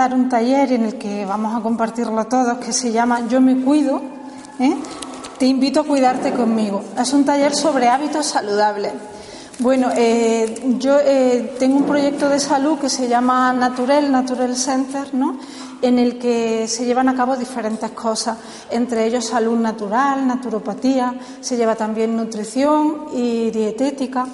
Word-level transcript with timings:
dar 0.00 0.14
un 0.14 0.30
taller 0.30 0.72
en 0.72 0.86
el 0.86 0.94
que 0.96 1.26
vamos 1.26 1.54
a 1.54 1.60
compartirlo 1.60 2.24
todos, 2.24 2.56
que 2.56 2.72
se 2.72 2.90
llama 2.90 3.28
Yo 3.28 3.38
me 3.38 3.60
cuido. 3.60 4.00
¿eh? 4.58 4.74
Te 5.38 5.44
invito 5.44 5.80
a 5.80 5.84
cuidarte 5.84 6.32
conmigo. 6.32 6.82
Es 6.98 7.12
un 7.12 7.26
taller 7.26 7.54
sobre 7.54 7.86
hábitos 7.86 8.24
saludables. 8.24 8.94
Bueno, 9.58 9.90
eh, 9.94 10.74
yo 10.78 10.96
eh, 11.04 11.54
tengo 11.58 11.76
un 11.76 11.84
proyecto 11.84 12.30
de 12.30 12.40
salud 12.40 12.78
que 12.78 12.88
se 12.88 13.08
llama 13.08 13.52
Naturel, 13.52 14.10
Natural 14.10 14.56
Center, 14.56 15.12
¿no? 15.12 15.38
en 15.82 15.98
el 15.98 16.18
que 16.18 16.66
se 16.66 16.86
llevan 16.86 17.10
a 17.10 17.14
cabo 17.14 17.36
diferentes 17.36 17.90
cosas, 17.90 18.38
entre 18.70 19.04
ellos 19.04 19.26
salud 19.26 19.58
natural, 19.58 20.26
naturopatía, 20.26 21.14
se 21.42 21.58
lleva 21.58 21.74
también 21.74 22.16
nutrición 22.16 23.06
y 23.14 23.50
dietética 23.50 24.26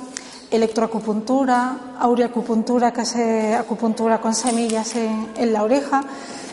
electroacupuntura, 0.51 1.97
aureacupuntura, 1.99 2.93
que 2.93 3.03
es 3.03 3.17
acupuntura 3.57 4.21
con 4.21 4.35
semillas 4.35 4.95
en, 4.97 5.53
la 5.53 5.63
oreja. 5.63 6.03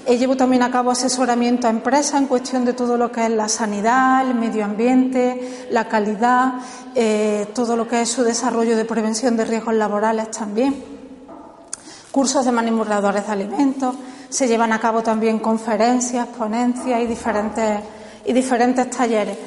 Eh, 0.06 0.18
llevo 0.18 0.36
también 0.36 0.64
a 0.64 0.72
cabo 0.72 0.92
asesoramiento 0.92 1.68
a 1.68 1.70
empresas 1.70 2.20
en 2.20 2.28
cuestión 2.28 2.66
de 2.66 2.74
todo 2.74 2.98
lo 2.98 3.12
que 3.12 3.26
es 3.26 3.32
la 3.32 3.48
sanidad, 3.48 4.28
el 4.28 4.36
medio 4.36 4.66
ambiente, 4.66 5.68
la 5.70 5.88
calidad, 5.88 6.56
eh, 6.96 7.48
todo 7.54 7.78
lo 7.78 7.88
que 7.88 8.02
es 8.02 8.10
su 8.10 8.24
desarrollo 8.24 8.76
de 8.76 8.86
prevención 8.86 9.38
de 9.38 9.46
riesgos 9.46 9.76
laborales 9.76 10.30
también. 10.32 10.84
Cursos 12.12 12.46
de 12.46 12.52
manipuladores 12.52 13.26
de 13.26 13.32
alimentos. 13.32 13.96
Se 14.30 14.48
llevan 14.48 14.74
a 14.74 14.80
cabo 14.80 15.02
también 15.02 15.40
conferencias, 15.40 16.28
ponencias 16.28 17.00
y 17.02 17.06
diferentes, 17.06 17.80
y 18.26 18.34
diferentes 18.34 18.90
talleres. 18.90 19.38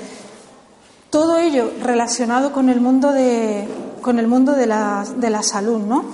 Todo 1.11 1.39
ello 1.39 1.71
relacionado 1.83 2.53
con 2.53 2.69
el 2.69 2.81
mundo 2.81 3.13
de, 3.13 3.69
con 4.07 4.21
el 4.21 4.29
mundo 4.29 4.53
de 4.53 4.67
la, 4.67 5.05
de 5.17 5.31
la 5.31 5.43
salud, 5.43 5.81
¿no? 5.81 6.05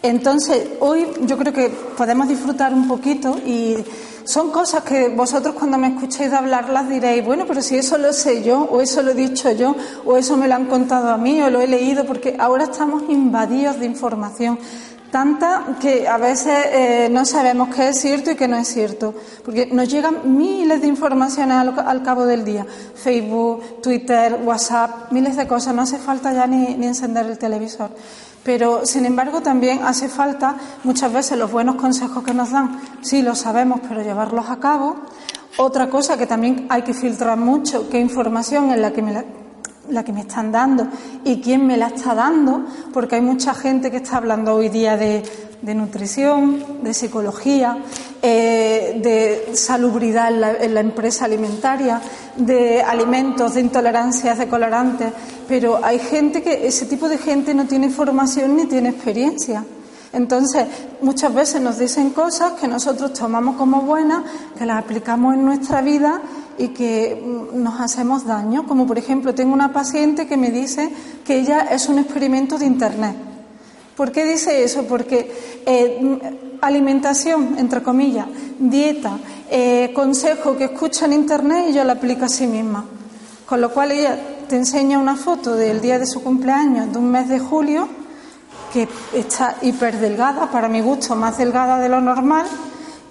Entonces, 0.00 0.66
hoy 0.80 1.06
yo 1.26 1.36
creo 1.36 1.52
que 1.52 1.68
podemos 1.68 2.26
disfrutar 2.26 2.72
un 2.72 2.88
poquito 2.88 3.36
y 3.44 3.76
son 4.24 4.50
cosas 4.50 4.82
que 4.82 5.10
vosotros 5.10 5.54
cuando 5.54 5.76
me 5.76 5.88
escuchéis 5.88 6.32
hablarlas 6.32 6.88
diréis, 6.88 7.22
bueno, 7.22 7.44
pero 7.46 7.60
si 7.60 7.76
eso 7.76 7.98
lo 7.98 8.14
sé 8.14 8.42
yo, 8.42 8.62
o 8.62 8.80
eso 8.80 9.02
lo 9.02 9.10
he 9.10 9.14
dicho 9.14 9.52
yo, 9.52 9.76
o 10.06 10.16
eso 10.16 10.38
me 10.38 10.48
lo 10.48 10.54
han 10.54 10.68
contado 10.68 11.10
a 11.10 11.18
mí, 11.18 11.38
o 11.42 11.50
lo 11.50 11.60
he 11.60 11.66
leído, 11.66 12.06
porque 12.06 12.34
ahora 12.38 12.64
estamos 12.64 13.02
invadidos 13.10 13.78
de 13.78 13.84
información 13.84 14.58
tanta 15.10 15.76
que 15.80 16.08
a 16.08 16.18
veces 16.18 16.66
eh, 16.72 17.08
no 17.10 17.24
sabemos 17.24 17.74
qué 17.74 17.88
es 17.88 18.00
cierto 18.00 18.30
y 18.30 18.36
qué 18.36 18.48
no 18.48 18.56
es 18.56 18.68
cierto, 18.68 19.14
porque 19.44 19.66
nos 19.66 19.88
llegan 19.88 20.36
miles 20.36 20.80
de 20.80 20.86
informaciones 20.86 21.56
al, 21.56 22.02
cabo 22.02 22.26
del 22.26 22.44
día, 22.44 22.66
Facebook, 22.94 23.80
Twitter, 23.82 24.40
WhatsApp, 24.42 25.12
miles 25.12 25.36
de 25.36 25.46
cosas, 25.46 25.74
no 25.74 25.82
hace 25.82 25.98
falta 25.98 26.32
ya 26.32 26.46
ni, 26.46 26.84
encender 26.84 27.26
el 27.26 27.38
televisor. 27.38 27.90
Pero, 28.42 28.86
sin 28.86 29.06
embargo, 29.06 29.40
también 29.40 29.80
hace 29.82 30.08
falta 30.08 30.56
muchas 30.84 31.12
veces 31.12 31.36
los 31.36 31.50
buenos 31.50 31.76
consejos 31.76 32.22
que 32.22 32.32
nos 32.32 32.52
dan, 32.52 32.80
sí 33.00 33.22
lo 33.22 33.34
sabemos, 33.34 33.80
pero 33.88 34.02
llevarlos 34.02 34.48
a 34.50 34.60
cabo. 34.60 34.96
Otra 35.58 35.88
cosa 35.88 36.16
que 36.16 36.26
también 36.26 36.66
hay 36.68 36.82
que 36.82 36.94
filtrar 36.94 37.38
mucho, 37.38 37.88
qué 37.88 37.98
información 37.98 38.70
en 38.70 38.82
la 38.82 38.92
que 38.92 39.02
me, 39.02 39.12
la 39.12 39.24
que 40.04 40.12
me 40.12 40.20
están 40.20 40.52
dando 40.52 40.86
y 41.24 41.40
quién 41.40 41.66
me 41.66 41.76
la 41.76 41.88
está 41.88 42.14
dando, 42.14 42.64
porque 42.92 43.16
hay 43.16 43.20
mucha 43.20 43.54
gente 43.54 43.90
que 43.90 43.98
está 43.98 44.18
hablando 44.18 44.54
hoy 44.54 44.68
día 44.68 44.96
de, 44.96 45.22
nutrición, 45.62 46.82
de 46.82 46.94
psicología, 46.94 47.78
eh, 48.22 49.00
de 49.02 49.56
salubridad 49.56 50.28
en 50.62 50.74
la, 50.74 50.80
empresa 50.80 51.24
alimentaria, 51.24 52.00
de 52.36 52.82
alimentos, 52.82 53.54
de 53.54 53.60
intolerancias, 53.60 54.38
de 54.38 54.48
colorantes, 54.48 55.12
pero 55.48 55.80
hay 55.82 55.98
gente 55.98 56.42
que 56.42 56.66
ese 56.66 56.86
tipo 56.86 57.08
de 57.08 57.18
gente 57.18 57.54
no 57.54 57.66
tiene 57.66 57.90
formación 57.90 58.56
ni 58.56 58.66
tiene 58.66 58.90
experiencia. 58.90 59.64
Entonces, 60.12 60.66
muchas 61.02 61.34
veces 61.34 61.60
nos 61.60 61.78
dicen 61.78 62.10
cosas 62.10 62.52
que 62.52 62.68
nosotros 62.68 63.12
tomamos 63.12 63.56
como 63.56 63.82
buenas, 63.82 64.22
que 64.56 64.64
las 64.64 64.78
aplicamos 64.78 65.34
en 65.34 65.44
nuestra 65.44 65.82
vida 65.82 66.22
y 66.58 66.68
que 66.68 67.20
mm, 67.20 67.62
nos 67.62 67.80
hacemos 67.80 68.24
daño. 68.24 68.66
Como 68.66 68.86
por 68.86 68.98
ejemplo, 68.98 69.34
tengo 69.34 69.52
una 69.54 69.72
paciente 69.72 70.26
que 70.26 70.36
me 70.36 70.50
dice 70.50 70.90
que 71.24 71.38
ella 71.38 71.68
es 71.70 71.88
un 71.88 71.98
experimento 71.98 72.58
de 72.58 72.66
Internet. 72.66 73.16
¿Por 73.96 74.12
qué 74.12 74.24
dice 74.24 74.62
eso? 74.62 74.84
Porque 74.84 75.32
eh, 75.64 75.98
mm, 76.00 76.58
alimentación, 76.60 77.56
entre 77.58 77.82
comillas, 77.82 78.26
dieta, 78.58 79.18
eh, 79.50 79.92
consejo 79.94 80.56
que 80.56 80.64
escucha 80.64 81.06
en 81.06 81.14
Internet, 81.14 81.66
ella 81.68 81.84
lo 81.84 81.92
aplica 81.92 82.26
a 82.26 82.28
sí 82.28 82.46
misma. 82.46 82.84
Con 83.46 83.60
lo 83.60 83.70
cual 83.70 83.92
ella 83.92 84.18
te 84.48 84.56
enseña 84.56 84.98
una 84.98 85.16
foto 85.16 85.54
del 85.54 85.80
día 85.80 85.98
de 85.98 86.06
su 86.06 86.22
cumpleaños, 86.22 86.92
de 86.92 86.98
un 86.98 87.10
mes 87.10 87.28
de 87.28 87.38
julio, 87.38 87.88
que 88.72 88.88
está 89.14 89.56
hiper 89.62 89.98
delgada, 89.98 90.50
para 90.50 90.68
mi 90.68 90.80
gusto 90.80 91.16
más 91.16 91.38
delgada 91.38 91.78
de 91.78 91.88
lo 91.88 92.00
normal, 92.00 92.46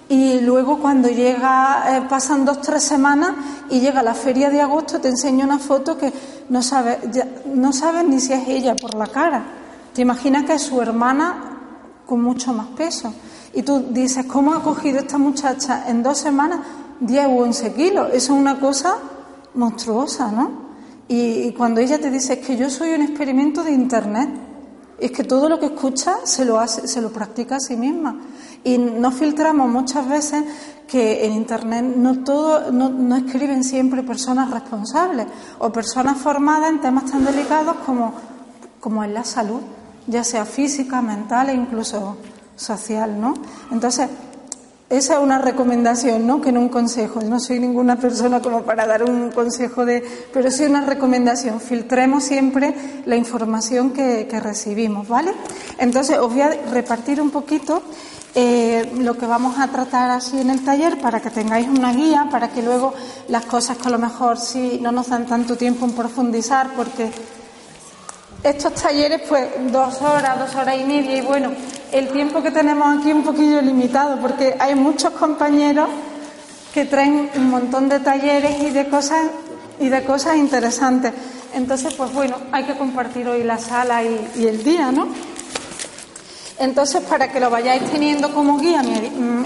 y 0.08 0.40
luego 0.40 0.78
cuando 0.78 1.08
llega, 1.08 1.96
eh, 1.96 2.02
pasan 2.08 2.44
dos, 2.44 2.60
tres 2.60 2.84
semanas 2.84 3.32
y 3.70 3.80
llega 3.80 4.02
la 4.04 4.14
feria 4.14 4.50
de 4.50 4.60
agosto, 4.60 5.00
te 5.00 5.08
enseño 5.08 5.44
una 5.44 5.58
foto 5.58 5.98
que 5.98 6.12
no 6.48 6.62
sabes 6.62 6.98
no 7.46 7.72
sabe 7.72 8.04
ni 8.04 8.20
si 8.20 8.32
es 8.32 8.46
ella 8.46 8.76
por 8.76 8.94
la 8.94 9.08
cara. 9.08 9.42
Te 9.92 10.02
imaginas 10.02 10.44
que 10.44 10.54
es 10.54 10.62
su 10.62 10.80
hermana 10.80 11.56
con 12.06 12.22
mucho 12.22 12.52
más 12.52 12.68
peso. 12.68 13.12
Y 13.52 13.62
tú 13.62 13.86
dices, 13.90 14.26
¿cómo 14.26 14.54
ha 14.54 14.62
cogido 14.62 15.00
esta 15.00 15.18
muchacha 15.18 15.84
en 15.88 16.02
dos 16.04 16.18
semanas 16.18 16.60
10 17.00 17.26
o 17.26 17.30
11 17.42 17.72
kilos? 17.72 18.08
Eso 18.12 18.34
es 18.34 18.40
una 18.40 18.60
cosa 18.60 18.98
monstruosa, 19.54 20.30
¿no? 20.30 20.66
Y, 21.08 21.48
y 21.48 21.52
cuando 21.52 21.80
ella 21.80 21.98
te 21.98 22.10
dice, 22.10 22.34
es 22.34 22.46
que 22.46 22.56
yo 22.56 22.70
soy 22.70 22.92
un 22.92 23.02
experimento 23.02 23.64
de 23.64 23.72
Internet, 23.72 24.28
es 24.98 25.10
que 25.12 25.24
todo 25.24 25.48
lo 25.48 25.58
que 25.58 25.66
escucha 25.66 26.16
se 26.24 26.44
lo, 26.44 26.58
hace, 26.58 26.88
se 26.88 27.00
lo 27.00 27.10
practica 27.10 27.56
a 27.56 27.60
sí 27.60 27.76
misma. 27.76 28.18
Y 28.64 28.78
no 28.78 29.10
filtramos 29.12 29.68
muchas 29.68 30.08
veces 30.08 30.44
que 30.88 31.26
en 31.26 31.32
Internet 31.32 31.84
no, 31.96 32.24
todo, 32.24 32.70
no, 32.72 33.16
escriben 33.16 33.64
siempre 33.64 34.02
personas 34.02 34.50
responsables 34.50 35.26
o 35.58 35.70
personas 35.70 36.18
formadas 36.18 36.70
en 36.70 36.80
temas 36.80 37.10
tan 37.10 37.24
delicados 37.24 37.76
como, 37.84 38.14
como 38.80 39.04
en 39.04 39.12
la 39.12 39.24
salud, 39.24 39.60
ya 40.06 40.24
sea 40.24 40.44
física, 40.44 41.02
mental 41.02 41.50
e 41.50 41.54
incluso 41.54 42.16
social, 42.56 43.20
¿no? 43.20 43.34
Entonces, 43.70 44.08
esa 44.88 45.14
es 45.14 45.18
una 45.18 45.38
recomendación, 45.38 46.28
¿no? 46.28 46.40
Que 46.40 46.52
no 46.52 46.60
un 46.60 46.68
consejo. 46.68 47.20
No 47.20 47.40
soy 47.40 47.58
ninguna 47.58 47.96
persona 47.96 48.40
como 48.40 48.62
para 48.62 48.86
dar 48.86 49.02
un 49.02 49.32
consejo 49.32 49.84
de, 49.84 50.04
pero 50.32 50.48
sí 50.50 50.64
una 50.64 50.82
recomendación. 50.82 51.60
Filtremos 51.60 52.22
siempre 52.22 52.72
la 53.04 53.16
información 53.16 53.90
que, 53.90 54.28
recibimos, 54.40 55.08
¿vale? 55.08 55.32
Entonces 55.78 56.18
os 56.18 56.32
voy 56.32 56.42
a 56.42 56.50
repartir 56.70 57.20
un 57.20 57.30
poquito 57.30 57.82
eh, 58.36 58.92
lo 58.98 59.16
que 59.16 59.26
vamos 59.26 59.58
a 59.58 59.66
tratar 59.68 60.10
así 60.10 60.38
en 60.38 60.50
el 60.50 60.64
taller 60.64 61.00
para 61.00 61.20
que 61.20 61.30
tengáis 61.30 61.66
una 61.66 61.92
guía, 61.92 62.28
para 62.30 62.50
que 62.50 62.62
luego 62.62 62.94
las 63.28 63.44
cosas 63.46 63.78
que 63.78 63.88
a 63.88 63.90
lo 63.90 63.98
mejor 63.98 64.38
sí 64.38 64.78
no 64.80 64.92
nos 64.92 65.08
dan 65.08 65.26
tanto 65.26 65.56
tiempo 65.56 65.84
en 65.84 65.92
profundizar, 65.92 66.70
porque 66.76 67.10
estos 68.42 68.74
talleres, 68.74 69.22
pues 69.28 69.46
dos 69.72 70.00
horas, 70.02 70.38
dos 70.38 70.54
horas 70.54 70.76
y 70.78 70.84
media, 70.84 71.16
y 71.16 71.20
bueno, 71.20 71.52
el 71.92 72.08
tiempo 72.08 72.42
que 72.42 72.50
tenemos 72.50 72.98
aquí 72.98 73.10
es 73.10 73.16
un 73.16 73.24
poquillo 73.24 73.60
limitado, 73.60 74.18
porque 74.20 74.56
hay 74.58 74.74
muchos 74.74 75.12
compañeros 75.12 75.88
que 76.72 76.84
traen 76.84 77.30
un 77.34 77.50
montón 77.50 77.88
de 77.88 78.00
talleres 78.00 78.60
y 78.62 78.70
de 78.70 78.88
cosas 78.88 79.26
y 79.80 79.88
de 79.88 80.04
cosas 80.04 80.36
interesantes. 80.36 81.12
Entonces, 81.54 81.94
pues 81.94 82.12
bueno, 82.12 82.36
hay 82.52 82.64
que 82.64 82.76
compartir 82.76 83.26
hoy 83.28 83.42
la 83.42 83.58
sala 83.58 84.02
y, 84.02 84.46
el 84.46 84.62
día, 84.62 84.92
¿no? 84.92 85.08
Entonces, 86.58 87.02
para 87.02 87.30
que 87.30 87.40
lo 87.40 87.50
vayáis 87.50 87.90
teniendo 87.90 88.32
como 88.32 88.58
guía 88.58 88.82
mm, 88.82 89.42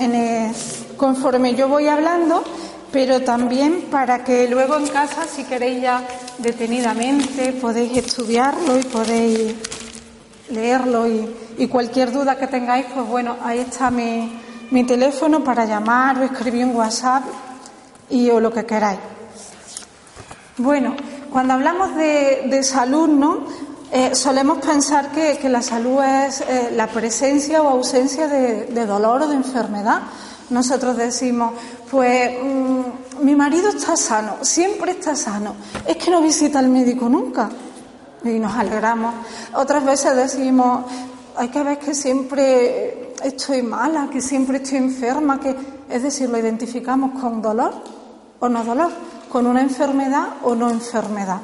conforme 0.96 1.54
yo 1.54 1.68
voy 1.68 1.88
hablando, 1.88 2.44
pero 2.92 3.20
también 3.20 3.82
para 3.90 4.24
que 4.24 4.48
luego 4.48 4.76
en 4.76 4.88
casa, 4.88 5.24
si 5.24 5.44
queréis 5.44 5.82
ya 5.82 6.02
detenidamente, 6.42 7.52
podéis 7.52 7.96
estudiarlo 7.98 8.78
y 8.78 8.82
podéis 8.84 9.54
leerlo 10.50 11.06
y, 11.06 11.68
cualquier 11.68 12.10
duda 12.10 12.38
que 12.38 12.46
tengáis, 12.46 12.86
pues 12.94 13.06
bueno, 13.06 13.36
ahí 13.44 13.58
está 13.58 13.90
mi, 13.90 14.84
teléfono 14.86 15.44
para 15.44 15.66
llamar 15.66 16.18
o 16.18 16.22
escribir 16.24 16.64
un 16.64 16.74
WhatsApp 16.74 17.22
y 18.08 18.30
o 18.30 18.40
lo 18.40 18.50
que 18.50 18.64
queráis. 18.64 18.98
Bueno, 20.56 20.96
cuando 21.30 21.54
hablamos 21.54 21.94
de, 21.96 22.46
de 22.48 22.62
salud, 22.62 23.08
¿no? 23.08 23.44
Eh, 23.92 24.14
solemos 24.14 24.58
pensar 24.58 25.10
que, 25.10 25.48
la 25.48 25.62
salud 25.62 26.00
es 26.00 26.42
eh, 26.42 26.70
la 26.76 26.86
presencia 26.86 27.60
o 27.60 27.68
ausencia 27.68 28.28
de, 28.28 28.86
dolor 28.86 29.22
o 29.22 29.26
de 29.26 29.34
enfermedad. 29.34 30.02
Nosotros 30.48 30.96
decimos, 30.96 31.54
pues 31.90 32.30
mm, 32.42 33.24
mi 33.24 33.34
marido 33.34 33.70
está 33.70 33.96
sano, 33.96 34.36
siempre 34.42 34.92
está 34.92 35.16
sano, 35.16 35.54
es 35.86 35.96
que 35.96 36.10
no 36.10 36.22
visita 36.22 36.58
al 36.58 36.68
médico 36.68 37.08
nunca 37.08 37.50
y 38.24 38.38
nos 38.38 38.54
alegramos. 38.54 39.14
Otras 39.54 39.84
veces 39.84 40.14
decimos, 40.14 40.84
hay 41.36 41.48
que 41.48 41.62
ver 41.62 41.78
que 41.78 41.94
siempre 41.94 43.14
estoy 43.24 43.62
mala, 43.62 44.08
que 44.10 44.20
siempre 44.20 44.58
estoy 44.58 44.78
enferma, 44.78 45.40
que 45.40 45.56
es 45.88 46.02
decir, 46.02 46.30
lo 46.30 46.38
identificamos 46.38 47.20
con 47.20 47.42
dolor 47.42 47.74
o 48.38 48.48
no 48.48 48.64
dolor, 48.64 48.90
con 49.28 49.46
una 49.46 49.60
enfermedad 49.60 50.28
o 50.42 50.54
no 50.54 50.70
enfermedad. 50.70 51.40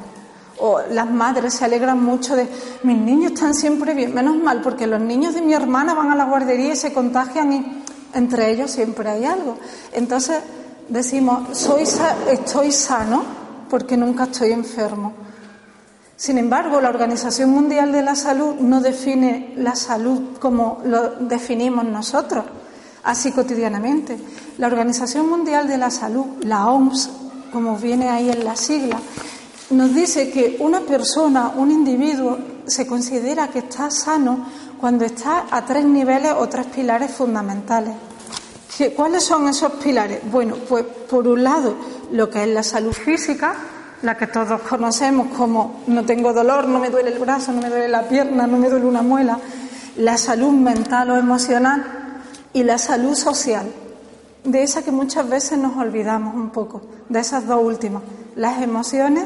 O 0.59 0.79
las 0.89 1.09
madres 1.09 1.53
se 1.53 1.65
alegran 1.65 2.01
mucho 2.03 2.35
de, 2.35 2.47
mis 2.83 2.97
niños 2.97 3.33
están 3.33 3.53
siempre 3.53 3.93
bien, 3.93 4.13
menos 4.13 4.37
mal, 4.37 4.61
porque 4.61 4.87
los 4.87 4.99
niños 4.99 5.35
de 5.35 5.41
mi 5.41 5.53
hermana 5.53 5.93
van 5.93 6.09
a 6.09 6.15
la 6.15 6.25
guardería 6.25 6.73
y 6.73 6.75
se 6.75 6.93
contagian 6.93 7.53
y 7.53 7.83
entre 8.17 8.51
ellos 8.51 8.71
siempre 8.71 9.09
hay 9.09 9.25
algo. 9.25 9.57
Entonces 9.93 10.39
decimos, 10.89 11.57
soy, 11.57 11.83
estoy 12.31 12.71
sano 12.71 13.23
porque 13.69 13.97
nunca 13.97 14.25
estoy 14.25 14.51
enfermo. 14.51 15.13
Sin 16.15 16.39
embargo, 16.39 16.81
la 16.81 16.89
Organización 16.89 17.51
Mundial 17.51 17.91
de 17.91 18.01
la 18.01 18.15
Salud 18.15 18.55
no 18.55 18.81
define 18.81 19.53
la 19.57 19.75
salud 19.75 20.37
como 20.39 20.81
lo 20.83 21.11
definimos 21.11 21.85
nosotros, 21.85 22.43
así 23.03 23.31
cotidianamente. 23.31 24.17
La 24.57 24.65
Organización 24.65 25.29
Mundial 25.29 25.67
de 25.67 25.77
la 25.77 25.91
Salud, 25.91 26.25
la 26.41 26.67
OMS, 26.71 27.09
como 27.53 27.77
viene 27.77 28.09
ahí 28.09 28.31
en 28.31 28.43
la 28.43 28.55
sigla, 28.55 28.99
nos 29.69 29.93
dice 29.93 30.31
que 30.31 30.57
una 30.59 30.79
persona, 30.79 31.51
un 31.55 31.69
individuo, 31.69 32.37
se 32.65 32.87
considera 32.87 33.49
que 33.49 33.59
está 33.59 33.91
sano 33.91 34.45
cuando 34.79 35.05
está 35.05 35.45
a 35.51 35.65
tres 35.65 35.85
niveles 35.85 36.33
o 36.37 36.47
tres 36.49 36.65
pilares 36.67 37.11
fundamentales. 37.11 37.93
¿Cuáles 38.95 39.23
son 39.23 39.47
esos 39.47 39.71
pilares? 39.73 40.19
Bueno, 40.31 40.55
pues 40.69 40.83
por 41.09 41.27
un 41.27 41.43
lado, 41.43 41.75
lo 42.11 42.29
que 42.29 42.43
es 42.43 42.49
la 42.49 42.61
salud 42.61 42.93
física, 42.93 43.55
la 44.03 44.15
que 44.15 44.27
todos 44.27 44.61
conocemos 44.61 45.29
como 45.35 45.81
no 45.87 46.05
tengo 46.05 46.31
dolor, 46.31 46.67
no 46.67 46.79
me 46.79 46.89
duele 46.89 47.11
el 47.11 47.19
brazo, 47.19 47.51
no 47.51 47.61
me 47.61 47.69
duele 47.69 47.87
la 47.87 48.03
pierna, 48.03 48.45
no 48.45 48.57
me 48.57 48.69
duele 48.69 48.85
una 48.85 49.01
muela, 49.01 49.39
la 49.97 50.17
salud 50.17 50.51
mental 50.51 51.09
o 51.09 51.17
emocional 51.17 51.83
y 52.53 52.63
la 52.63 52.77
salud 52.77 53.15
social, 53.15 53.65
de 54.43 54.63
esa 54.63 54.83
que 54.83 54.91
muchas 54.91 55.27
veces 55.27 55.57
nos 55.57 55.75
olvidamos 55.75 56.35
un 56.35 56.51
poco, 56.51 56.81
de 57.09 57.19
esas 57.19 57.47
dos 57.47 57.63
últimas, 57.63 58.03
las 58.35 58.61
emociones 58.61 59.25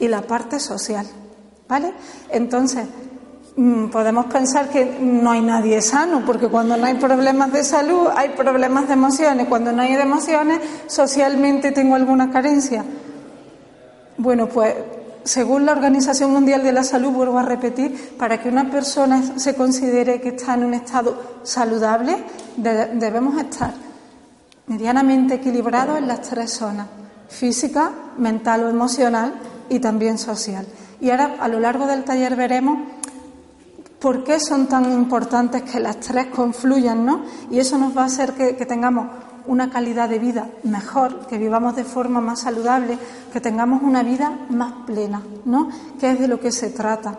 y 0.00 0.08
la 0.08 0.22
parte 0.22 0.58
social. 0.58 1.06
¿Vale? 1.68 1.92
Entonces, 2.30 2.86
podemos 3.90 4.26
pensar 4.26 4.68
que 4.68 4.98
no 5.00 5.30
hay 5.30 5.40
nadie 5.40 5.80
sano, 5.80 6.22
porque 6.26 6.48
cuando 6.48 6.76
no 6.76 6.84
hay 6.84 6.94
problemas 6.94 7.52
de 7.52 7.64
salud 7.64 8.08
hay 8.14 8.30
problemas 8.30 8.86
de 8.86 8.92
emociones, 8.94 9.48
cuando 9.48 9.72
no 9.72 9.82
hay 9.82 9.94
emociones 9.94 10.60
socialmente 10.86 11.72
tengo 11.72 11.94
alguna 11.94 12.30
carencia. 12.30 12.84
Bueno, 14.18 14.46
pues 14.46 14.74
según 15.24 15.66
la 15.66 15.72
Organización 15.72 16.32
Mundial 16.32 16.62
de 16.62 16.72
la 16.72 16.84
Salud, 16.84 17.10
vuelvo 17.10 17.38
a 17.38 17.42
repetir, 17.42 18.14
para 18.16 18.40
que 18.40 18.48
una 18.48 18.70
persona 18.70 19.38
se 19.38 19.54
considere 19.54 20.20
que 20.20 20.28
está 20.28 20.54
en 20.54 20.64
un 20.64 20.74
estado 20.74 21.40
saludable, 21.42 22.16
debemos 22.56 23.36
estar 23.38 23.72
medianamente 24.68 25.34
equilibrados 25.34 25.98
en 25.98 26.08
las 26.08 26.22
tres 26.22 26.52
zonas, 26.52 26.86
física, 27.28 27.90
mental 28.18 28.64
o 28.64 28.68
emocional 28.68 29.34
y 29.68 29.80
también 29.80 30.18
social. 30.18 30.66
Y 31.00 31.10
ahora, 31.10 31.36
a 31.40 31.48
lo 31.48 31.58
largo 31.58 31.86
del 31.86 32.04
taller, 32.04 32.36
veremos 32.36 32.78
por 34.00 34.24
qué 34.24 34.38
son 34.40 34.66
tan 34.66 34.92
importantes 34.92 35.62
que 35.62 35.80
las 35.80 36.00
tres 36.00 36.26
confluyan, 36.26 37.04
¿no? 37.04 37.22
Y 37.50 37.58
eso 37.58 37.78
nos 37.78 37.96
va 37.96 38.02
a 38.02 38.06
hacer 38.06 38.34
que 38.34 38.66
tengamos 38.66 39.08
una 39.46 39.70
calidad 39.70 40.08
de 40.08 40.18
vida 40.18 40.48
mejor, 40.64 41.26
que 41.26 41.38
vivamos 41.38 41.76
de 41.76 41.84
forma 41.84 42.20
más 42.20 42.40
saludable, 42.40 42.98
que 43.32 43.40
tengamos 43.40 43.82
una 43.82 44.02
vida 44.02 44.46
más 44.50 44.72
plena, 44.86 45.22
¿no? 45.44 45.68
Que 45.98 46.10
es 46.10 46.20
de 46.20 46.28
lo 46.28 46.40
que 46.40 46.52
se 46.52 46.70
trata. 46.70 47.18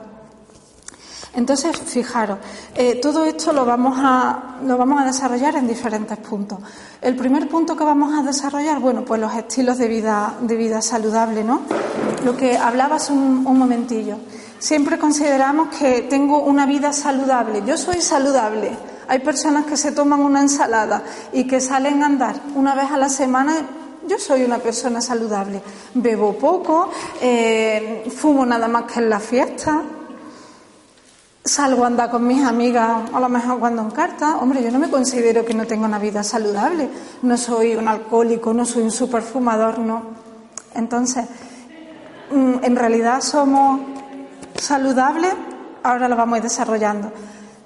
Entonces, 1.34 1.78
fijaros, 1.78 2.40
eh, 2.74 3.00
todo 3.00 3.24
esto 3.24 3.54
lo 3.54 3.64
vamos, 3.64 3.96
a, 4.00 4.58
lo 4.66 4.76
vamos 4.76 5.02
a 5.02 5.06
desarrollar 5.06 5.56
en 5.56 5.68
diferentes 5.68 6.18
puntos. 6.18 6.58
El 7.00 7.16
primer 7.16 7.48
punto 7.48 7.78
que 7.78 7.84
vamos 7.84 8.18
a 8.18 8.24
desarrollar, 8.24 8.80
bueno, 8.80 9.06
pues 9.06 9.22
los 9.22 9.34
estilos 9.36 9.78
de 9.78 9.88
vida, 9.88 10.34
de 10.42 10.56
vida 10.56 10.82
saludable, 10.82 11.44
¿no? 11.44 11.62
Lo 12.26 12.36
que 12.36 12.58
hablabas 12.58 13.12
un, 13.12 13.46
un 13.46 13.60
momentillo. 13.60 14.18
Siempre 14.60 14.98
consideramos 14.98 15.70
que 15.78 16.04
tengo 16.04 16.44
una 16.44 16.66
vida 16.66 16.94
saludable. 16.94 17.64
Yo 17.66 17.78
soy 17.78 18.02
saludable 18.02 18.72
hay 19.08 19.20
personas 19.20 19.66
que 19.66 19.78
se 19.78 19.94
toman 19.94 20.20
una 20.20 20.42
ensalada 20.42 21.02
y 21.32 21.46
que 21.48 21.62
salen 21.62 22.04
a 22.04 22.08
andar 22.08 22.36
una 22.56 22.76
vez 22.76 22.92
a 22.92 22.98
la 22.98 23.10
semana. 23.10 23.56
Yo 24.06 24.20
soy 24.20 24.44
una 24.44 24.58
persona 24.58 25.00
saludable. 25.02 25.62
Bebo 25.94 26.34
poco, 26.34 26.92
eh, 27.22 28.06
fumo 28.16 28.46
nada 28.46 28.68
más 28.68 28.84
que 28.84 29.00
en 29.00 29.10
la 29.10 29.20
fiesta. 29.20 29.82
Salgo 31.44 31.86
a 31.86 31.88
andar 31.88 32.12
con 32.12 32.28
mis 32.28 32.44
amigas, 32.44 33.10
a 33.14 33.20
lo 33.22 33.30
mejor 33.30 33.60
cuando 33.60 33.82
en 33.82 33.92
carta. 33.92 34.38
Hombre, 34.38 34.62
yo 34.62 34.72
no 34.72 34.80
me 34.80 34.90
considero 34.90 35.46
que 35.46 35.54
no 35.54 35.66
tengo 35.66 35.86
una 35.86 36.00
vida 36.00 36.22
saludable. 36.22 36.90
No 37.22 37.38
soy 37.38 37.76
un 37.76 37.88
alcohólico, 37.88 38.54
no 38.54 38.66
soy 38.66 38.84
un 38.84 38.92
superfumador, 38.92 39.80
no. 39.80 40.04
Entonces, 40.76 41.26
mm, 42.32 42.56
en 42.62 42.76
realidad 42.76 43.22
somos 43.22 43.80
saludables, 44.58 45.34
ahora 45.84 46.08
lo 46.08 46.16
vamos 46.16 46.42
desarrollando. 46.42 47.12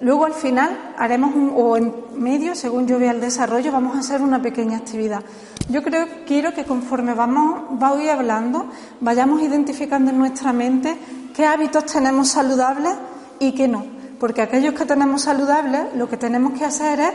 Luego 0.02 0.26
al 0.26 0.34
final 0.34 0.94
haremos 0.98 1.36
un, 1.36 1.54
o 1.56 1.78
en 1.78 1.94
medio, 2.16 2.56
según 2.56 2.88
yo 2.88 2.98
vea 2.98 3.12
el 3.12 3.22
desarrollo, 3.22 3.72
vamos 3.72 3.96
a 3.96 4.00
hacer 4.00 4.22
una 4.22 4.42
pequeña 4.42 4.78
actividad. 4.78 5.24
Yo 5.70 5.84
creo, 5.84 6.08
quiero 6.26 6.54
que 6.54 6.66
conforme 6.66 7.14
vamos, 7.14 7.80
va 7.82 7.94
hoy 7.94 8.10
hablando, 8.10 8.66
vayamos 9.00 9.42
identificando 9.42 10.10
en 10.10 10.18
nuestra 10.18 10.54
mente 10.54 10.98
qué 11.36 11.46
hábitos 11.46 11.86
tenemos 11.86 12.30
saludables 12.30 12.94
y 13.40 13.52
qué 13.54 13.68
no. 13.68 13.86
Porque 14.20 14.42
aquellos 14.42 14.74
que 14.74 14.86
tenemos 14.86 15.22
saludables, 15.22 15.96
lo 15.96 16.10
que 16.10 16.18
tenemos 16.18 16.54
que 16.54 16.66
hacer 16.66 17.00
es 17.00 17.12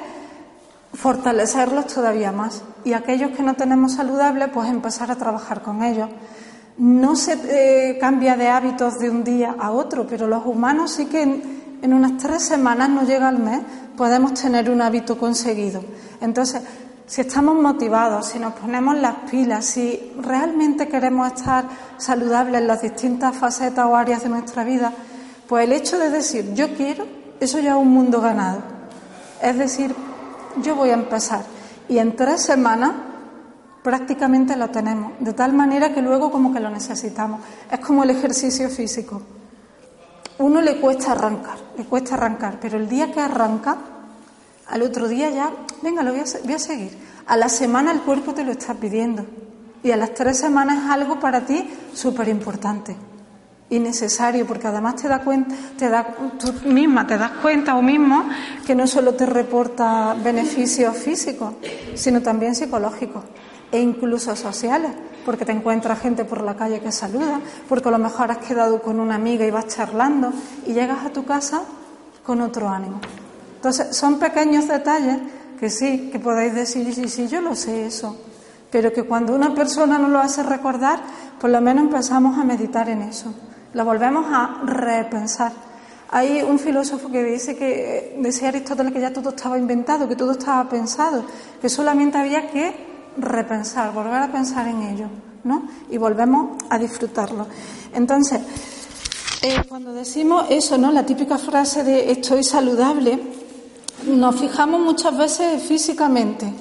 fortalecerlos 0.94 1.87
todavía 1.87 2.32
más. 2.32 2.62
Y 2.84 2.93
aquellos 2.93 3.32
que 3.32 3.43
no 3.43 3.55
tenemos 3.55 3.94
saludables, 3.94 4.49
pues 4.52 4.69
empezar 4.69 5.11
a 5.11 5.16
trabajar 5.16 5.62
con 5.62 5.83
ellos. 5.83 6.09
No 6.78 7.16
se 7.16 7.38
eh, 7.45 7.99
cambia 7.99 8.37
de 8.37 8.49
hábitos 8.49 8.99
de 8.99 9.09
un 9.11 9.25
día 9.25 9.56
a 9.59 9.71
otro, 9.71 10.06
pero 10.06 10.26
los 10.26 10.45
humanos 10.45 10.92
sí 10.92 11.06
que 11.06 11.23
en 11.23 11.92
unas 11.92 12.16
tres 12.16 12.42
semanas, 12.42 12.88
no 12.88 13.02
llega 13.02 13.28
al 13.28 13.38
mes, 13.38 13.61
podemos 13.97 14.35
tener 14.35 14.71
un 14.71 14.83
hábito 14.83 15.18
conseguido. 15.18 15.83
Entonces, 16.21 16.62
si 17.06 17.21
estamos 17.21 17.54
motivados, 17.54 18.26
si 18.26 18.38
nos 18.38 18.54
ponemos 18.54 18.97
las 18.97 19.14
pilas, 19.30 19.64
si 19.64 20.12
realmente 20.21 20.88
queremos 20.88 21.28
estar 21.28 21.64
saludables 21.99 22.61
en 22.61 22.66
las 22.66 22.83
distintas 22.83 23.37
facetas 23.37 23.87
o 23.87 23.95
áreas 23.95 24.23
de 24.25 24.28
nuestra 24.28 24.64
vida, 24.64 24.92
pues 25.47 25.64
el 25.64 25.73
hecho 25.73 25.99
de 25.99 26.11
decir 26.11 26.52
yo 26.54 26.75
quiero, 26.75 27.06
eso 27.38 27.61
ya 27.61 27.71
es 27.71 27.76
un 27.76 27.92
mundo 27.92 28.21
ganado. 28.21 28.59
Es 29.40 29.56
decir, 29.56 29.95
yo 30.62 30.75
voy 30.75 30.90
a 30.90 30.95
empezar 30.95 31.45
y 31.88 31.99
en 31.99 32.16
tres 32.16 32.42
semanas 32.42 32.92
prácticamente 33.87 34.57
lo 34.57 34.69
tenemos, 34.69 35.12
de 35.21 35.33
tal 35.33 35.52
manera 35.52 35.95
que 35.95 36.02
luego 36.02 36.33
como 36.33 36.52
que 36.52 36.59
lo 36.59 36.71
necesitamos. 36.71 37.40
Es 37.71 37.78
como 37.78 38.02
el 38.02 38.11
ejercicio 38.11 38.69
físico 38.69 39.23
uno 40.38 40.61
le 40.61 40.81
cuesta 40.81 41.12
arrancar, 41.12 41.57
le 41.78 41.85
cuesta 41.85 42.16
arrancar, 42.16 42.59
pero 42.61 42.78
el 42.78 42.88
día 42.88 43.12
que 43.12 43.21
arranca, 43.21 43.76
al 44.66 44.83
otro 44.83 45.07
día 45.07 45.31
ya, 45.31 45.52
venga, 45.83 46.02
lo 46.02 46.11
voy 46.11 46.23
a, 46.23 46.59
seguir. 46.59 46.99
A 47.28 47.37
la 47.37 47.49
semana 47.49 47.93
el 47.93 48.00
cuerpo 48.00 48.35
te 48.35 48.43
lo 48.43 48.50
está 48.50 48.75
pidiendo 48.75 49.25
y 49.85 49.93
a 49.93 49.97
las 49.97 50.14
tres 50.14 50.37
semanas 50.37 50.85
es 50.85 50.90
algo 50.90 51.21
para 51.21 51.43
ti 51.43 51.71
súper 51.95 52.26
importante 52.26 52.97
y 53.71 53.78
necesario, 53.78 54.49
porque 54.49 54.66
además 54.66 54.97
te 54.97 55.07
da 55.07 55.21
cuenta, 55.21 55.55
te 55.78 55.88
da, 55.88 56.09
tú 56.40 56.69
misma 56.69 57.07
te 57.07 57.16
das 57.19 57.31
cuenta 57.40 57.76
o 57.76 57.83
mismo 57.83 58.28
que 58.66 58.75
no 58.75 58.88
solo 58.88 59.14
te 59.14 59.26
reporta 59.26 60.14
beneficios 60.14 60.97
físicos, 60.97 61.55
sino 61.95 62.21
también 62.21 62.57
psicológicos 62.57 63.23
e 63.73 63.80
incluso 63.80 64.35
sociales 64.37 64.92
porque 65.26 65.44
te 65.44 65.50
encuentras 65.50 65.99
gente 65.99 66.25
por 66.25 66.40
la 66.40 66.54
calle 66.54 66.78
que 66.80 66.92
saluda, 66.92 67.40
porque 67.68 67.88
a 67.88 67.90
lo 67.90 67.99
mejor 67.99 68.30
has 68.30 68.38
quedado 68.38 68.80
con 68.80 69.00
una 69.00 69.16
amiga 69.16 69.44
y 69.44 69.50
vas 69.50 69.66
charlando 69.66 70.32
y 70.64 70.73
llegas 70.73 71.04
a 71.04 71.11
tu 71.11 71.25
casa 71.25 71.62
con 72.25 72.40
otro 72.40 72.68
ánimo. 72.68 73.00
Entonces, 73.56 73.96
son 73.96 74.20
pequeños 74.20 74.68
detalles 74.68 75.18
que 75.58 75.68
sí, 75.68 76.11
que 76.12 76.20
podéis 76.20 76.54
decir, 76.54 76.94
sí, 76.94 77.08
sí, 77.08 77.26
yo 77.26 77.40
lo 77.40 77.56
sé 77.56 77.87
eso, 77.87 78.16
pero 78.70 78.92
que 78.92 79.02
cuando 79.02 79.35
una 79.35 79.52
persona 79.52 79.99
no 79.99 80.06
lo 80.06 80.20
hace 80.20 80.44
recordar, 80.44 81.00
por 81.40 81.50
lo 81.50 81.61
menos 81.61 81.87
empezamos 81.87 82.38
a 82.38 82.44
meditar 82.44 82.88
en 82.88 83.02
eso, 83.02 83.35
lo 83.75 83.85
volvemos 83.85 84.26
a 84.28 84.61
repensar. 84.64 85.50
Hay 86.11 86.40
un 86.40 86.61
filósofo 86.61 87.11
que 87.11 87.25
dice 87.25 87.56
que, 87.56 88.16
decía 88.20 88.49
Aristóteles, 88.49 88.92
que 88.92 89.00
ya 89.00 89.12
todo 89.12 89.30
estaba 89.30 89.58
inventado, 89.58 90.06
que 90.06 90.14
todo 90.14 90.32
estaba 90.32 90.68
pensado, 90.68 91.25
que 91.61 91.68
solamente 91.68 92.16
había 92.16 92.49
que 92.49 92.96
repensar, 93.16 93.92
volver 93.92 94.23
a 94.23 94.32
pensar 94.32 94.68
en 94.68 94.82
ello, 94.82 95.06
¿no? 95.44 95.62
Y 95.90 95.99
volvemos 95.99 96.62
a 96.70 96.78
disfrutarlo. 96.78 97.46
Entonces, 97.94 98.40
eh, 99.42 99.62
cuando 99.68 99.92
decimos 99.92 100.46
eso, 100.50 100.78
¿no? 100.78 100.90
La 100.92 101.04
típica 101.04 101.38
frase 101.38 101.85
de 101.85 102.11
estoy 102.11 102.42
saludable, 102.42 103.18
nos 104.06 104.40
fijamos 104.40 104.80
muchas 104.80 105.16
veces 105.16 105.62
físicamente 105.62 106.52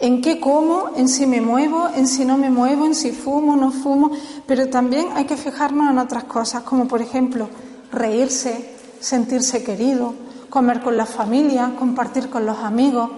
en 0.00 0.22
qué 0.22 0.40
como, 0.40 0.90
en 0.96 1.08
si 1.08 1.26
me 1.26 1.40
muevo, 1.40 1.88
en 1.94 2.06
si 2.06 2.24
no 2.24 2.38
me 2.38 2.50
muevo, 2.50 2.86
en 2.86 2.94
si 2.94 3.12
fumo, 3.12 3.54
no 3.54 3.70
fumo, 3.70 4.10
pero 4.46 4.68
también 4.68 5.08
hay 5.14 5.26
que 5.26 5.36
fijarnos 5.36 5.90
en 5.90 5.98
otras 5.98 6.24
cosas, 6.24 6.62
como 6.62 6.88
por 6.88 7.02
ejemplo 7.02 7.48
reírse, 7.92 8.76
sentirse 8.98 9.62
querido, 9.62 10.14
comer 10.48 10.80
con 10.80 10.96
la 10.96 11.06
familia, 11.06 11.72
compartir 11.78 12.30
con 12.30 12.46
los 12.46 12.58
amigos, 12.58 13.10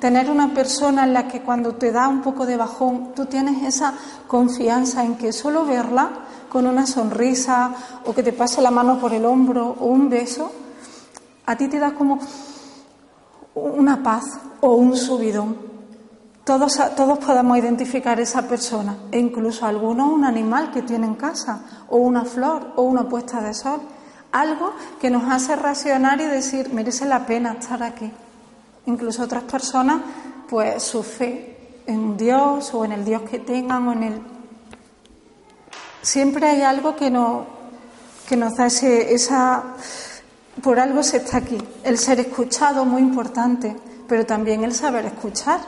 Tener 0.00 0.30
una 0.30 0.54
persona 0.54 1.04
en 1.04 1.12
la 1.12 1.26
que 1.26 1.42
cuando 1.42 1.74
te 1.74 1.90
da 1.90 2.06
un 2.06 2.22
poco 2.22 2.46
de 2.46 2.56
bajón, 2.56 3.12
tú 3.16 3.26
tienes 3.26 3.64
esa 3.64 3.94
confianza 4.28 5.04
en 5.04 5.16
que 5.16 5.32
solo 5.32 5.64
verla 5.64 6.10
con 6.48 6.66
una 6.66 6.86
sonrisa 6.86 7.72
o 8.04 8.14
que 8.14 8.22
te 8.22 8.32
pase 8.32 8.62
la 8.62 8.70
mano 8.70 8.98
por 8.98 9.12
el 9.12 9.24
hombro 9.24 9.76
o 9.80 9.86
un 9.86 10.08
beso, 10.08 10.52
a 11.46 11.56
ti 11.56 11.66
te 11.66 11.80
da 11.80 11.94
como 11.94 12.20
una 13.54 14.02
paz 14.02 14.24
o 14.60 14.74
un 14.74 14.96
subidón. 14.96 15.56
Todos, 16.44 16.80
todos 16.96 17.18
podemos 17.18 17.58
identificar 17.58 18.20
esa 18.20 18.48
persona 18.48 18.96
e 19.10 19.18
incluso 19.18 19.66
algunos 19.66 20.10
un 20.10 20.24
animal 20.24 20.70
que 20.70 20.82
tiene 20.82 21.06
en 21.06 21.14
casa 21.16 21.60
o 21.88 21.98
una 21.98 22.24
flor 22.24 22.72
o 22.76 22.82
una 22.82 23.08
puesta 23.08 23.40
de 23.40 23.52
sol. 23.52 23.80
Algo 24.30 24.72
que 25.00 25.10
nos 25.10 25.24
hace 25.30 25.56
racionar 25.56 26.20
y 26.20 26.24
decir, 26.24 26.72
merece 26.72 27.04
la 27.04 27.26
pena 27.26 27.52
estar 27.52 27.82
aquí. 27.82 28.10
Incluso 28.88 29.22
otras 29.22 29.44
personas, 29.44 30.00
pues 30.48 30.82
su 30.82 31.02
fe 31.02 31.82
en 31.86 32.16
Dios 32.16 32.72
o 32.72 32.86
en 32.86 32.92
el 32.92 33.04
Dios 33.04 33.20
que 33.30 33.38
tengan 33.38 33.86
o 33.86 33.92
en 33.92 34.02
el... 34.02 34.22
Siempre 36.00 36.46
hay 36.46 36.62
algo 36.62 36.96
que, 36.96 37.10
no, 37.10 37.44
que 38.26 38.34
nos 38.34 38.56
da 38.56 38.66
ese, 38.66 39.12
esa... 39.12 39.62
Por 40.62 40.80
algo 40.80 41.02
se 41.02 41.18
está 41.18 41.36
aquí. 41.36 41.58
El 41.84 41.98
ser 41.98 42.18
escuchado, 42.20 42.86
muy 42.86 43.02
importante, 43.02 43.76
pero 44.08 44.24
también 44.24 44.64
el 44.64 44.74
saber 44.74 45.04
escuchar. 45.04 45.60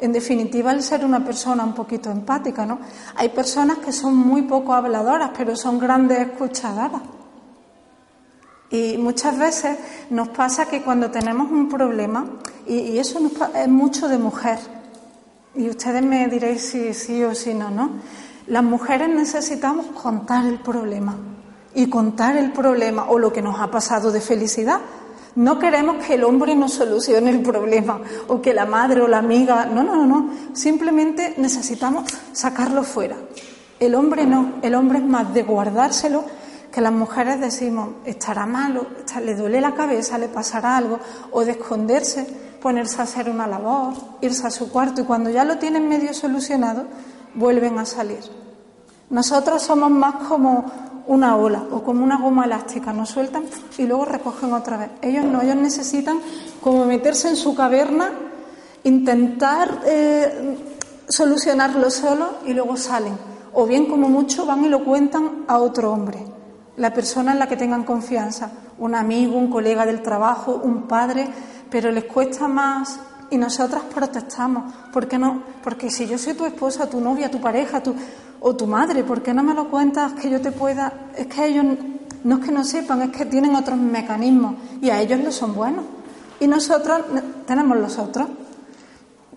En 0.00 0.12
definitiva, 0.12 0.72
el 0.72 0.82
ser 0.82 1.04
una 1.04 1.24
persona 1.24 1.62
un 1.62 1.74
poquito 1.74 2.10
empática, 2.10 2.66
¿no? 2.66 2.80
Hay 3.14 3.28
personas 3.28 3.78
que 3.78 3.92
son 3.92 4.16
muy 4.16 4.42
poco 4.42 4.74
habladoras, 4.74 5.30
pero 5.36 5.54
son 5.54 5.78
grandes 5.78 6.18
escuchadoras. 6.18 7.02
Y 8.74 8.98
muchas 8.98 9.38
veces 9.38 9.78
nos 10.10 10.30
pasa 10.30 10.66
que 10.66 10.82
cuando 10.82 11.08
tenemos 11.08 11.48
un 11.52 11.68
problema, 11.68 12.26
y, 12.66 12.98
eso 12.98 13.20
es 13.54 13.68
mucho 13.68 14.08
de 14.08 14.18
mujer, 14.18 14.58
y 15.54 15.68
ustedes 15.68 16.02
me 16.02 16.26
diréis 16.26 16.70
si 16.70 16.92
sí 16.92 17.22
o 17.22 17.36
si 17.36 17.54
no, 17.54 17.70
¿no? 17.70 17.90
Las 18.48 18.64
mujeres 18.64 19.08
necesitamos 19.10 19.86
contar 20.02 20.44
el 20.46 20.58
problema 20.58 21.16
y 21.72 21.88
contar 21.88 22.36
el 22.36 22.50
problema 22.50 23.04
o 23.08 23.20
lo 23.20 23.32
que 23.32 23.42
nos 23.42 23.60
ha 23.60 23.70
pasado 23.70 24.10
de 24.10 24.20
felicidad. 24.20 24.80
No 25.36 25.60
queremos 25.60 26.04
que 26.04 26.14
el 26.14 26.24
hombre 26.24 26.56
nos 26.56 26.72
solucione 26.72 27.30
el 27.30 27.42
problema 27.42 28.00
o 28.26 28.42
que 28.42 28.52
la 28.52 28.66
madre 28.66 29.02
o 29.02 29.06
la 29.06 29.18
amiga, 29.18 29.66
no, 29.66 29.84
no, 29.84 29.94
no, 29.94 30.04
no. 30.04 30.30
Simplemente 30.52 31.34
necesitamos 31.36 32.10
sacarlo 32.32 32.82
fuera. 32.82 33.14
El 33.78 33.94
hombre 33.94 34.26
no, 34.26 34.54
el 34.62 34.74
hombre 34.74 34.98
es 34.98 35.04
más 35.04 35.32
de 35.32 35.44
guardárselo 35.44 36.24
que 36.74 36.80
las 36.80 36.92
mujeres 36.92 37.38
decimos, 37.38 37.90
estará 38.04 38.46
malo, 38.46 38.84
le 39.22 39.36
duele 39.36 39.60
la 39.60 39.74
cabeza, 39.74 40.18
le 40.18 40.26
pasará 40.26 40.76
algo, 40.76 40.98
o 41.30 41.44
de 41.44 41.52
esconderse, 41.52 42.26
ponerse 42.60 43.00
a 43.00 43.04
hacer 43.04 43.30
una 43.30 43.46
labor, 43.46 43.94
irse 44.20 44.44
a 44.44 44.50
su 44.50 44.72
cuarto 44.72 45.00
y 45.00 45.04
cuando 45.04 45.30
ya 45.30 45.44
lo 45.44 45.58
tienen 45.58 45.88
medio 45.88 46.12
solucionado, 46.12 46.86
vuelven 47.36 47.78
a 47.78 47.86
salir. 47.86 48.24
Nosotros 49.08 49.62
somos 49.62 49.88
más 49.88 50.16
como 50.26 50.64
una 51.06 51.36
ola 51.36 51.62
o 51.70 51.84
como 51.84 52.02
una 52.02 52.18
goma 52.18 52.44
elástica, 52.44 52.92
nos 52.92 53.10
sueltan 53.10 53.44
y 53.78 53.84
luego 53.84 54.06
recogen 54.06 54.52
otra 54.52 54.76
vez. 54.76 54.90
Ellos 55.00 55.24
no, 55.26 55.42
ellos 55.42 55.54
necesitan 55.54 56.18
como 56.60 56.86
meterse 56.86 57.28
en 57.28 57.36
su 57.36 57.54
caverna, 57.54 58.10
intentar 58.82 59.80
eh, 59.86 60.58
solucionarlo 61.08 61.88
solo 61.88 62.30
y 62.44 62.52
luego 62.52 62.76
salen. 62.76 63.16
O 63.52 63.64
bien 63.64 63.86
como 63.86 64.08
mucho 64.08 64.44
van 64.44 64.64
y 64.64 64.68
lo 64.68 64.84
cuentan 64.84 65.44
a 65.46 65.58
otro 65.58 65.92
hombre 65.92 66.33
la 66.76 66.92
persona 66.92 67.32
en 67.32 67.38
la 67.38 67.46
que 67.46 67.56
tengan 67.56 67.84
confianza, 67.84 68.50
un 68.78 68.94
amigo, 68.94 69.36
un 69.36 69.48
colega 69.48 69.86
del 69.86 70.02
trabajo, 70.02 70.60
un 70.62 70.82
padre, 70.82 71.28
pero 71.70 71.90
les 71.90 72.04
cuesta 72.04 72.48
más 72.48 72.98
y 73.30 73.36
nosotras 73.36 73.82
protestamos. 73.94 74.72
¿Por 74.92 75.06
qué 75.06 75.18
no? 75.18 75.42
Porque 75.62 75.90
si 75.90 76.06
yo 76.06 76.18
soy 76.18 76.34
tu 76.34 76.44
esposa, 76.44 76.88
tu 76.88 77.00
novia, 77.00 77.30
tu 77.30 77.40
pareja, 77.40 77.82
tu, 77.82 77.94
o 78.40 78.56
tu 78.56 78.66
madre, 78.66 79.04
¿por 79.04 79.22
qué 79.22 79.32
no 79.32 79.42
me 79.42 79.54
lo 79.54 79.70
cuentas 79.70 80.12
que 80.14 80.28
yo 80.30 80.40
te 80.40 80.50
pueda? 80.50 80.92
Es 81.16 81.26
que 81.28 81.46
ellos 81.46 81.64
no 82.24 82.36
es 82.36 82.44
que 82.44 82.52
no 82.52 82.64
sepan, 82.64 83.02
es 83.02 83.10
que 83.10 83.26
tienen 83.26 83.54
otros 83.54 83.78
mecanismos 83.78 84.54
y 84.80 84.90
a 84.90 85.00
ellos 85.00 85.20
no 85.20 85.30
son 85.30 85.54
buenos. 85.54 85.84
Y 86.40 86.46
nosotros 86.46 87.02
tenemos 87.46 87.76
los 87.78 87.98
otros. 87.98 88.26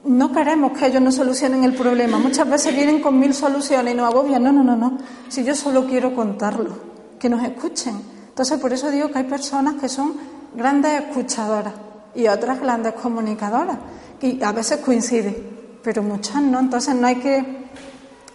No 0.05 0.31
queremos 0.31 0.77
que 0.77 0.87
ellos 0.87 1.01
nos 1.01 1.15
solucionen 1.15 1.63
el 1.65 1.73
problema. 1.73 2.17
Muchas 2.17 2.49
veces 2.49 2.73
vienen 2.73 3.01
con 3.01 3.19
mil 3.19 3.33
soluciones 3.33 3.93
y 3.93 3.97
nos 3.97 4.11
agobian. 4.11 4.41
No, 4.41 4.51
no, 4.53 4.63
no, 4.63 4.75
no. 4.75 4.97
Si 5.27 5.43
yo 5.43 5.53
solo 5.53 5.85
quiero 5.85 6.15
contarlo 6.15 6.96
que 7.19 7.29
nos 7.29 7.43
escuchen. 7.43 8.01
Entonces, 8.29 8.59
por 8.59 8.73
eso 8.73 8.91
digo 8.91 9.09
que 9.09 9.19
hay 9.19 9.23
personas 9.23 9.75
que 9.75 9.89
son 9.89 10.13
grandes 10.55 11.01
escuchadoras 11.01 11.73
y 12.15 12.27
otras 12.27 12.59
grandes 12.59 12.93
comunicadoras, 12.93 13.77
y 14.21 14.43
a 14.43 14.51
veces 14.51 14.79
coincide, 14.79 15.35
pero 15.83 16.01
muchas 16.01 16.41
no. 16.41 16.59
Entonces, 16.59 16.95
no 16.95 17.07
hay 17.07 17.15
que 17.17 17.67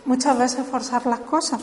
muchas 0.05 0.39
veces 0.39 0.67
forzar 0.67 1.07
las 1.07 1.21
cosas. 1.21 1.61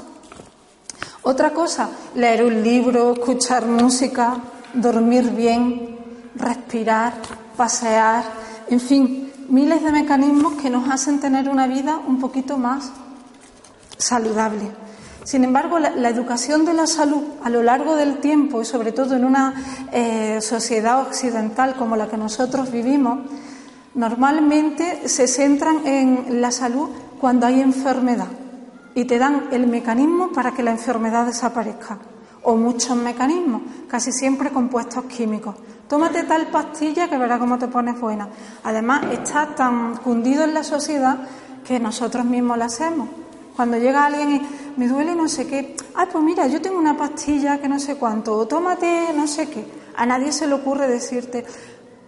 Otra 1.24 1.54
cosa, 1.54 1.90
leer 2.16 2.44
un 2.44 2.64
libro, 2.64 3.14
escuchar 3.14 3.66
música, 3.66 4.38
dormir 4.74 5.32
bien, 5.32 5.98
respirar, 6.36 7.14
pasear, 7.58 8.24
en 8.70 8.80
fin, 8.80 9.32
miles 9.50 9.84
de 9.84 9.92
mecanismos 9.92 10.54
que 10.54 10.70
nos 10.70 10.90
hacen 10.90 11.20
tener 11.20 11.50
una 11.50 11.68
vida 11.68 12.00
un 12.08 12.20
poquito 12.20 12.58
más 12.58 12.92
saludable. 13.98 14.72
Sin 15.30 15.44
embargo, 15.44 15.78
la, 15.78 16.10
educación 16.10 16.66
de 16.66 16.74
la 16.74 16.88
salud 16.88 17.22
a 17.44 17.52
lo 17.52 17.62
largo 17.62 17.96
del 17.96 18.18
tiempo 18.18 18.64
y 18.64 18.66
sobre 18.66 18.92
todo 18.92 19.16
en 19.16 19.24
una 19.24 19.54
eh, 19.92 20.42
sociedad 20.42 21.02
occidental 21.02 21.76
como 21.76 21.96
la 21.96 22.08
que 22.08 22.18
nosotros 22.18 22.72
vivimos, 22.72 23.20
normalmente 23.94 25.08
se 25.08 25.28
centran 25.28 25.86
en 25.86 26.42
la 26.42 26.50
salud 26.50 26.90
cuando 27.22 27.46
hay 27.46 27.62
enfermedad 27.62 28.26
y 28.96 29.06
te 29.06 29.20
dan 29.20 29.50
el 29.52 29.68
mecanismo 29.68 30.32
para 30.32 30.54
que 30.54 30.64
la 30.64 30.72
enfermedad 30.72 31.28
desaparezca 31.28 32.00
o 32.42 32.56
muchos 32.56 32.98
mecanismos, 32.98 33.62
casi 33.88 34.12
siempre 34.12 34.50
compuestos 34.50 35.04
químicos. 35.04 35.54
Tómate 35.88 36.24
tal 36.24 36.48
pastilla 36.48 37.08
que 37.08 37.20
verás 37.20 37.38
cómo 37.38 37.60
te 37.60 37.68
pones 37.68 38.00
buena. 38.02 38.30
Además, 38.64 39.04
está 39.12 39.54
tan 39.54 39.96
cundido 39.98 40.44
en 40.44 40.56
la 40.56 40.64
sociedad 40.64 41.20
que 41.68 41.80
nosotros 41.80 42.26
mismos 42.26 42.58
la 42.58 42.66
hacemos. 42.66 43.10
Cuando 43.56 43.78
llega 43.78 44.06
alguien 44.06 44.32
y 44.32 44.42
me 44.80 44.88
duele 44.88 45.14
no 45.14 45.28
sé 45.28 45.46
qué, 45.46 45.76
ay, 45.94 46.08
pues 46.10 46.24
mira, 46.24 46.48
yo 46.48 46.62
tengo 46.62 46.80
una 46.80 46.96
pastilla 46.96 47.60
que 47.60 47.68
no 47.68 47.82
sé 47.82 47.96
cuánto, 47.96 48.38
o 48.38 48.48
tómate 48.48 49.10
no 49.14 49.28
sé 49.28 49.50
qué. 49.50 49.66
A 49.98 50.06
nadie 50.06 50.32
se 50.32 50.48
le 50.48 50.54
ocurre 50.54 50.88
decirte, 50.88 51.46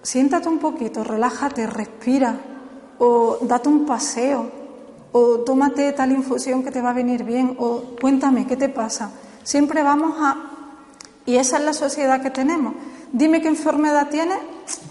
siéntate 0.01 0.47
un 0.47 0.57
poquito, 0.57 1.03
relájate, 1.03 1.67
respira, 1.67 2.39
o 2.97 3.39
date 3.41 3.67
un 3.67 3.85
paseo, 3.85 4.49
o 5.11 5.39
tómate 5.39 5.91
tal 5.91 6.13
infusión 6.13 6.63
que 6.63 6.71
te 6.71 6.79
va 6.79 6.91
a 6.91 6.93
venir 6.93 7.25
bien, 7.25 7.57
o 7.59 7.83
cuéntame, 7.99 8.47
¿qué 8.47 8.55
te 8.55 8.69
pasa? 8.69 9.11
Siempre 9.43 9.83
vamos 9.83 10.15
a... 10.21 10.37
Y 11.25 11.35
esa 11.35 11.57
es 11.57 11.65
la 11.65 11.73
sociedad 11.73 12.21
que 12.21 12.29
tenemos. 12.29 12.73
Dime 13.11 13.41
qué 13.41 13.49
enfermedad 13.49 14.07
tienes 14.09 14.39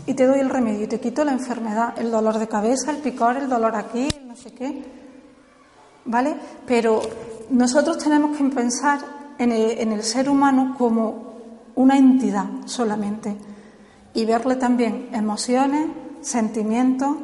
y 0.05 0.13
te 0.13 0.27
doy 0.27 0.41
el 0.41 0.51
remedio, 0.51 0.85
y 0.85 0.87
te 0.87 1.01
quito 1.01 1.25
la 1.25 1.33
enfermedad, 1.33 1.95
el 1.97 2.11
dolor 2.11 2.39
de 2.39 2.47
cabeza, 2.47 2.91
el 2.91 2.99
picor, 2.99 3.39
el 3.39 3.49
dolor 3.49 3.75
aquí, 3.75 4.07
no 4.27 4.37
sé 4.37 4.53
qué. 4.53 5.01
¿vale? 6.05 6.35
Pero 6.67 7.01
nosotros 7.51 7.99
tenemos 7.99 8.37
que 8.37 8.45
pensar 8.45 9.01
en 9.39 9.53
el, 9.53 10.03
ser 10.03 10.29
humano 10.29 10.75
como 10.77 11.31
una 11.75 11.97
entidad 11.97 12.47
solamente 12.67 13.37
y 14.13 14.25
verle 14.25 14.57
también 14.57 15.09
emociones, 15.13 15.87
sentimientos, 16.21 17.17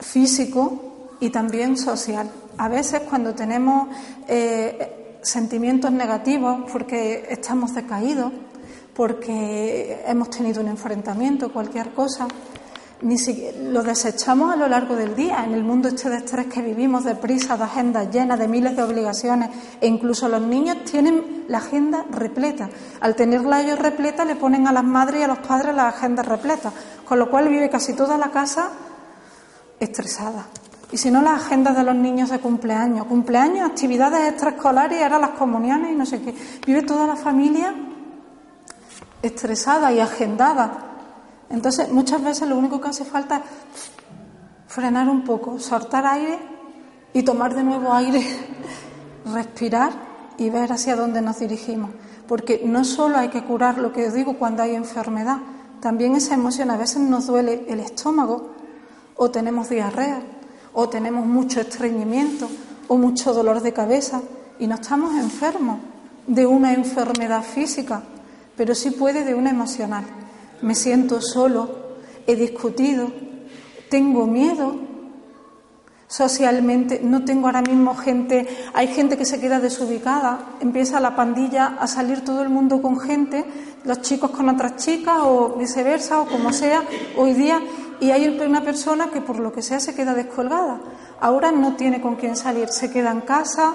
físico 0.00 1.16
y 1.20 1.30
también 1.30 1.76
social. 1.76 2.30
A 2.58 2.68
veces 2.68 3.00
cuando 3.08 3.34
tenemos 3.34 3.88
eh, 4.28 5.18
sentimientos 5.22 5.90
negativos 5.92 6.70
porque 6.70 7.26
estamos 7.30 7.74
decaídos, 7.74 8.32
porque 8.94 10.02
hemos 10.06 10.28
tenido 10.30 10.60
un 10.60 10.68
enfrentamiento, 10.68 11.52
cualquier 11.52 11.92
cosa, 11.92 12.28
ni 13.02 13.16
lo 13.70 13.82
desechamos 13.82 14.52
a 14.52 14.56
lo 14.56 14.68
largo 14.68 14.94
del 14.94 15.14
día. 15.14 15.44
En 15.44 15.52
el 15.52 15.64
mundo 15.64 15.88
este 15.88 16.08
de 16.08 16.18
estrés 16.18 16.46
que 16.46 16.62
vivimos, 16.62 17.04
de 17.04 17.14
prisa, 17.16 17.56
de 17.56 17.64
agendas 17.64 18.10
llenas, 18.10 18.38
de 18.38 18.48
miles 18.48 18.76
de 18.76 18.82
obligaciones, 18.82 19.50
e 19.80 19.86
incluso 19.86 20.28
los 20.28 20.40
niños 20.40 20.84
tienen 20.84 21.44
la 21.48 21.58
agenda 21.58 22.06
repleta. 22.10 22.70
Al 23.00 23.16
tenerla 23.16 23.60
ellos 23.60 23.78
repleta, 23.78 24.24
le 24.24 24.36
ponen 24.36 24.68
a 24.68 24.72
las 24.72 24.84
madres 24.84 25.20
y 25.20 25.24
a 25.24 25.28
los 25.28 25.38
padres 25.38 25.74
las 25.74 25.94
agendas 25.94 26.26
repletas, 26.26 26.72
con 27.04 27.18
lo 27.18 27.28
cual 27.28 27.48
vive 27.48 27.68
casi 27.68 27.92
toda 27.94 28.16
la 28.16 28.30
casa 28.30 28.70
estresada. 29.80 30.46
Y 30.92 30.98
si 30.98 31.10
no, 31.10 31.22
las 31.22 31.42
agendas 31.44 31.76
de 31.76 31.82
los 31.82 31.96
niños 31.96 32.30
de 32.30 32.38
cumpleaños, 32.38 33.06
cumpleaños, 33.06 33.68
actividades 33.68 34.28
extraescolares 34.28 35.02
ahora 35.02 35.18
las 35.18 35.30
comuniones 35.30 35.92
y 35.92 35.94
no 35.96 36.06
sé 36.06 36.20
qué. 36.20 36.34
Vive 36.66 36.82
toda 36.82 37.06
la 37.06 37.16
familia 37.16 37.74
estresada 39.22 39.92
y 39.92 40.00
agendada 40.00 40.91
entonces, 41.52 41.92
muchas 41.92 42.24
veces 42.24 42.48
lo 42.48 42.56
único 42.56 42.80
que 42.80 42.88
hace 42.88 43.04
falta 43.04 43.36
es 43.36 43.42
frenar 44.66 45.08
un 45.10 45.22
poco, 45.22 45.60
soltar 45.60 46.06
aire 46.06 46.38
y 47.12 47.22
tomar 47.24 47.54
de 47.54 47.62
nuevo 47.62 47.92
aire, 47.92 48.24
respirar 49.34 49.92
y 50.38 50.48
ver 50.48 50.72
hacia 50.72 50.96
dónde 50.96 51.20
nos 51.20 51.40
dirigimos. 51.40 51.90
Porque 52.26 52.62
no 52.64 52.86
solo 52.86 53.18
hay 53.18 53.28
que 53.28 53.44
curar 53.44 53.76
lo 53.76 53.92
que 53.92 54.10
digo 54.10 54.38
cuando 54.38 54.62
hay 54.62 54.74
enfermedad, 54.74 55.38
también 55.82 56.16
esa 56.16 56.34
emoción. 56.34 56.70
A 56.70 56.78
veces 56.78 57.02
nos 57.02 57.26
duele 57.26 57.66
el 57.68 57.80
estómago, 57.80 58.52
o 59.16 59.30
tenemos 59.30 59.68
diarrea, 59.68 60.22
o 60.72 60.88
tenemos 60.88 61.26
mucho 61.26 61.60
estreñimiento, 61.60 62.48
o 62.88 62.96
mucho 62.96 63.34
dolor 63.34 63.60
de 63.60 63.74
cabeza, 63.74 64.22
y 64.58 64.66
no 64.66 64.76
estamos 64.76 65.14
enfermos 65.16 65.80
de 66.26 66.46
una 66.46 66.72
enfermedad 66.72 67.42
física, 67.42 68.02
pero 68.56 68.74
sí 68.74 68.92
puede 68.92 69.22
de 69.24 69.34
una 69.34 69.50
emocional. 69.50 70.04
Me 70.62 70.74
siento 70.74 71.20
solo, 71.20 71.68
he 72.26 72.36
discutido, 72.36 73.12
tengo 73.88 74.26
miedo, 74.26 74.76
socialmente, 76.12 77.00
no 77.02 77.24
tengo 77.24 77.46
ahora 77.46 77.62
mismo 77.62 77.94
gente, 77.94 78.46
hay 78.74 78.88
gente 78.88 79.16
que 79.16 79.24
se 79.24 79.40
queda 79.40 79.60
desubicada, 79.60 80.56
empieza 80.60 81.00
la 81.00 81.16
pandilla 81.16 81.76
a 81.80 81.86
salir 81.86 82.22
todo 82.22 82.42
el 82.42 82.50
mundo 82.50 82.82
con 82.82 83.00
gente, 83.00 83.46
los 83.84 84.02
chicos 84.02 84.30
con 84.30 84.50
otras 84.50 84.76
chicas 84.76 85.20
o 85.22 85.54
viceversa 85.58 86.20
o 86.20 86.26
como 86.26 86.52
sea, 86.52 86.82
hoy 87.16 87.32
día, 87.32 87.62
y 87.98 88.10
hay 88.10 88.28
una 88.28 88.62
persona 88.62 89.10
que 89.10 89.22
por 89.22 89.38
lo 89.38 89.54
que 89.54 89.62
sea 89.62 89.80
se 89.80 89.94
queda 89.94 90.12
descolgada. 90.12 90.80
Ahora 91.18 91.50
no 91.50 91.76
tiene 91.76 92.02
con 92.02 92.16
quién 92.16 92.36
salir, 92.36 92.68
se 92.68 92.90
queda 92.90 93.10
en 93.10 93.22
casa, 93.22 93.72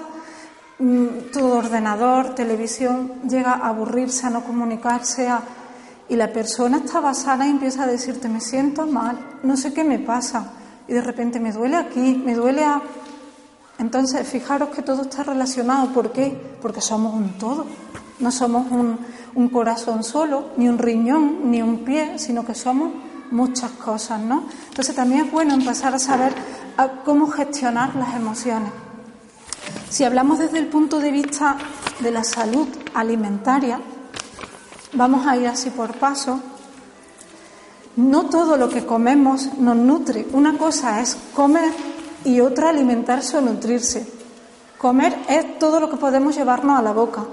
mm, 0.78 1.32
todo 1.32 1.58
ordenador, 1.58 2.36
televisión, 2.36 3.14
llega 3.28 3.54
a 3.54 3.68
aburrirse, 3.68 4.28
a 4.28 4.30
no 4.30 4.44
comunicarse, 4.44 5.28
y 6.08 6.16
la 6.16 6.32
persona 6.32 6.78
estaba 6.78 7.12
sana 7.14 7.46
y 7.46 7.50
empieza 7.50 7.84
a 7.84 7.86
decirte, 7.86 8.28
me 8.28 8.40
siento 8.40 8.86
mal, 8.86 9.18
no 9.42 9.56
sé 9.56 9.72
qué 9.72 9.84
me 9.84 9.98
pasa 9.98 10.52
y 10.88 10.94
de 10.94 11.02
repente 11.02 11.38
me 11.38 11.52
duele 11.52 11.76
aquí, 11.76 12.20
me 12.24 12.34
duele 12.34 12.64
a... 12.64 12.82
Entonces, 13.78 14.26
fijaros 14.26 14.70
que 14.70 14.82
todo 14.82 15.02
está 15.02 15.22
relacionado. 15.22 15.92
¿Por 15.92 16.10
qué? 16.10 16.36
Porque 16.60 16.80
somos 16.80 17.14
un 17.14 17.38
todo. 17.38 17.66
No 18.18 18.32
somos 18.32 18.72
un, 18.72 18.98
un 19.34 19.48
corazón 19.50 20.02
solo, 20.02 20.46
ni 20.56 20.68
un 20.68 20.78
riñón, 20.78 21.50
ni 21.50 21.62
un 21.62 21.84
pie, 21.84 22.18
sino 22.18 22.44
que 22.44 22.54
somos 22.54 22.92
muchas 23.30 23.70
cosas, 23.72 24.20
¿no? 24.20 24.44
Entonces 24.70 24.96
también 24.96 25.26
es 25.26 25.30
bueno 25.30 25.54
empezar 25.54 25.94
a 25.94 25.98
saber 25.98 26.32
cómo 27.04 27.28
gestionar 27.28 27.94
las 27.94 28.16
emociones. 28.16 28.72
Si 29.90 30.04
hablamos 30.04 30.38
desde 30.38 30.58
el 30.58 30.66
punto 30.66 30.98
de 30.98 31.12
vista 31.12 31.56
de 32.00 32.10
la 32.10 32.24
salud 32.24 32.66
alimentaria, 32.94 33.80
vamos 34.92 35.26
a 35.26 35.36
ir 35.36 35.46
así 35.46 35.70
por 35.70 35.94
paso. 35.94 36.40
No 37.96 38.26
todo 38.26 38.56
lo 38.56 38.68
que 38.68 38.86
comemos 38.86 39.58
nos 39.58 39.76
nutre. 39.76 40.26
Una 40.32 40.56
cosa 40.56 41.00
es 41.00 41.16
comer 41.34 41.72
y 42.24 42.40
otra 42.40 42.70
alimentarse 42.70 43.38
o 43.38 43.40
nutrirse. 43.40 44.06
Comer 44.78 45.18
es 45.28 45.58
todo 45.58 45.80
lo 45.80 45.90
que 45.90 45.96
podemos 45.96 46.36
llevarnos 46.36 46.78
a 46.78 46.82
la 46.82 46.92
boca. 46.92 47.24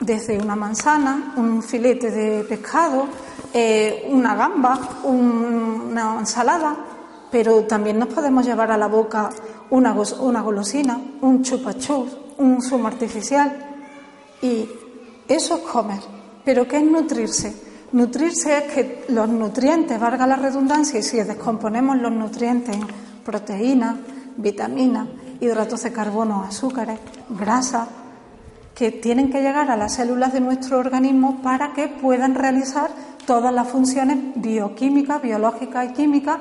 Desde 0.00 0.38
una 0.38 0.56
manzana, 0.56 1.34
un 1.36 1.62
filete 1.62 2.10
de 2.10 2.44
pescado, 2.44 3.06
eh, 3.54 4.08
una 4.10 4.34
gamba, 4.34 4.78
una 5.04 6.18
ensalada, 6.18 6.76
pero 7.30 7.62
también 7.64 7.98
nos 7.98 8.08
podemos 8.08 8.44
llevar 8.44 8.72
a 8.72 8.76
la 8.76 8.88
boca 8.88 9.30
una, 9.70 9.94
una 10.20 10.42
golosina, 10.42 11.00
un 11.20 11.42
chupachus, 11.42 12.16
un 12.38 12.60
zumo 12.60 12.88
artificial. 12.88 13.78
Y 14.42 14.68
eso 15.28 15.56
es 15.56 15.62
comer. 15.62 16.15
¿Pero 16.46 16.68
qué 16.68 16.76
es 16.76 16.84
nutrirse? 16.84 17.56
Nutrirse 17.90 18.56
es 18.56 18.72
que 18.72 19.04
los 19.08 19.28
nutrientes, 19.28 19.98
valga 19.98 20.28
la 20.28 20.36
redundancia, 20.36 21.00
y 21.00 21.02
si 21.02 21.16
descomponemos 21.16 21.98
los 21.98 22.12
nutrientes 22.12 22.76
en 22.76 22.86
proteínas, 23.24 23.96
vitaminas, 24.36 25.08
hidratos 25.40 25.82
de 25.82 25.92
carbono, 25.92 26.44
azúcares, 26.44 27.00
grasas, 27.30 27.88
que 28.76 28.92
tienen 28.92 29.28
que 29.28 29.42
llegar 29.42 29.72
a 29.72 29.76
las 29.76 29.94
células 29.94 30.32
de 30.32 30.40
nuestro 30.40 30.78
organismo 30.78 31.42
para 31.42 31.72
que 31.72 31.88
puedan 31.88 32.36
realizar 32.36 32.90
todas 33.26 33.52
las 33.52 33.66
funciones 33.66 34.18
bioquímicas, 34.36 35.20
biológicas 35.20 35.90
y 35.90 35.94
químicas 35.94 36.38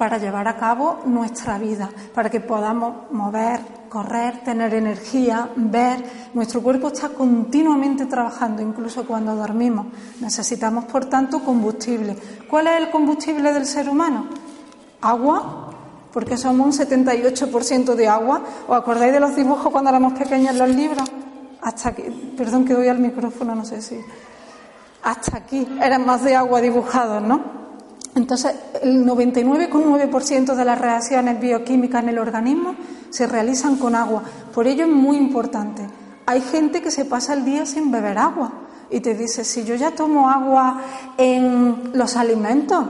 para 0.00 0.16
llevar 0.16 0.48
a 0.48 0.56
cabo 0.56 1.00
nuestra 1.04 1.58
vida, 1.58 1.90
para 2.14 2.30
que 2.30 2.40
podamos 2.40 3.12
mover, 3.12 3.60
correr, 3.90 4.42
tener 4.42 4.72
energía, 4.72 5.50
ver. 5.56 6.02
Nuestro 6.32 6.62
cuerpo 6.62 6.88
está 6.88 7.10
continuamente 7.10 8.06
trabajando, 8.06 8.62
incluso 8.62 9.06
cuando 9.06 9.36
dormimos. 9.36 9.88
Necesitamos, 10.22 10.86
por 10.86 11.04
tanto, 11.04 11.44
combustible. 11.44 12.16
¿Cuál 12.48 12.68
es 12.68 12.80
el 12.80 12.88
combustible 12.88 13.52
del 13.52 13.66
ser 13.66 13.90
humano? 13.90 14.24
Agua, 15.02 15.68
porque 16.14 16.38
somos 16.38 16.66
un 16.66 16.72
78% 16.72 17.94
de 17.94 18.08
agua. 18.08 18.40
¿Os 18.68 18.78
acordáis 18.78 19.12
de 19.12 19.20
los 19.20 19.36
dibujos 19.36 19.70
cuando 19.70 19.90
éramos 19.90 20.14
pequeños 20.14 20.52
en 20.52 20.58
los 20.60 20.70
libros? 20.70 21.06
Hasta 21.60 21.90
aquí, 21.90 22.04
perdón 22.38 22.64
que 22.64 22.72
doy 22.72 22.88
al 22.88 23.00
micrófono, 23.00 23.54
no 23.54 23.66
sé 23.66 23.82
si. 23.82 24.00
Hasta 25.02 25.36
aquí 25.36 25.68
eran 25.78 26.06
más 26.06 26.24
de 26.24 26.36
agua 26.36 26.62
dibujados, 26.62 27.22
¿no? 27.22 27.60
Entonces, 28.14 28.54
el 28.82 29.06
99,9% 29.06 30.54
de 30.54 30.64
las 30.64 30.80
reacciones 30.80 31.40
bioquímicas 31.40 32.02
en 32.02 32.08
el 32.08 32.18
organismo 32.18 32.74
se 33.10 33.26
realizan 33.26 33.76
con 33.76 33.94
agua. 33.94 34.22
Por 34.52 34.66
ello 34.66 34.84
es 34.84 34.90
muy 34.90 35.16
importante. 35.16 35.86
Hay 36.26 36.40
gente 36.40 36.82
que 36.82 36.90
se 36.90 37.04
pasa 37.04 37.34
el 37.34 37.44
día 37.44 37.66
sin 37.66 37.90
beber 37.90 38.18
agua 38.18 38.52
y 38.90 39.00
te 39.00 39.14
dice, 39.14 39.44
si 39.44 39.64
yo 39.64 39.76
ya 39.76 39.92
tomo 39.92 40.28
agua 40.28 40.80
en 41.16 41.92
los 41.94 42.16
alimentos, 42.16 42.84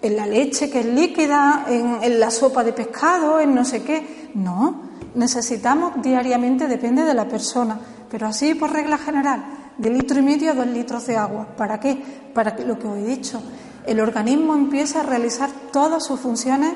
en 0.00 0.16
la 0.16 0.26
leche 0.26 0.70
que 0.70 0.80
es 0.80 0.86
líquida, 0.86 1.64
en, 1.68 2.20
la 2.20 2.30
sopa 2.30 2.62
de 2.62 2.72
pescado, 2.72 3.40
en 3.40 3.54
no 3.54 3.64
sé 3.64 3.82
qué. 3.82 4.30
No, 4.34 4.82
necesitamos 5.16 6.00
diariamente, 6.02 6.68
depende 6.68 7.04
de 7.04 7.14
la 7.14 7.26
persona, 7.26 7.78
pero 8.10 8.28
así 8.28 8.54
por 8.54 8.72
regla 8.72 8.98
general, 8.98 9.44
de 9.76 9.90
litro 9.90 10.18
y 10.20 10.22
medio 10.22 10.52
a 10.52 10.54
dos 10.54 10.66
litros 10.66 11.06
de 11.06 11.16
agua. 11.16 11.48
¿Para 11.56 11.80
qué? 11.80 12.00
Para 12.32 12.56
lo 12.58 12.78
que 12.78 12.86
os 12.86 12.98
he 12.98 13.04
dicho 13.04 13.42
el 13.86 14.00
organismo 14.00 14.54
empieza 14.54 15.00
a 15.00 15.04
realizar 15.04 15.50
todas 15.72 16.04
sus 16.04 16.20
funciones 16.20 16.74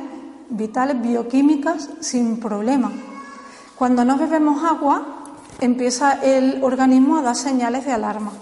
vitales 0.49 1.01
bioquímicas 1.01 1.91
sin 2.01 2.39
problema. 2.39 2.93
Cuando 3.77 4.05
no 4.05 4.17
bebemos 4.17 4.65
agua, 4.65 5.25
empieza 5.61 6.15
el 6.23 6.63
organismo 6.63 7.17
a 7.17 7.23
dar 7.23 7.37
señales 7.37 7.85
de 7.85 7.93
alarma. 7.93 8.33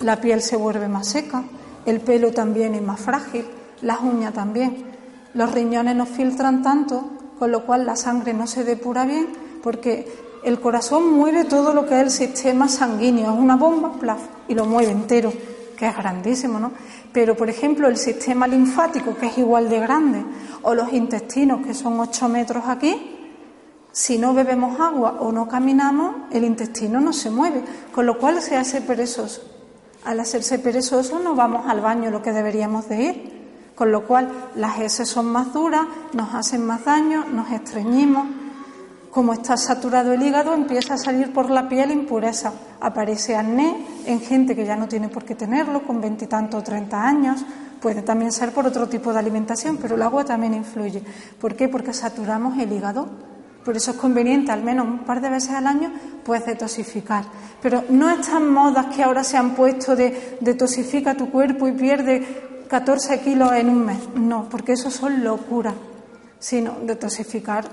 La 0.00 0.20
piel 0.20 0.42
se 0.42 0.56
vuelve 0.56 0.88
más 0.88 1.08
seca, 1.08 1.44
el 1.86 2.00
pelo 2.00 2.32
también 2.32 2.74
es 2.74 2.82
más 2.82 3.00
frágil, 3.00 3.46
las 3.82 4.00
uñas 4.00 4.34
también. 4.34 4.84
Los 5.34 5.52
riñones 5.52 5.96
no 5.96 6.06
filtran 6.06 6.62
tanto, 6.62 7.04
con 7.38 7.52
lo 7.52 7.64
cual 7.64 7.86
la 7.86 7.96
sangre 7.96 8.34
no 8.34 8.46
se 8.46 8.64
depura 8.64 9.04
bien, 9.04 9.28
porque 9.62 10.06
el 10.44 10.60
corazón 10.60 11.12
mueve 11.12 11.44
todo 11.44 11.74
lo 11.74 11.86
que 11.86 11.96
es 11.96 12.02
el 12.02 12.10
sistema 12.10 12.68
sanguíneo, 12.68 13.32
es 13.32 13.38
una 13.38 13.56
bomba, 13.56 13.92
plaf, 13.92 14.20
y 14.48 14.54
lo 14.54 14.64
mueve 14.64 14.92
entero, 14.92 15.32
que 15.76 15.86
es 15.86 15.96
grandísimo, 15.96 16.58
¿no? 16.58 16.72
Pero, 17.12 17.36
por 17.36 17.48
ejemplo, 17.48 17.88
el 17.88 17.96
sistema 17.96 18.46
linfático, 18.46 19.14
que 19.16 19.26
es 19.26 19.38
igual 19.38 19.68
de 19.68 19.78
grande, 19.78 20.24
o 20.62 20.74
los 20.74 20.92
intestinos, 20.92 21.64
que 21.64 21.74
son 21.74 22.00
8 22.00 22.28
metros 22.28 22.64
aquí, 22.66 23.12
si 23.92 24.18
no 24.18 24.34
bebemos 24.34 24.78
agua 24.80 25.16
o 25.20 25.32
no 25.32 25.48
caminamos, 25.48 26.16
el 26.30 26.44
intestino 26.44 27.00
no 27.00 27.12
se 27.12 27.30
mueve, 27.30 27.62
con 27.94 28.04
lo 28.04 28.18
cual 28.18 28.42
se 28.42 28.56
hace 28.56 28.80
perezoso. 28.80 29.42
Al 30.04 30.20
hacerse 30.20 30.58
perezoso 30.58 31.18
no 31.18 31.34
vamos 31.34 31.66
al 31.66 31.80
baño 31.80 32.10
lo 32.10 32.22
que 32.22 32.32
deberíamos 32.32 32.88
de 32.88 33.02
ir, 33.02 33.36
con 33.74 33.92
lo 33.92 34.06
cual 34.06 34.30
las 34.54 34.78
heces 34.78 35.08
son 35.08 35.26
más 35.26 35.52
duras, 35.52 35.86
nos 36.12 36.34
hacen 36.34 36.64
más 36.66 36.84
daño, 36.84 37.24
nos 37.24 37.50
estreñimos, 37.50 38.26
como 39.16 39.32
está 39.32 39.56
saturado 39.56 40.12
el 40.12 40.22
hígado, 40.22 40.52
empieza 40.52 40.92
a 40.92 40.98
salir 40.98 41.32
por 41.32 41.48
la 41.48 41.70
piel 41.70 41.90
impureza. 41.90 42.52
Aparece 42.82 43.34
acné 43.34 43.74
en 44.04 44.20
gente 44.20 44.54
que 44.54 44.66
ya 44.66 44.76
no 44.76 44.88
tiene 44.88 45.08
por 45.08 45.24
qué 45.24 45.34
tenerlo, 45.34 45.86
con 45.86 46.02
veintitantos 46.02 46.60
o 46.60 46.62
treinta 46.62 47.02
años. 47.02 47.42
Puede 47.80 48.02
también 48.02 48.30
ser 48.30 48.52
por 48.52 48.66
otro 48.66 48.86
tipo 48.90 49.14
de 49.14 49.18
alimentación, 49.18 49.78
pero 49.78 49.94
el 49.94 50.02
agua 50.02 50.26
también 50.26 50.52
influye. 50.52 51.02
¿Por 51.40 51.56
qué? 51.56 51.66
Porque 51.66 51.94
saturamos 51.94 52.58
el 52.58 52.70
hígado. 52.70 53.08
Por 53.64 53.74
eso 53.74 53.92
es 53.92 53.96
conveniente, 53.96 54.52
al 54.52 54.62
menos 54.62 54.86
un 54.86 54.98
par 54.98 55.22
de 55.22 55.30
veces 55.30 55.52
al 55.52 55.66
año, 55.66 55.90
pues 56.22 56.44
detoxificar. 56.44 57.24
Pero 57.62 57.84
no 57.88 58.10
estas 58.10 58.42
modas 58.42 58.94
que 58.94 59.02
ahora 59.02 59.24
se 59.24 59.38
han 59.38 59.54
puesto 59.54 59.96
de 59.96 60.36
detoxifica 60.42 61.14
tu 61.14 61.30
cuerpo 61.30 61.66
y 61.66 61.72
pierde 61.72 62.66
14 62.68 63.20
kilos 63.20 63.50
en 63.54 63.70
un 63.70 63.82
mes. 63.82 63.98
No, 64.14 64.46
porque 64.50 64.72
eso 64.72 64.90
son 64.90 65.24
locuras. 65.24 65.72
Sino 66.38 66.72
detoxificar 66.84 67.64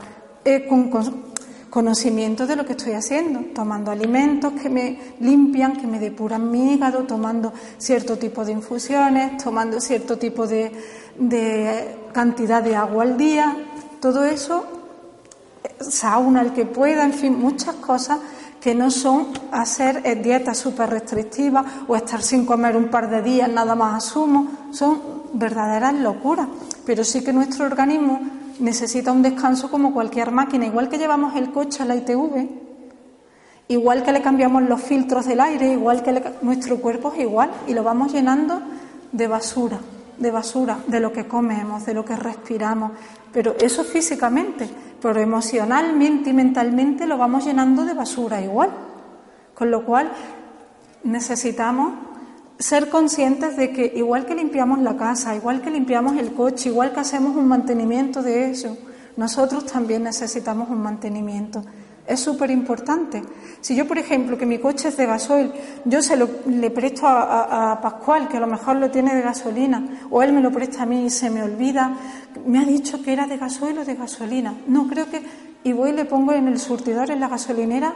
eh, 0.46 0.68
con, 0.68 1.33
conocimiento 1.74 2.46
de 2.46 2.56
lo 2.56 2.68
que 2.68 2.74
estoy 2.74 2.94
haciendo, 2.94 3.40
tomando 3.52 3.90
alimentos 3.90 4.54
que 4.54 4.70
me 4.70 5.16
limpian, 5.20 5.76
que 5.76 5.88
me 5.88 5.98
depuran 5.98 6.52
mi 6.52 6.74
hígado, 6.74 7.06
tomando 7.06 7.52
cierto 7.80 8.16
tipo 8.16 8.46
de 8.46 8.52
infusiones, 8.52 9.44
tomando 9.44 9.82
cierto 9.82 10.20
tipo 10.20 10.46
de, 10.46 10.72
cantidad 12.14 12.62
de 12.62 12.76
agua 12.76 13.02
al 13.02 13.18
día, 13.18 13.58
todo 14.00 14.24
eso, 14.24 14.66
sauna 15.80 16.44
el 16.44 16.54
que 16.54 16.68
pueda, 16.68 17.06
en 17.06 17.14
fin, 17.14 17.40
muchas 17.40 17.74
cosas 17.78 18.20
que 18.62 18.76
no 18.76 18.92
son 18.92 19.30
hacer 19.52 20.02
eh, 20.04 20.14
dietas 20.14 20.60
súper 20.60 20.92
restrictivas 20.92 21.66
o 21.88 21.96
estar 21.96 22.22
sin 22.22 22.46
comer 22.46 22.78
un 22.78 22.90
par 22.90 23.10
de 23.10 23.24
días, 23.24 23.50
nada 23.50 23.74
más 23.74 24.06
asumo, 24.06 24.70
son 24.70 25.02
verdaderas 25.34 25.96
locuras. 25.96 26.48
Pero 26.86 27.04
sí 27.04 27.24
que 27.24 27.34
nuestro 27.34 27.66
organismo 27.66 28.43
necesita 28.60 29.12
un 29.12 29.22
descanso 29.22 29.70
como 29.70 29.94
cualquier 29.94 30.32
máquina, 30.32 30.66
igual 30.66 30.90
que 30.90 30.98
llevamos 30.98 31.36
el 31.36 31.52
coche 31.52 31.84
a 31.84 31.86
la 31.86 31.96
ITV, 31.96 32.50
igual 33.68 34.04
que 34.04 34.12
le 34.12 34.22
cambiamos 34.22 34.64
los 34.64 34.82
filtros 34.82 35.26
del 35.26 35.40
aire, 35.40 35.72
igual 35.72 36.04
que 36.04 36.24
nuestro 36.42 36.78
cuerpo 36.78 37.12
es 37.14 37.22
igual 37.22 37.52
y 37.68 37.74
lo 37.74 37.84
vamos 37.84 38.14
llenando 38.14 38.62
de 39.12 39.28
basura, 39.28 39.80
de 40.18 40.32
basura, 40.32 40.80
de 40.88 41.00
lo 41.00 41.14
que 41.14 41.28
comemos, 41.28 41.86
de 41.86 41.94
lo 41.94 42.06
que 42.06 42.16
respiramos, 42.16 42.92
pero 43.32 43.56
eso 43.60 43.84
físicamente, 43.84 44.70
pero 45.02 45.20
emocionalmente 45.20 46.30
y 46.30 46.34
mentalmente 46.34 47.06
lo 47.06 47.18
vamos 47.18 47.46
llenando 47.46 47.84
de 47.84 47.94
basura 47.94 48.42
igual. 48.42 48.70
Con 49.54 49.70
lo 49.70 49.86
cual 49.86 50.12
necesitamos 51.04 51.94
ser 52.60 52.90
conscientes 52.90 53.58
de 53.58 53.72
que 53.72 53.92
igual 53.96 54.26
que 54.26 54.36
limpiamos 54.36 54.80
la 54.80 54.96
casa, 54.96 55.36
igual 55.36 55.62
que 55.62 55.72
limpiamos 55.72 56.18
el 56.18 56.34
coche, 56.34 56.70
igual 56.70 56.94
que 56.94 57.00
hacemos 57.00 57.36
un 57.36 57.48
mantenimiento 57.48 58.22
de 58.22 58.52
eso, 58.52 58.78
nosotros 59.18 59.66
también 59.66 60.04
necesitamos 60.04 60.70
un 60.70 60.82
mantenimiento. 60.82 61.64
Es 62.06 62.20
súper 62.20 62.52
importante. 62.52 63.24
Si 63.62 63.76
yo, 63.76 63.88
por 63.88 63.98
ejemplo, 63.98 64.38
que 64.38 64.46
mi 64.46 64.60
coche 64.60 64.90
es 64.90 64.98
de 64.98 65.06
gasoil, 65.06 65.54
yo 65.86 66.02
se 66.02 66.18
lo 66.18 66.30
le 66.48 66.70
presto 66.70 67.08
a, 67.08 67.80
Pascual, 67.82 68.28
que 68.28 68.38
a 68.38 68.42
lo 68.42 68.48
mejor 68.48 68.76
lo 68.76 68.92
tiene 68.92 69.16
de 69.16 69.22
gasolina, 69.22 70.08
o 70.10 70.22
él 70.22 70.34
me 70.34 70.42
lo 70.42 70.52
presta 70.52 70.84
a 70.84 70.86
mí 70.86 71.06
y 71.06 71.10
se 71.10 71.30
me 71.30 71.42
olvida, 71.42 71.96
me 72.46 72.60
ha 72.60 72.66
dicho 72.66 73.02
que 73.02 73.14
era 73.14 73.26
de 73.26 73.38
gasoil 73.38 73.78
o 73.78 73.86
de 73.86 73.96
gasolina. 73.96 74.54
No, 74.68 74.88
creo 74.88 75.10
que. 75.10 75.24
Y 75.64 75.72
voy 75.72 75.92
y 75.92 75.94
le 75.94 76.04
pongo 76.04 76.34
en 76.34 76.50
el 76.50 76.60
surtidor, 76.60 77.10
en 77.10 77.22
la 77.22 77.30
gasolinera, 77.30 77.94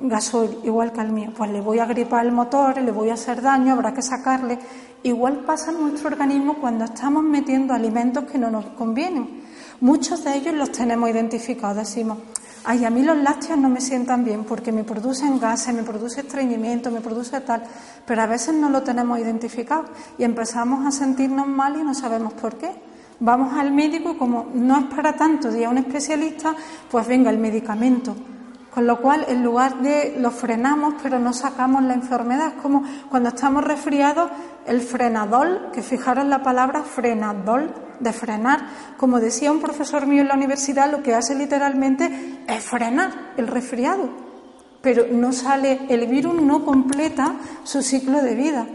gasoil, 0.00 0.58
igual 0.64 0.92
que 0.92 1.00
al 1.00 1.12
mío. 1.12 1.32
Pues 1.36 1.50
le 1.50 1.60
voy 1.60 1.78
a 1.78 1.86
gripar 1.86 2.24
el 2.24 2.32
motor, 2.32 2.80
le 2.80 2.92
voy 2.92 3.10
a 3.10 3.14
hacer 3.14 3.42
daño, 3.42 3.72
habrá 3.72 3.92
que 3.92 4.02
sacarle. 4.02 4.58
Igual 5.02 5.40
pasa 5.40 5.70
en 5.70 5.80
nuestro 5.80 6.08
organismo 6.08 6.54
cuando 6.60 6.84
estamos 6.84 7.22
metiendo 7.22 7.74
alimentos 7.74 8.24
que 8.24 8.38
no 8.38 8.50
nos 8.50 8.66
convienen. 8.66 9.42
Muchos 9.80 10.24
de 10.24 10.36
ellos 10.36 10.54
los 10.54 10.72
tenemos 10.72 11.08
identificados. 11.08 11.76
Decimos, 11.76 12.18
ay, 12.64 12.84
a 12.84 12.90
mí 12.90 13.02
los 13.02 13.16
lácteos 13.16 13.58
no 13.58 13.68
me 13.68 13.80
sientan 13.80 14.24
bien 14.24 14.44
porque 14.44 14.72
me 14.72 14.84
producen 14.84 15.38
gases, 15.38 15.74
me 15.74 15.82
produce 15.82 16.20
estreñimiento, 16.20 16.90
me 16.90 17.00
produce 17.00 17.40
tal, 17.40 17.62
pero 18.04 18.22
a 18.22 18.26
veces 18.26 18.54
no 18.54 18.70
lo 18.70 18.82
tenemos 18.82 19.18
identificado 19.18 19.84
y 20.18 20.24
empezamos 20.24 20.84
a 20.86 20.90
sentirnos 20.90 21.46
mal 21.46 21.78
y 21.78 21.82
no 21.82 21.94
sabemos 21.94 22.32
por 22.32 22.56
qué. 22.56 22.70
Vamos 23.20 23.52
al 23.54 23.72
médico 23.72 24.12
y 24.12 24.16
como 24.16 24.46
no 24.54 24.78
es 24.78 24.84
para 24.86 25.14
tanto 25.14 25.56
y 25.56 25.64
a 25.64 25.70
un 25.70 25.78
especialista, 25.78 26.54
pues 26.90 27.06
venga 27.06 27.30
el 27.30 27.38
medicamento. 27.38 28.14
Con 28.74 28.86
lo 28.86 29.00
cual, 29.00 29.24
en 29.28 29.42
lugar 29.42 29.80
de 29.80 30.16
lo 30.18 30.30
frenamos, 30.30 30.94
pero 31.02 31.18
no 31.18 31.32
sacamos 31.32 31.82
la 31.82 31.94
enfermedad, 31.94 32.48
es 32.56 32.62
como 32.62 32.84
cuando 33.10 33.30
estamos 33.30 33.64
resfriados, 33.64 34.30
el 34.66 34.82
frenadol, 34.82 35.70
que 35.72 35.82
fijaros 35.82 36.26
la 36.26 36.42
palabra 36.42 36.82
frenadol, 36.82 37.72
de 38.00 38.12
frenar. 38.12 38.60
Como 38.96 39.20
decía 39.20 39.50
un 39.50 39.60
profesor 39.60 40.06
mío 40.06 40.22
en 40.22 40.28
la 40.28 40.34
universidad, 40.34 40.90
lo 40.90 41.02
que 41.02 41.14
hace 41.14 41.34
literalmente 41.34 42.44
es 42.46 42.64
frenar 42.64 43.32
el 43.36 43.48
resfriado. 43.48 44.08
Pero 44.82 45.06
no 45.10 45.32
sale, 45.32 45.80
el 45.88 46.06
virus 46.06 46.40
no 46.40 46.64
completa 46.64 47.34
su 47.64 47.82
ciclo 47.82 48.22
de 48.22 48.34
vida. 48.34 48.66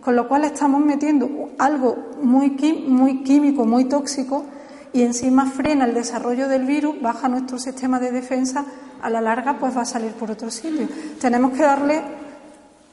Con 0.00 0.16
lo 0.16 0.26
cual 0.26 0.44
estamos 0.44 0.80
metiendo 0.80 1.50
algo 1.58 2.10
muy, 2.20 2.56
muy 2.88 3.22
químico, 3.22 3.64
muy 3.64 3.84
tóxico, 3.84 4.44
y 4.92 5.02
encima 5.02 5.46
frena 5.46 5.84
el 5.84 5.94
desarrollo 5.94 6.48
del 6.48 6.66
virus, 6.66 7.00
baja 7.00 7.28
nuestro 7.28 7.58
sistema 7.58 8.00
de 8.00 8.10
defensa, 8.10 8.64
a 9.02 9.10
la 9.10 9.20
larga 9.20 9.58
pues 9.58 9.76
va 9.76 9.82
a 9.82 9.84
salir 9.84 10.12
por 10.12 10.30
otro 10.30 10.50
sitio. 10.50 10.88
Tenemos 11.20 11.52
que 11.52 11.62
darle 11.62 12.02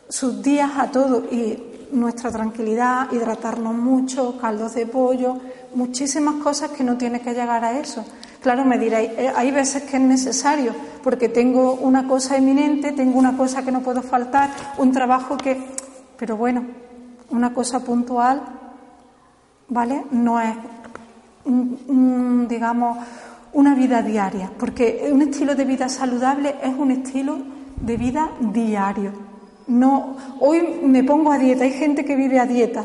sus 0.10 0.42
días 0.42 0.72
a 0.78 0.88
todo 0.88 1.26
y 1.32 1.58
nuestra 1.92 2.32
tranquilidad, 2.32 3.12
hidratarnos 3.12 3.74
mucho, 3.74 4.38
caldos 4.40 4.76
de 4.76 4.86
pollo, 4.86 5.38
muchísimas 5.74 6.36
cosas 6.44 6.72
que 6.72 6.84
no 6.84 6.98
tiene 6.98 7.22
que 7.22 7.34
llegar 7.34 7.64
a 7.64 7.80
eso. 7.80 8.06
Claro, 8.42 8.64
me 8.64 8.78
diréis, 8.78 9.12
eh, 9.18 9.34
hay 9.36 9.52
veces 9.52 9.84
que 9.84 9.98
es 9.98 10.04
necesario, 10.04 10.74
porque 11.04 11.30
tengo 11.30 11.74
una 11.74 12.08
cosa 12.08 12.38
eminente, 12.38 12.92
tengo 12.92 13.20
una 13.20 13.36
cosa 13.36 13.64
que 13.64 13.72
no 13.72 13.82
puedo 13.82 14.02
faltar, 14.02 14.50
un 14.78 14.92
trabajo 14.92 15.38
que... 15.38 15.60
Pero 16.18 16.38
bueno, 16.38 16.64
una 17.30 17.54
cosa 17.54 17.80
puntual, 17.80 18.42
¿vale? 19.68 20.04
No 20.12 20.40
es, 20.40 20.56
digamos, 21.46 22.98
una 23.54 23.76
vida 23.76 24.02
diaria, 24.02 24.52
porque 24.58 25.10
un 25.12 25.22
estilo 25.22 25.56
de 25.56 25.66
vida 25.66 25.90
saludable 25.90 26.56
es 26.64 26.74
un 26.78 26.92
estilo 26.92 27.38
de 27.82 27.98
vida 27.98 28.30
diario. 28.40 29.12
No, 29.68 30.16
hoy 30.40 30.62
me 30.84 31.04
pongo 31.04 31.32
a 31.32 31.38
dieta, 31.38 31.64
hay 31.64 31.74
gente 31.74 32.06
que 32.06 32.16
vive 32.16 32.40
a 32.40 32.46
dieta, 32.46 32.84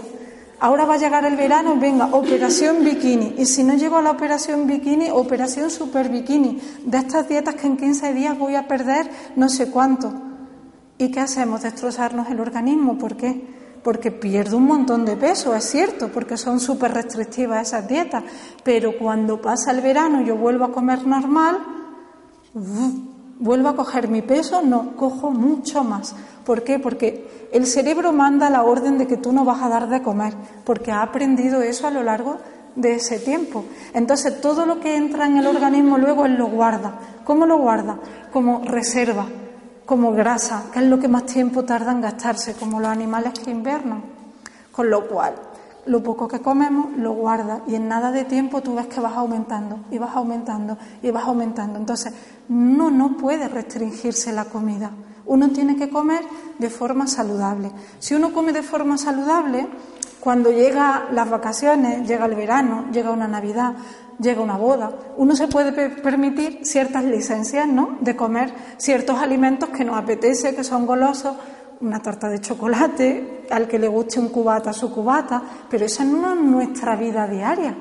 Ahora 0.60 0.84
va 0.84 0.94
a 0.94 0.96
llegar 0.96 1.26
el 1.26 1.36
verano, 1.36 1.76
venga, 1.76 2.06
operación 2.06 2.84
bikini. 2.84 3.34
Y 3.36 3.44
si 3.44 3.64
no 3.64 3.74
llego 3.74 3.96
a 3.96 4.02
la 4.02 4.10
operación 4.10 4.66
bikini, 4.66 5.10
operación 5.10 5.68
super 5.70 6.08
bikini. 6.08 6.58
De 6.86 6.96
estas 6.96 7.28
dietas 7.28 7.56
que 7.56 7.66
en 7.66 7.76
15 7.76 8.14
días 8.14 8.38
voy 8.38 8.54
a 8.54 8.66
perder 8.66 9.10
no 9.36 9.48
sé 9.48 9.70
cuánto. 9.70 10.12
¿Y 10.96 11.10
qué 11.10 11.20
hacemos? 11.20 11.62
Destrozarnos 11.62 12.30
el 12.30 12.40
organismo. 12.40 12.96
¿Por 12.96 13.16
qué? 13.16 13.44
Porque 13.84 14.10
pierdo 14.10 14.56
un 14.56 14.64
montón 14.64 15.04
de 15.04 15.14
peso, 15.14 15.54
es 15.54 15.64
cierto, 15.64 16.08
porque 16.08 16.36
son 16.36 16.58
súper 16.58 16.92
restrictivas 16.92 17.68
esas 17.68 17.86
dietas. 17.86 18.24
Pero 18.64 18.98
cuando 18.98 19.40
pasa 19.40 19.70
el 19.70 19.80
verano 19.80 20.22
y 20.22 20.24
yo 20.24 20.36
vuelvo 20.36 20.64
a 20.64 20.72
comer 20.72 21.06
normal, 21.06 21.58
vuelvo 23.38 23.68
a 23.68 23.76
coger 23.76 24.08
mi 24.08 24.22
peso, 24.22 24.62
no, 24.62 24.96
cojo 24.96 25.30
mucho 25.30 25.84
más. 25.84 26.16
¿Por 26.44 26.64
qué? 26.64 26.78
Porque 26.78 27.48
el 27.52 27.66
cerebro 27.66 28.12
manda 28.12 28.50
la 28.50 28.62
orden 28.62 28.98
de 28.98 29.06
que 29.06 29.18
tú 29.18 29.32
no 29.32 29.44
vas 29.44 29.62
a 29.62 29.68
dar 29.68 29.88
de 29.88 30.02
comer, 30.02 30.34
porque 30.64 30.90
ha 30.90 31.02
aprendido 31.02 31.62
eso 31.62 31.86
a 31.86 31.90
lo 31.90 32.02
largo 32.02 32.38
de 32.76 32.94
ese 32.94 33.18
tiempo. 33.18 33.64
Entonces, 33.92 34.40
todo 34.40 34.66
lo 34.66 34.80
que 34.80 34.96
entra 34.96 35.26
en 35.26 35.36
el 35.36 35.46
organismo 35.46 35.98
luego 35.98 36.26
él 36.26 36.34
lo 36.34 36.46
guarda. 36.46 36.98
¿Cómo 37.24 37.46
lo 37.46 37.58
guarda? 37.58 37.98
Como 38.32 38.62
reserva, 38.64 39.26
como 39.86 40.12
grasa, 40.12 40.64
que 40.72 40.80
es 40.80 40.86
lo 40.86 40.98
que 40.98 41.08
más 41.08 41.26
tiempo 41.26 41.64
tarda 41.64 41.92
en 41.92 42.00
gastarse, 42.00 42.54
como 42.54 42.80
los 42.80 42.88
animales 42.88 43.32
que 43.38 43.50
invernan. 43.50 44.02
Con 44.72 44.90
lo 44.90 45.06
cual, 45.06 45.34
lo 45.86 46.02
poco 46.02 46.26
que 46.26 46.40
comemos 46.40 46.96
lo 46.96 47.12
guarda 47.12 47.62
y 47.66 47.74
en 47.74 47.88
nada 47.88 48.10
de 48.10 48.24
tiempo 48.24 48.62
tú 48.62 48.74
ves 48.74 48.86
que 48.86 49.00
vas 49.00 49.14
aumentando 49.14 49.80
y 49.90 49.98
vas 49.98 50.16
aumentando 50.16 50.78
y 51.02 51.10
vas 51.10 51.24
aumentando. 51.24 51.78
Entonces, 51.78 52.12
no, 52.48 52.90
no 52.90 53.16
puede 53.16 53.48
restringirse 53.48 54.32
la 54.32 54.46
comida. 54.46 54.90
Uno 55.26 55.50
tiene 55.50 55.76
que 55.76 55.88
comer 55.88 56.22
de 56.58 56.70
forma 56.70 57.06
saludable. 57.06 57.70
Si 57.98 58.14
uno 58.14 58.32
come 58.32 58.52
de 58.52 58.62
forma 58.62 58.98
saludable, 58.98 59.68
cuando 60.24 60.50
llega 60.50 61.08
las 61.12 61.28
vacaciones, 61.28 62.08
llega 62.08 62.24
el 62.24 62.34
verano, 62.34 62.86
llega 62.90 63.10
una 63.10 63.28
Navidad, 63.28 63.74
llega 64.18 64.40
una 64.40 64.56
boda, 64.56 64.90
uno 65.18 65.36
se 65.36 65.48
puede 65.48 65.90
permitir 65.90 66.60
ciertas 66.62 67.04
licencias, 67.04 67.68
¿no? 67.68 67.98
De 68.00 68.16
comer 68.16 68.50
ciertos 68.78 69.18
alimentos 69.18 69.68
que 69.68 69.84
nos 69.84 69.98
apetece, 69.98 70.54
que 70.54 70.64
son 70.64 70.86
golosos, 70.86 71.36
una 71.82 72.00
tarta 72.00 72.30
de 72.30 72.40
chocolate, 72.40 73.44
al 73.50 73.68
que 73.68 73.78
le 73.78 73.86
guste 73.86 74.18
un 74.18 74.30
cubata, 74.30 74.72
su 74.72 74.90
cubata, 74.90 75.42
pero 75.68 75.84
esa 75.84 76.06
no 76.06 76.32
es 76.32 76.40
nuestra 76.40 76.96
vida 76.96 77.26
diaria. 77.26 77.76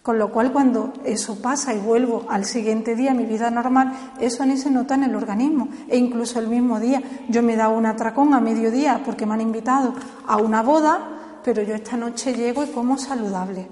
Con 0.00 0.18
lo 0.18 0.32
cual, 0.32 0.50
cuando 0.50 0.94
eso 1.04 1.42
pasa 1.42 1.74
y 1.74 1.78
vuelvo 1.78 2.24
al 2.30 2.46
siguiente 2.46 2.96
día 2.96 3.10
a 3.10 3.14
mi 3.14 3.26
vida 3.26 3.50
normal, 3.50 3.92
eso 4.18 4.46
ni 4.46 4.56
se 4.56 4.70
nota 4.70 4.94
en 4.94 5.02
el 5.02 5.14
organismo. 5.14 5.68
E 5.88 5.98
incluso 5.98 6.38
el 6.38 6.48
mismo 6.48 6.80
día, 6.80 7.02
yo 7.28 7.42
me 7.42 7.52
he 7.52 7.56
dado 7.56 7.76
un 7.76 7.84
atracón 7.84 8.32
a 8.32 8.40
mediodía 8.40 9.02
porque 9.04 9.26
me 9.26 9.34
han 9.34 9.42
invitado 9.42 9.92
a 10.26 10.38
una 10.38 10.62
boda, 10.62 11.17
pero 11.44 11.62
yo 11.62 11.74
esta 11.74 11.96
noche 11.96 12.34
llego 12.34 12.64
y 12.64 12.68
como 12.68 12.98
saludable. 12.98 13.68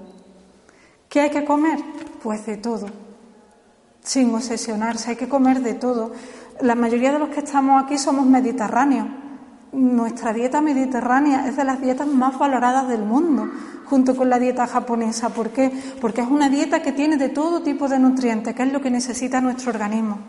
¿Qué 1.09 1.21
hay 1.21 1.29
que 1.29 1.45
comer? 1.45 1.79
Pues 2.21 2.45
de 2.45 2.57
todo. 2.57 2.87
Sin 4.01 4.33
obsesionarse, 4.33 5.11
hay 5.11 5.15
que 5.15 5.29
comer 5.29 5.61
de 5.61 5.73
todo. 5.73 6.11
La 6.61 6.75
mayoría 6.75 7.11
de 7.11 7.19
los 7.19 7.29
que 7.29 7.39
estamos 7.39 7.83
aquí 7.83 7.97
somos 7.97 8.25
mediterráneos. 8.25 9.07
Nuestra 9.71 10.33
dieta 10.33 10.61
mediterránea 10.61 11.47
es 11.47 11.57
de 11.57 11.63
las 11.63 11.81
dietas 11.81 12.07
más 12.07 12.37
valoradas 12.37 12.87
del 12.87 13.03
mundo 13.03 13.49
junto 13.85 14.15
con 14.15 14.29
la 14.29 14.39
dieta 14.39 14.67
japonesa. 14.67 15.29
¿Por 15.29 15.49
qué? 15.49 15.71
Porque 16.01 16.21
es 16.21 16.27
una 16.27 16.49
dieta 16.49 16.81
que 16.81 16.91
tiene 16.91 17.17
de 17.17 17.29
todo 17.29 17.61
tipo 17.61 17.87
de 17.87 17.99
nutrientes, 17.99 18.53
que 18.53 18.63
es 18.63 18.73
lo 18.73 18.81
que 18.81 18.91
necesita 18.91 19.41
nuestro 19.41 19.71
organismo. 19.71 20.19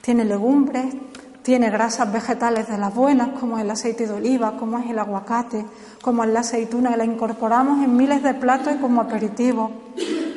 Tiene 0.00 0.24
legumbres, 0.24 0.94
tiene 1.42 1.70
grasas 1.70 2.12
vegetales 2.12 2.68
de 2.68 2.76
las 2.76 2.94
buenas, 2.94 3.28
como 3.38 3.58
el 3.58 3.70
aceite 3.70 4.06
de 4.06 4.12
oliva, 4.12 4.56
como 4.58 4.78
es 4.78 4.90
el 4.90 4.98
aguacate, 4.98 5.64
como 6.02 6.24
es 6.24 6.30
la 6.30 6.40
aceituna, 6.40 6.90
que 6.90 6.96
la 6.98 7.04
incorporamos 7.04 7.82
en 7.82 7.96
miles 7.96 8.22
de 8.22 8.34
platos 8.34 8.74
y 8.74 8.78
como 8.78 9.00
aperitivo. 9.00 9.70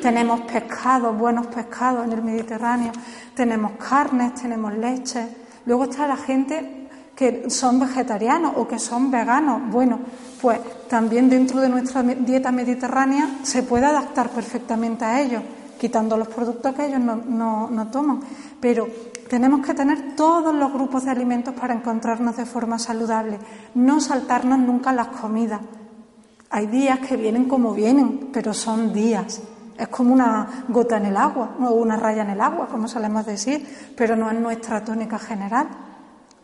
Tenemos 0.00 0.40
pescados, 0.42 1.16
buenos 1.16 1.46
pescados 1.48 2.06
en 2.06 2.12
el 2.12 2.22
Mediterráneo, 2.22 2.92
tenemos 3.34 3.72
carnes, 3.72 4.34
tenemos 4.34 4.74
leche. 4.74 5.28
Luego 5.66 5.84
está 5.84 6.06
la 6.06 6.16
gente 6.16 6.88
que 7.14 7.48
son 7.48 7.80
vegetarianos 7.80 8.54
o 8.56 8.66
que 8.66 8.78
son 8.78 9.10
veganos. 9.10 9.62
Bueno, 9.70 10.00
pues 10.40 10.58
también 10.88 11.28
dentro 11.28 11.60
de 11.60 11.68
nuestra 11.68 12.02
dieta 12.02 12.50
mediterránea 12.50 13.38
se 13.42 13.62
puede 13.62 13.86
adaptar 13.86 14.30
perfectamente 14.30 15.04
a 15.04 15.20
ellos, 15.20 15.42
quitando 15.78 16.16
los 16.16 16.28
productos 16.28 16.74
que 16.74 16.86
ellos 16.86 17.00
no, 17.00 17.68
no 17.70 17.86
toman. 17.88 18.20
Pero 18.60 18.88
tenemos 19.28 19.64
que 19.64 19.74
tener 19.74 20.14
todos 20.16 20.54
los 20.54 20.72
grupos 20.72 21.04
de 21.04 21.10
alimentos 21.10 21.54
para 21.54 21.74
encontrarnos 21.74 22.36
de 22.36 22.46
forma 22.46 22.78
saludable, 22.78 23.38
no 23.74 24.00
saltarnos 24.00 24.58
nunca 24.58 24.92
las 24.92 25.08
comidas. 25.08 25.60
Hay 26.50 26.66
días 26.66 27.00
que 27.00 27.16
vienen 27.16 27.48
como 27.48 27.74
vienen, 27.74 28.30
pero 28.32 28.54
son 28.54 28.92
días. 28.92 29.42
Es 29.76 29.88
como 29.88 30.14
una 30.14 30.64
gota 30.68 30.98
en 30.98 31.06
el 31.06 31.16
agua 31.16 31.56
o 31.60 31.72
una 31.72 31.96
raya 31.96 32.22
en 32.22 32.30
el 32.30 32.40
agua, 32.40 32.68
como 32.68 32.86
solemos 32.86 33.26
decir, 33.26 33.92
pero 33.96 34.14
no 34.14 34.30
es 34.30 34.38
nuestra 34.38 34.84
tónica 34.84 35.18
general. 35.18 35.66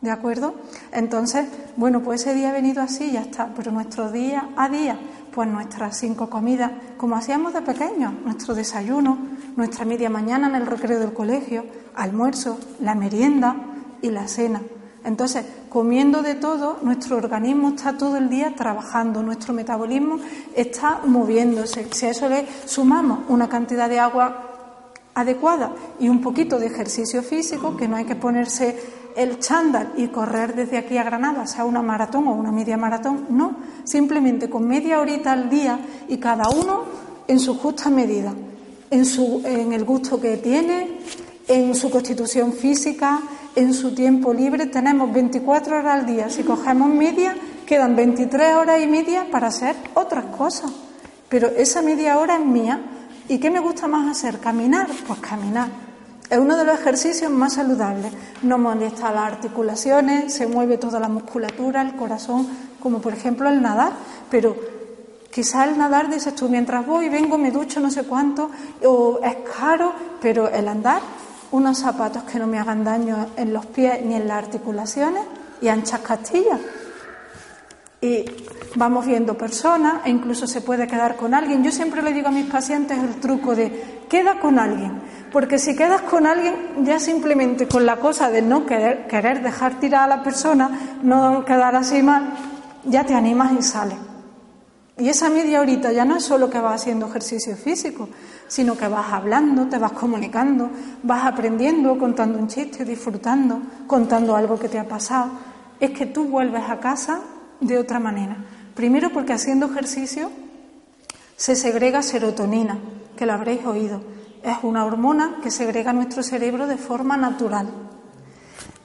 ¿De 0.01 0.11
acuerdo? 0.11 0.55
Entonces, 0.93 1.47
bueno, 1.77 2.01
pues 2.01 2.23
ese 2.23 2.35
día 2.35 2.51
ha 2.51 2.53
venido 2.53 2.83
así 2.83 3.13
ya 3.13 3.21
está. 3.21 3.53
Pero 3.55 3.71
nuestro 3.71 4.11
día 4.11 4.49
a 4.57 4.69
día, 4.71 4.99
pues 5.31 5.49
nuestras 5.49 5.99
cinco 5.99 6.31
comidas, 6.31 6.73
como 6.97 7.17
hacíamos 7.17 7.53
de 7.53 7.61
pequeños, 7.61 8.15
nuestro 8.25 8.55
desayuno, 8.55 9.19
nuestra 9.57 9.85
media 9.85 10.09
mañana 10.09 10.49
en 10.49 10.55
el 10.55 10.67
recreo 10.67 10.99
del 10.99 11.13
colegio, 11.13 11.67
almuerzo, 11.95 12.59
la 12.81 12.95
merienda 12.95 13.57
y 14.01 14.11
la 14.11 14.27
cena. 14.27 14.63
Entonces, 15.05 15.45
comiendo 15.69 16.23
de 16.23 16.35
todo, 16.35 16.79
nuestro 16.83 17.17
organismo 17.17 17.71
está 17.71 17.97
todo 17.97 18.17
el 18.17 18.31
día 18.31 18.55
trabajando, 18.55 19.23
nuestro 19.23 19.53
metabolismo 19.53 20.19
está 20.55 21.01
moviéndose. 21.05 21.87
Si 21.93 22.07
a 22.07 22.11
eso 22.11 22.29
le 22.29 22.47
sumamos 22.67 23.21
una 23.29 23.49
cantidad 23.49 23.89
de 23.89 23.99
agua 23.99 24.47
adecuada 25.15 25.73
y 25.99 26.09
un 26.09 26.21
poquito 26.21 26.59
de 26.59 26.67
ejercicio 26.67 27.23
físico, 27.23 27.77
que 27.77 27.89
no 27.89 27.97
hay 27.97 28.05
que 28.05 28.15
ponerse 28.15 29.00
el 29.17 29.39
chándal 29.39 29.93
y 29.97 30.09
correr 30.09 30.55
desde 30.55 30.79
aquí 30.79 30.97
a 30.97 31.05
Granada, 31.05 31.47
sea 31.47 31.65
una 31.65 31.83
maratón 31.83 32.29
o 32.29 32.35
una 32.35 32.53
media 32.53 32.77
maratón, 32.77 33.27
no, 33.31 33.57
simplemente 33.85 34.49
con 34.49 34.67
media 34.67 35.01
horita 35.01 35.33
al 35.33 35.49
día 35.49 35.79
y 36.09 36.19
cada 36.19 36.49
uno 36.49 36.85
en 37.27 37.39
su 37.39 37.57
justa 37.59 37.91
medida, 37.91 38.33
en, 38.91 39.05
su, 39.05 39.43
en 39.45 39.73
el 39.73 39.85
gusto 39.85 40.21
que 40.21 40.37
tiene, 40.37 40.99
en 41.49 41.75
su 41.75 41.91
constitución 41.91 42.53
física, 42.53 43.21
en 43.55 43.75
su 43.75 43.95
tiempo 43.95 44.33
libre. 44.33 44.67
Tenemos 44.67 45.13
24 45.13 45.79
horas 45.79 46.01
al 46.01 46.07
día. 46.07 46.29
Si 46.29 46.43
cogemos 46.43 46.89
media, 46.89 47.37
quedan 47.67 47.97
23 47.97 48.55
horas 48.55 48.81
y 48.83 48.87
media 48.87 49.27
para 49.31 49.49
hacer 49.49 49.77
otras 49.95 50.27
cosas. 50.37 50.71
Pero 51.29 51.49
esa 51.49 51.83
media 51.83 52.19
hora 52.19 52.37
es 52.37 52.45
mía. 52.45 52.81
¿Y 53.29 53.39
qué 53.39 53.51
me 53.51 53.61
gusta 53.61 53.87
más 53.87 54.11
hacer? 54.11 54.41
¿Caminar? 54.41 54.89
Pues 55.07 55.21
caminar. 55.21 55.90
Es 56.31 56.39
uno 56.39 56.57
de 56.57 56.65
los 56.65 56.79
ejercicios 56.79 57.31
más 57.31 57.55
saludables. 57.55 58.13
No 58.43 58.57
molesta 58.57 59.13
las 59.13 59.33
articulaciones, 59.33 60.33
se 60.33 60.47
mueve 60.47 60.79
toda 60.79 61.01
la 61.01 61.09
musculatura, 61.09 61.83
el 61.83 61.97
corazón, 61.97 62.47
como 62.81 63.01
por 63.01 63.13
ejemplo 63.13 63.49
el 63.49 63.61
nadar. 63.61 63.93
Pero 64.31 64.55
quizá 65.33 65.65
el 65.65 65.77
nadar, 65.77 66.09
dices 66.09 66.37
tú, 66.37 66.49
mientras 66.49 66.87
voy, 66.87 67.09
vengo, 67.09 67.37
me 67.37 67.51
ducho, 67.51 67.81
no 67.81 67.91
sé 67.91 68.05
cuánto, 68.05 68.49
o 68.85 69.19
es 69.25 69.39
caro, 69.59 69.93
pero 70.21 70.49
el 70.49 70.69
andar 70.69 71.03
unos 71.51 71.79
zapatos 71.79 72.23
que 72.23 72.39
no 72.39 72.47
me 72.47 72.61
hagan 72.61 72.85
daño 72.85 73.27
en 73.37 73.53
los 73.53 73.67
pies 73.67 74.05
ni 74.05 74.15
en 74.15 74.29
las 74.29 74.45
articulaciones 74.45 75.25
y 75.61 75.67
anchas 75.67 76.01
castillas. 76.01 76.61
Y 78.01 78.25
vamos 78.77 79.05
viendo 79.05 79.37
personas 79.37 80.07
e 80.07 80.11
incluso 80.11 80.47
se 80.47 80.61
puede 80.61 80.87
quedar 80.87 81.17
con 81.17 81.35
alguien. 81.35 81.63
Yo 81.65 81.73
siempre 81.73 82.03
le 82.03 82.13
digo 82.13 82.29
a 82.29 82.31
mis 82.31 82.47
pacientes 82.47 82.99
el 82.99 83.17
truco 83.17 83.55
de 83.55 84.01
queda 84.09 84.41
con 84.41 84.59
alguien, 84.59 85.01
porque 85.33 85.59
si 85.59 85.77
quedas 85.77 86.03
con 86.03 86.27
alguien 86.27 86.85
ya 86.85 86.99
simplemente 86.99 87.69
con 87.69 87.87
la 87.87 87.97
cosa 87.97 88.31
de 88.31 88.43
no 88.43 88.67
querer, 88.67 89.07
querer 89.07 89.43
dejar 89.43 89.79
tirar 89.79 90.05
a 90.05 90.17
la 90.17 90.23
persona, 90.23 90.99
no 91.03 91.45
quedar 91.45 91.77
así 91.77 92.03
mal, 92.03 92.35
ya 92.85 93.05
te 93.05 93.15
animas 93.15 93.53
y 93.59 93.63
sales. 93.63 93.99
Y 94.99 95.09
esa 95.09 95.31
media 95.31 95.61
horita 95.61 95.93
ya 95.93 96.05
no 96.05 96.17
es 96.17 96.25
solo 96.25 96.51
que 96.51 96.59
vas 96.59 96.83
haciendo 96.83 97.07
ejercicio 97.07 97.57
físico, 97.57 98.09
sino 98.49 98.77
que 98.77 98.87
vas 98.87 99.13
hablando, 99.13 99.67
te 99.67 99.79
vas 99.79 99.93
comunicando, 99.93 100.69
vas 101.03 101.25
aprendiendo, 101.25 101.99
contando 101.99 102.39
un 102.39 102.49
chiste, 102.49 102.85
disfrutando, 102.85 103.63
contando 103.87 104.37
algo 104.37 104.59
que 104.59 104.69
te 104.69 104.79
ha 104.79 104.87
pasado. 104.87 105.31
Es 105.79 105.93
que 105.93 106.05
tú 106.05 106.25
vuelves 106.27 106.69
a 106.69 106.81
casa 106.81 107.21
de 107.61 107.79
otra 107.79 107.99
manera. 107.99 108.37
Primero 108.75 109.11
porque 109.11 109.33
haciendo 109.33 109.67
ejercicio 109.67 110.31
se 111.37 111.57
segrega 111.57 112.03
serotonina, 112.03 112.79
que 113.17 113.25
lo 113.25 113.33
habréis 113.33 113.65
oído. 113.65 114.03
Es 114.43 114.59
una 114.63 114.85
hormona 114.85 115.37
que 115.43 115.51
segrega 115.51 115.93
nuestro 115.93 116.23
cerebro 116.23 116.67
de 116.67 116.77
forma 116.77 117.17
natural, 117.17 117.69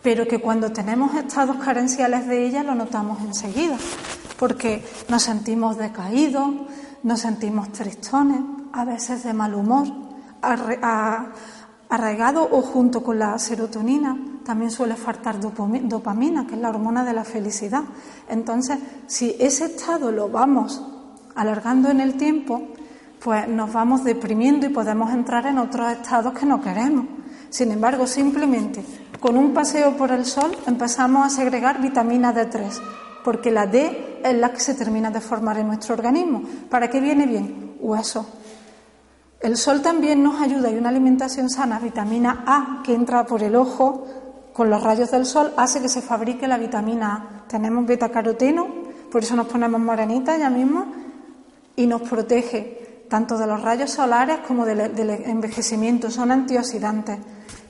pero 0.02 0.28
que 0.28 0.40
cuando 0.40 0.72
tenemos 0.72 1.16
estados 1.16 1.58
carenciales 1.58 2.28
de 2.28 2.46
ella 2.46 2.64
lo 2.64 2.76
notamos 2.76 3.22
enseguida 3.22 3.78
porque 4.38 4.84
nos 5.10 5.24
sentimos 5.24 5.78
decaídos, 5.78 6.50
nos 7.04 7.20
sentimos 7.22 7.72
tristones, 7.72 8.42
a 8.74 8.84
veces 8.86 9.24
de 9.24 9.34
mal 9.34 9.54
humor, 9.54 9.88
arraigado 11.90 12.48
o 12.52 12.62
junto 12.62 13.02
con 13.04 13.20
la 13.20 13.40
serotonina. 13.40 14.18
También 14.44 14.72
suele 14.72 14.96
faltar 14.96 15.40
dopamina, 15.40 16.46
que 16.46 16.56
es 16.56 16.62
la 16.62 16.70
hormona 16.70 17.04
de 17.04 17.14
la 17.14 17.24
felicidad. 17.24 17.84
Entonces, 18.30 18.78
si 19.08 19.36
ese 19.40 19.66
estado 19.66 20.12
lo 20.12 20.30
vamos 20.30 20.84
alargando 21.36 21.90
en 21.90 22.00
el 22.00 22.16
tiempo, 22.16 22.62
pues 23.26 23.48
nos 23.48 23.74
vamos 23.74 24.04
deprimiendo 24.04 24.68
y 24.68 24.70
podemos 24.70 25.12
entrar 25.12 25.48
en 25.48 25.58
otros 25.58 25.92
estados 25.92 26.32
que 26.38 26.46
no 26.46 26.62
queremos. 26.62 27.08
Sin 27.50 27.72
embargo, 27.72 28.06
simplemente 28.06 28.86
con 29.20 29.36
un 29.36 29.52
paseo 29.52 29.98
por 29.98 30.12
el 30.12 30.26
sol 30.26 30.56
empezamos 30.68 31.26
a 31.26 31.30
segregar 31.32 31.82
vitamina 31.82 32.32
D3, 32.32 32.80
porque 33.24 33.50
la 33.50 33.66
D 33.66 34.20
es 34.24 34.36
la 34.36 34.52
que 34.54 34.60
se 34.60 34.76
termina 34.76 35.10
de 35.10 35.22
formar 35.22 35.58
en 35.58 35.66
nuestro 35.66 35.96
organismo. 35.96 36.44
¿Para 36.70 36.88
qué 36.88 37.00
viene 37.00 37.26
bien? 37.26 37.78
Hueso. 37.80 38.28
El 39.40 39.58
sol 39.58 39.82
también 39.82 40.22
nos 40.22 40.40
ayuda 40.40 40.70
y 40.70 40.78
una 40.78 40.90
alimentación 40.90 41.50
sana, 41.50 41.80
vitamina 41.80 42.44
A, 42.46 42.84
que 42.84 42.94
entra 42.94 43.26
por 43.26 43.42
el 43.42 43.56
ojo 43.56 44.06
con 44.54 44.70
los 44.70 44.84
rayos 44.84 45.10
del 45.10 45.26
sol, 45.26 45.52
hace 45.58 45.82
que 45.82 45.90
se 45.90 46.04
fabrique 46.04 46.48
la 46.48 46.60
vitamina 46.60 47.16
A. 47.16 47.48
Tenemos 47.48 47.88
beta-caroteno, 47.88 48.68
por 49.12 49.24
eso 49.24 49.36
nos 49.36 49.48
ponemos 49.48 49.82
morenitas 49.82 50.38
ya 50.38 50.52
mismo, 50.52 50.86
y 51.76 51.88
nos 51.88 52.04
protege 52.04 52.85
tanto 53.10 53.38
de 53.38 53.48
los 53.48 53.62
rayos 53.62 53.92
solares 53.92 54.40
como 54.48 54.66
del 54.66 55.10
envejecimiento, 55.10 56.10
son 56.10 56.32
antioxidantes. 56.32 57.20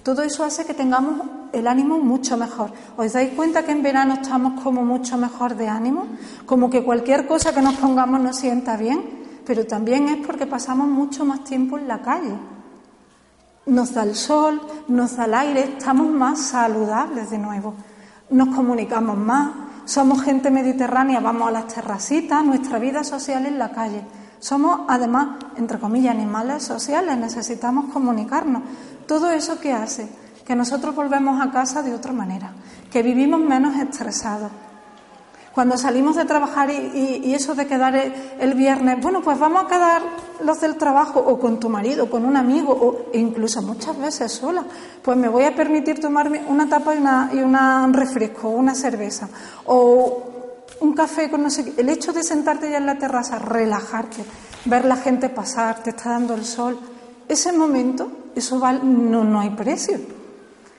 Todo 0.03 0.21
eso 0.21 0.43
hace 0.43 0.65
que 0.65 0.73
tengamos 0.73 1.27
el 1.51 1.67
ánimo 1.67 1.97
mucho 1.97 2.37
mejor. 2.37 2.71
¿Os 2.95 3.13
dais 3.13 3.33
cuenta 3.33 3.63
que 3.63 3.71
en 3.71 3.81
verano 3.81 4.13
estamos 4.13 4.61
como 4.61 4.85
mucho 4.85 5.17
mejor 5.17 5.55
de 5.55 5.67
ánimo? 5.67 6.05
Como 6.45 6.69
que 6.69 6.83
cualquier 6.83 7.25
cosa 7.25 7.53
que 7.53 7.61
nos 7.61 7.75
pongamos 7.75 8.19
nos 8.21 8.35
sienta 8.35 8.77
bien, 8.77 9.01
pero 9.45 9.65
también 9.65 10.07
es 10.09 10.25
porque 10.25 10.45
pasamos 10.45 10.87
mucho 10.87 11.25
más 11.25 11.43
tiempo 11.43 11.77
en 11.77 11.87
la 11.87 12.01
calle. 12.01 12.35
Nos 13.65 13.93
da 13.93 14.03
el 14.03 14.15
sol, 14.15 14.61
nos 14.87 15.17
da 15.17 15.25
el 15.25 15.33
aire, 15.33 15.63
estamos 15.63 16.07
más 16.07 16.39
saludables 16.39 17.31
de 17.31 17.39
nuevo. 17.39 17.73
Nos 18.29 18.55
comunicamos 18.55 19.17
más, 19.17 19.51
somos 19.85 20.21
gente 20.21 20.51
mediterránea, 20.51 21.19
vamos 21.19 21.47
a 21.47 21.51
las 21.51 21.67
terracitas, 21.67 22.43
nuestra 22.45 22.77
vida 22.77 23.03
social 23.03 23.45
en 23.47 23.57
la 23.57 23.71
calle. 23.71 24.03
Somos, 24.39 24.81
además, 24.87 25.37
entre 25.57 25.79
comillas, 25.79 26.13
animales 26.15 26.63
sociales, 26.63 27.17
necesitamos 27.17 27.91
comunicarnos. 27.91 28.63
Todo 29.07 29.31
eso 29.31 29.59
que 29.59 29.73
hace 29.73 30.07
que 30.45 30.55
nosotros 30.55 30.95
volvemos 30.95 31.41
a 31.41 31.51
casa 31.51 31.81
de 31.81 31.93
otra 31.93 32.13
manera, 32.13 32.53
que 32.91 33.01
vivimos 33.01 33.39
menos 33.39 33.75
estresados. 33.75 34.51
Cuando 35.53 35.77
salimos 35.77 36.17
de 36.17 36.25
trabajar 36.25 36.69
y, 36.69 37.33
eso 37.33 37.55
de 37.55 37.65
quedar 37.65 37.95
el, 37.95 38.53
viernes, 38.55 39.01
bueno, 39.01 39.21
pues 39.21 39.39
vamos 39.39 39.63
a 39.63 39.67
quedar 39.67 40.01
los 40.43 40.59
del 40.59 40.75
trabajo 40.75 41.21
o 41.21 41.39
con 41.39 41.61
tu 41.61 41.69
marido, 41.69 42.09
con 42.09 42.25
un 42.25 42.35
amigo, 42.35 42.73
o 42.73 43.17
incluso 43.17 43.61
muchas 43.61 43.97
veces 43.97 44.33
sola, 44.33 44.65
pues 45.01 45.17
me 45.17 45.29
voy 45.29 45.45
a 45.45 45.55
permitir 45.55 45.99
tomarme 46.01 46.43
una 46.47 46.67
tapa 46.67 46.93
y, 46.93 46.97
una, 46.97 47.29
y 47.33 47.37
un 47.37 47.93
refresco, 47.93 48.49
una 48.49 48.75
cerveza, 48.75 49.29
o 49.65 50.34
un 50.81 50.93
café 50.93 51.29
con 51.29 51.43
no 51.43 51.49
sé 51.49 51.65
qué. 51.65 51.81
El 51.81 51.89
hecho 51.89 52.13
de 52.13 52.23
sentarte 52.23 52.69
ya 52.69 52.77
en 52.77 52.85
la 52.85 52.97
terraza, 52.97 53.39
relajarte, 53.39 54.23
ver 54.65 54.85
la 54.85 54.95
gente 54.95 55.29
pasar, 55.29 55.83
te 55.83 55.91
está 55.91 56.11
dando 56.11 56.33
el 56.33 56.45
sol, 56.45 56.77
ese 57.27 57.51
momento 57.51 58.11
eso 58.35 58.59
no, 58.83 59.23
no 59.23 59.39
hay 59.39 59.51
precio. 59.51 59.99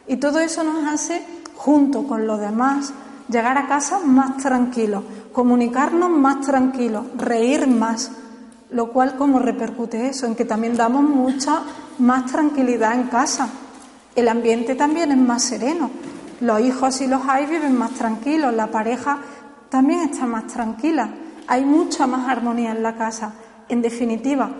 Y 0.07 0.17
todo 0.17 0.39
eso 0.41 0.63
nos 0.63 0.87
hace, 0.93 1.23
junto 1.55 2.07
con 2.07 2.27
los 2.27 2.39
demás, 2.39 2.93
llegar 3.29 3.59
a 3.59 3.67
casa 3.67 3.99
más 3.99 4.37
tranquilos, 4.37 5.03
comunicarnos 5.33 6.11
más 6.11 6.47
tranquilos, 6.47 7.05
reír 7.17 7.67
más, 7.67 8.11
lo 8.71 8.93
cual 8.93 9.17
como 9.17 9.39
repercute 9.39 10.09
eso, 10.09 10.27
en 10.27 10.37
que 10.37 10.45
también 10.45 10.77
damos 10.77 11.03
mucha 11.03 11.63
más 11.99 12.31
tranquilidad 12.31 12.95
en 12.95 13.05
casa. 13.05 13.49
El 14.15 14.29
ambiente 14.29 14.75
también 14.75 15.11
es 15.11 15.19
más 15.19 15.43
sereno. 15.43 15.91
Los 16.41 16.61
hijos 16.61 17.01
y 17.01 17.07
los 17.07 17.23
hay 17.29 17.47
viven 17.47 17.77
más 17.77 17.93
tranquilos, 17.93 18.55
la 18.55 18.67
pareja 18.69 19.19
también 19.69 20.01
está 20.01 20.27
más 20.27 20.47
tranquila. 20.47 21.11
Hay 21.47 21.65
mucha 21.65 22.07
más 22.07 22.29
armonía 22.29 22.73
en 22.73 22.83
la 22.83 22.97
casa. 22.97 23.35
En 23.69 23.83
definitiva, 23.83 24.51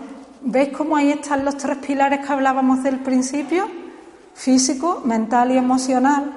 ¿Veis 0.41 0.69
cómo 0.69 0.95
ahí 0.95 1.11
están 1.11 1.43
los 1.43 1.57
tres 1.57 1.77
pilares 1.77 2.25
que 2.25 2.31
hablábamos 2.31 2.83
del 2.83 2.99
principio? 2.99 3.67
Físico, 4.35 5.01
mental 5.03 5.51
y 5.51 5.57
emocional, 5.57 6.31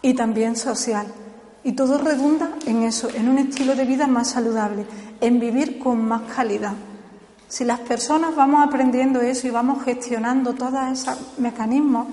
y 0.00 0.14
también 0.14 0.56
social. 0.56 1.06
Y 1.62 1.72
todo 1.72 1.98
redunda 1.98 2.50
en 2.66 2.82
eso, 2.82 3.08
en 3.14 3.28
un 3.28 3.38
estilo 3.38 3.76
de 3.76 3.84
vida 3.84 4.06
más 4.06 4.30
saludable, 4.30 4.86
en 5.20 5.38
vivir 5.38 5.78
con 5.78 6.04
más 6.04 6.22
calidad. 6.34 6.72
Si 7.46 7.64
las 7.64 7.80
personas 7.80 8.34
vamos 8.34 8.66
aprendiendo 8.66 9.20
eso 9.20 9.46
y 9.46 9.50
vamos 9.50 9.84
gestionando 9.84 10.54
todos 10.54 10.90
esos 10.90 11.38
mecanismos, 11.38 12.06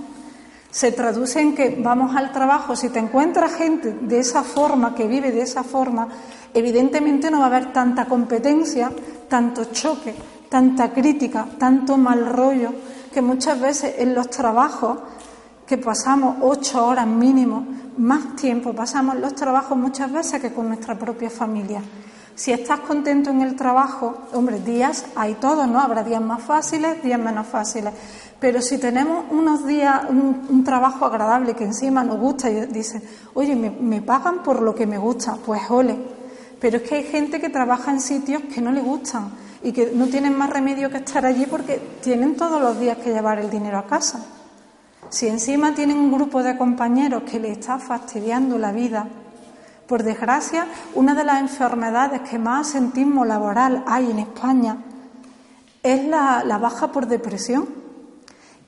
se 0.71 0.93
traduce 0.93 1.41
en 1.41 1.53
que 1.53 1.77
vamos 1.79 2.15
al 2.15 2.31
trabajo, 2.31 2.75
si 2.75 2.89
te 2.89 2.99
encuentras 2.99 3.53
gente 3.53 3.91
de 3.91 4.19
esa 4.19 4.41
forma, 4.43 4.95
que 4.95 5.05
vive 5.05 5.31
de 5.31 5.41
esa 5.41 5.63
forma, 5.63 6.07
evidentemente 6.53 7.29
no 7.29 7.39
va 7.39 7.45
a 7.45 7.47
haber 7.47 7.73
tanta 7.73 8.05
competencia, 8.05 8.89
tanto 9.27 9.65
choque, 9.65 10.15
tanta 10.49 10.91
crítica, 10.93 11.45
tanto 11.59 11.97
mal 11.97 12.25
rollo, 12.25 12.73
que 13.13 13.21
muchas 13.21 13.59
veces 13.59 13.95
en 13.97 14.15
los 14.15 14.29
trabajos 14.29 14.97
que 15.67 15.77
pasamos 15.77 16.37
ocho 16.41 16.85
horas 16.85 17.07
mínimo, 17.07 17.65
más 17.97 18.35
tiempo 18.37 18.73
pasamos 18.73 19.17
los 19.17 19.35
trabajos 19.35 19.77
muchas 19.77 20.11
veces 20.11 20.41
que 20.41 20.53
con 20.53 20.69
nuestra 20.69 20.97
propia 20.97 21.29
familia. 21.29 21.81
Si 22.35 22.51
estás 22.51 22.79
contento 22.79 23.29
en 23.29 23.41
el 23.41 23.55
trabajo, 23.55 24.17
hombre, 24.33 24.59
días 24.59 25.05
hay 25.15 25.35
todos, 25.35 25.67
¿no? 25.67 25.79
Habrá 25.79 26.03
días 26.03 26.21
más 26.21 26.41
fáciles, 26.41 27.03
días 27.03 27.19
menos 27.19 27.45
fáciles. 27.45 27.93
Pero 28.41 28.59
si 28.59 28.79
tenemos 28.79 29.25
unos 29.29 29.67
días, 29.67 30.01
un, 30.09 30.63
trabajo 30.65 31.05
agradable 31.05 31.53
que 31.53 31.63
encima 31.63 32.03
nos 32.03 32.17
gusta 32.17 32.49
y 32.49 32.65
dice, 32.65 32.99
oye, 33.35 33.55
me, 33.55 34.01
pagan 34.01 34.41
por 34.41 34.63
lo 34.63 34.73
que 34.73 34.87
me 34.87 34.97
gusta, 34.97 35.37
pues 35.45 35.61
ole. 35.69 35.95
Pero 36.59 36.77
es 36.77 36.83
que 36.83 36.95
hay 36.95 37.03
gente 37.03 37.39
que 37.39 37.49
trabaja 37.49 37.91
en 37.91 38.01
sitios 38.01 38.41
que 38.51 38.59
no 38.59 38.71
le 38.71 38.81
gustan 38.81 39.29
y 39.63 39.71
que 39.71 39.91
no 39.93 40.07
tienen 40.07 40.35
más 40.35 40.49
remedio 40.49 40.89
que 40.89 40.97
estar 40.97 41.23
allí 41.23 41.45
porque 41.45 41.79
tienen 42.01 42.35
todos 42.35 42.59
los 42.59 42.79
días 42.79 42.97
que 42.97 43.13
llevar 43.13 43.37
el 43.37 43.51
dinero 43.51 43.77
a 43.77 43.85
casa. 43.85 44.25
Si 45.09 45.27
encima 45.27 45.75
tienen 45.75 45.97
un 45.97 46.11
grupo 46.11 46.41
de 46.41 46.57
compañeros 46.57 47.21
que 47.23 47.39
les 47.39 47.59
está 47.59 47.77
fastidiando 47.77 48.57
la 48.57 48.71
vida, 48.71 49.07
por 49.87 50.01
desgracia, 50.01 50.65
una 50.95 51.13
de 51.13 51.25
las 51.25 51.41
enfermedades 51.41 52.21
que 52.21 52.39
más 52.39 52.69
sentimos 52.69 53.27
laboral 53.27 53.83
hay 53.85 54.09
en 54.09 54.19
España 54.19 54.77
es 55.83 56.05
la, 56.05 56.57
baja 56.59 56.91
por 56.91 57.07
depresión. 57.07 57.80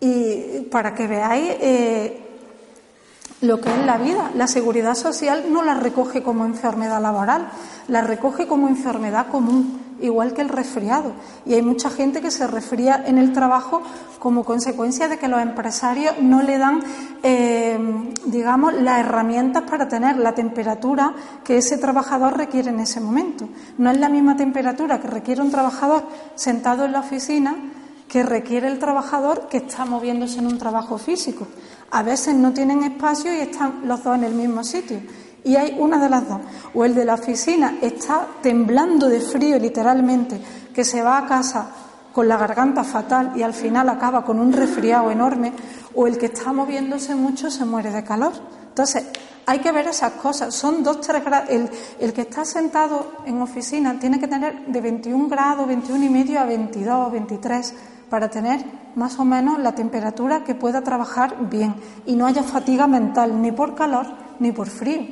Y 0.03 0.67
para 0.69 0.93
que 0.93 1.07
veáis 1.07 1.47
eh, 1.61 2.19
lo 3.39 3.61
que 3.61 3.69
es 3.69 3.85
la 3.85 3.97
vida, 3.97 4.31
la 4.35 4.47
seguridad 4.47 4.95
social 4.95 5.45
no 5.49 5.63
la 5.63 5.75
recoge 5.75 6.21
como 6.21 6.43
enfermedad 6.43 7.01
laboral, 7.01 7.47
la 7.87 8.01
recoge 8.01 8.45
como 8.45 8.67
enfermedad 8.67 9.27
común 9.27 9.79
igual 10.01 10.33
que 10.33 10.41
el 10.41 10.49
resfriado. 10.49 11.13
Y 11.45 11.53
hay 11.53 11.61
mucha 11.61 11.89
gente 11.89 12.19
que 12.19 12.31
se 12.31 12.47
resfría 12.47 13.01
en 13.05 13.17
el 13.17 13.31
trabajo 13.31 13.81
como 14.19 14.43
consecuencia 14.43 15.07
de 15.07 15.17
que 15.17 15.29
los 15.29 15.41
empresarios 15.41 16.15
no 16.19 16.41
le 16.41 16.57
dan, 16.57 16.83
eh, 17.23 17.79
digamos, 18.25 18.73
las 18.73 18.99
herramientas 18.99 19.63
para 19.63 19.87
tener 19.87 20.17
la 20.17 20.35
temperatura 20.35 21.13
que 21.45 21.59
ese 21.59 21.77
trabajador 21.77 22.37
requiere 22.37 22.71
en 22.71 22.81
ese 22.81 22.99
momento. 22.99 23.47
No 23.77 23.89
es 23.89 23.97
la 23.97 24.09
misma 24.09 24.35
temperatura 24.35 24.99
que 24.99 25.07
requiere 25.07 25.41
un 25.41 25.51
trabajador 25.51 26.03
sentado 26.35 26.83
en 26.83 26.91
la 26.91 26.99
oficina 26.99 27.55
que 28.13 28.21
requiere 28.21 28.67
el 28.67 28.77
trabajador 28.77 29.47
que 29.47 29.57
está 29.57 29.85
moviéndose 29.85 30.37
en 30.37 30.45
un 30.45 30.59
trabajo 30.59 30.99
físico. 30.99 31.47
A 31.89 32.03
veces 32.03 32.35
no 32.35 32.53
tienen 32.53 32.83
espacio 32.83 33.33
y 33.33 33.39
están 33.39 33.87
los 33.87 34.03
dos 34.03 34.15
en 34.15 34.23
el 34.23 34.35
mismo 34.35 34.63
sitio. 34.63 35.01
Y 35.43 35.55
hay 35.55 35.75
una 35.79 35.97
de 35.97 36.09
las 36.11 36.29
dos. 36.29 36.39
O 36.75 36.85
el 36.85 36.93
de 36.93 37.05
la 37.05 37.15
oficina 37.15 37.79
está 37.81 38.27
temblando 38.43 39.09
de 39.09 39.19
frío 39.19 39.57
literalmente, 39.57 40.39
que 40.71 40.85
se 40.85 41.01
va 41.01 41.17
a 41.17 41.25
casa 41.25 41.71
con 42.13 42.27
la 42.27 42.37
garganta 42.37 42.83
fatal 42.83 43.31
y 43.35 43.41
al 43.41 43.55
final 43.55 43.89
acaba 43.89 44.23
con 44.23 44.39
un 44.39 44.53
resfriado 44.53 45.09
enorme, 45.09 45.51
o 45.95 46.05
el 46.05 46.19
que 46.19 46.27
está 46.27 46.53
moviéndose 46.53 47.15
mucho 47.15 47.49
se 47.49 47.65
muere 47.65 47.89
de 47.89 48.03
calor. 48.03 48.33
Entonces, 48.69 49.07
hay 49.47 49.57
que 49.57 49.71
ver 49.71 49.87
esas 49.87 50.11
cosas. 50.13 50.53
Son 50.53 50.83
dos, 50.83 51.01
tres 51.01 51.25
grados. 51.25 51.49
El, 51.49 51.67
el, 51.99 52.13
que 52.13 52.21
está 52.21 52.45
sentado 52.45 53.23
en 53.25 53.41
oficina 53.41 53.97
tiene 53.99 54.19
que 54.19 54.27
tener 54.27 54.67
de 54.67 54.81
21 54.81 55.27
grados, 55.29 55.67
21 55.67 56.05
y 56.05 56.09
medio 56.09 56.39
a 56.39 56.45
22, 56.45 57.11
23 57.11 57.73
para 58.13 58.29
tener 58.29 58.63
más 58.93 59.17
o 59.17 59.25
menos 59.25 59.57
la 59.57 59.73
temperatura 59.73 60.43
que 60.43 60.53
pueda 60.53 60.83
trabajar 60.83 61.49
bien 61.49 61.73
y 62.05 62.15
no 62.15 62.27
haya 62.27 62.43
fatiga 62.43 62.85
mental 62.85 63.41
ni 63.41 63.51
por 63.51 63.73
calor 63.73 64.05
ni 64.37 64.51
por 64.51 64.69
frío. 64.69 65.07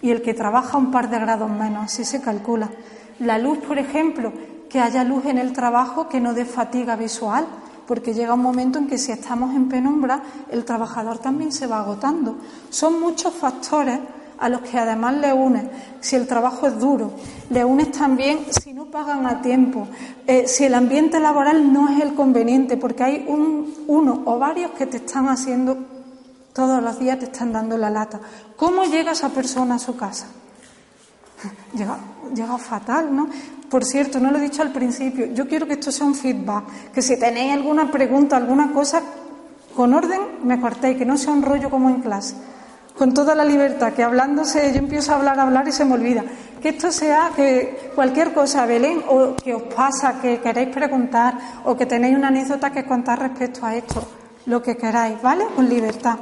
Y 0.00 0.12
el 0.12 0.22
que 0.22 0.32
trabaja 0.32 0.78
un 0.78 0.92
par 0.92 1.10
de 1.10 1.18
grados 1.18 1.50
menos, 1.50 1.86
así 1.86 2.04
se 2.04 2.20
calcula. 2.20 2.70
La 3.18 3.36
luz, 3.38 3.58
por 3.66 3.80
ejemplo, 3.80 4.32
que 4.70 4.78
haya 4.78 5.02
luz 5.02 5.24
en 5.24 5.38
el 5.38 5.52
trabajo 5.52 6.08
que 6.08 6.20
no 6.20 6.34
dé 6.34 6.44
fatiga 6.44 6.94
visual, 6.94 7.44
porque 7.84 8.14
llega 8.14 8.34
un 8.34 8.42
momento 8.42 8.78
en 8.78 8.86
que 8.86 8.96
si 8.96 9.10
estamos 9.10 9.56
en 9.56 9.68
penumbra, 9.68 10.22
el 10.48 10.64
trabajador 10.64 11.18
también 11.18 11.50
se 11.50 11.66
va 11.66 11.80
agotando. 11.80 12.38
Son 12.70 13.00
muchos 13.00 13.34
factores 13.34 13.98
a 14.38 14.48
los 14.48 14.60
que 14.62 14.78
además 14.78 15.14
le 15.16 15.32
unes 15.32 15.64
si 16.00 16.16
el 16.16 16.26
trabajo 16.26 16.66
es 16.66 16.78
duro, 16.78 17.12
le 17.50 17.64
unes 17.64 17.90
también 17.92 18.40
si 18.50 18.72
no 18.72 18.86
pagan 18.86 19.26
a 19.26 19.40
tiempo, 19.40 19.88
eh, 20.26 20.46
si 20.46 20.64
el 20.64 20.74
ambiente 20.74 21.18
laboral 21.20 21.72
no 21.72 21.88
es 21.88 22.00
el 22.00 22.14
conveniente, 22.14 22.76
porque 22.76 23.02
hay 23.02 23.24
un, 23.26 23.74
uno 23.86 24.22
o 24.24 24.38
varios 24.38 24.72
que 24.72 24.86
te 24.86 24.98
están 24.98 25.28
haciendo 25.28 25.76
todos 26.52 26.82
los 26.82 26.98
días, 26.98 27.18
te 27.18 27.26
están 27.26 27.52
dando 27.52 27.76
la 27.76 27.90
lata. 27.90 28.20
¿Cómo 28.56 28.84
llega 28.84 29.12
esa 29.12 29.30
persona 29.30 29.74
a 29.76 29.78
su 29.78 29.96
casa? 29.96 30.26
Llega, 31.74 31.98
llega 32.34 32.56
fatal, 32.56 33.14
¿no? 33.14 33.28
Por 33.68 33.84
cierto, 33.84 34.18
no 34.18 34.30
lo 34.30 34.38
he 34.38 34.40
dicho 34.40 34.62
al 34.62 34.72
principio, 34.72 35.26
yo 35.26 35.46
quiero 35.46 35.66
que 35.66 35.74
esto 35.74 35.90
sea 35.90 36.06
un 36.06 36.14
feedback, 36.14 36.92
que 36.94 37.02
si 37.02 37.18
tenéis 37.18 37.52
alguna 37.52 37.90
pregunta, 37.90 38.36
alguna 38.36 38.72
cosa, 38.72 39.02
con 39.74 39.92
orden 39.92 40.20
me 40.44 40.60
cortéis, 40.60 40.96
que 40.96 41.04
no 41.04 41.18
sea 41.18 41.32
un 41.32 41.42
rollo 41.42 41.68
como 41.68 41.90
en 41.90 42.00
clase 42.00 42.36
con 42.96 43.12
toda 43.12 43.34
la 43.34 43.44
libertad, 43.44 43.92
que 43.92 44.02
hablándose 44.02 44.72
yo 44.72 44.78
empiezo 44.78 45.12
a 45.12 45.16
hablar, 45.16 45.38
a 45.38 45.42
hablar 45.42 45.68
y 45.68 45.72
se 45.72 45.84
me 45.84 45.94
olvida. 45.94 46.24
Que 46.62 46.70
esto 46.70 46.90
sea 46.90 47.30
que 47.36 47.92
cualquier 47.94 48.32
cosa, 48.32 48.64
Belén, 48.66 49.02
o 49.08 49.36
que 49.36 49.54
os 49.54 49.62
pasa, 49.62 50.20
que 50.20 50.40
queréis 50.40 50.68
preguntar, 50.68 51.34
o 51.64 51.76
que 51.76 51.86
tenéis 51.86 52.16
una 52.16 52.28
anécdota 52.28 52.70
que 52.70 52.84
contar 52.84 53.20
respecto 53.20 53.66
a 53.66 53.76
esto, 53.76 54.02
lo 54.46 54.62
que 54.62 54.76
queráis, 54.76 55.20
¿vale? 55.20 55.44
Con 55.54 55.68
libertad. 55.68 56.16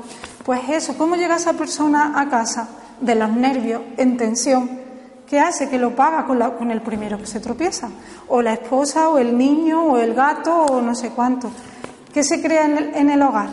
Pues 0.44 0.60
eso, 0.68 0.98
¿cómo 0.98 1.16
llega 1.16 1.36
esa 1.36 1.52
persona 1.52 2.12
a 2.20 2.28
casa? 2.28 2.68
De 3.00 3.14
los 3.14 3.30
nervios, 3.30 3.82
en 3.96 4.16
tensión. 4.16 4.82
¿Qué 5.26 5.40
hace? 5.40 5.68
Que 5.70 5.78
lo 5.78 5.94
paga 5.94 6.26
con, 6.26 6.38
con 6.38 6.70
el 6.70 6.82
primero 6.82 7.18
que 7.18 7.26
se 7.26 7.40
tropieza. 7.40 7.88
O 8.28 8.42
la 8.42 8.52
esposa, 8.52 9.08
o 9.08 9.18
el 9.18 9.36
niño, 9.38 9.84
o 9.84 9.98
el 9.98 10.14
gato, 10.14 10.54
o 10.54 10.82
no 10.82 10.94
sé 10.94 11.10
cuánto. 11.10 11.50
¿Qué 12.12 12.22
se 12.22 12.42
crea 12.42 12.66
en 12.66 13.10
el 13.10 13.22
hogar? 13.22 13.48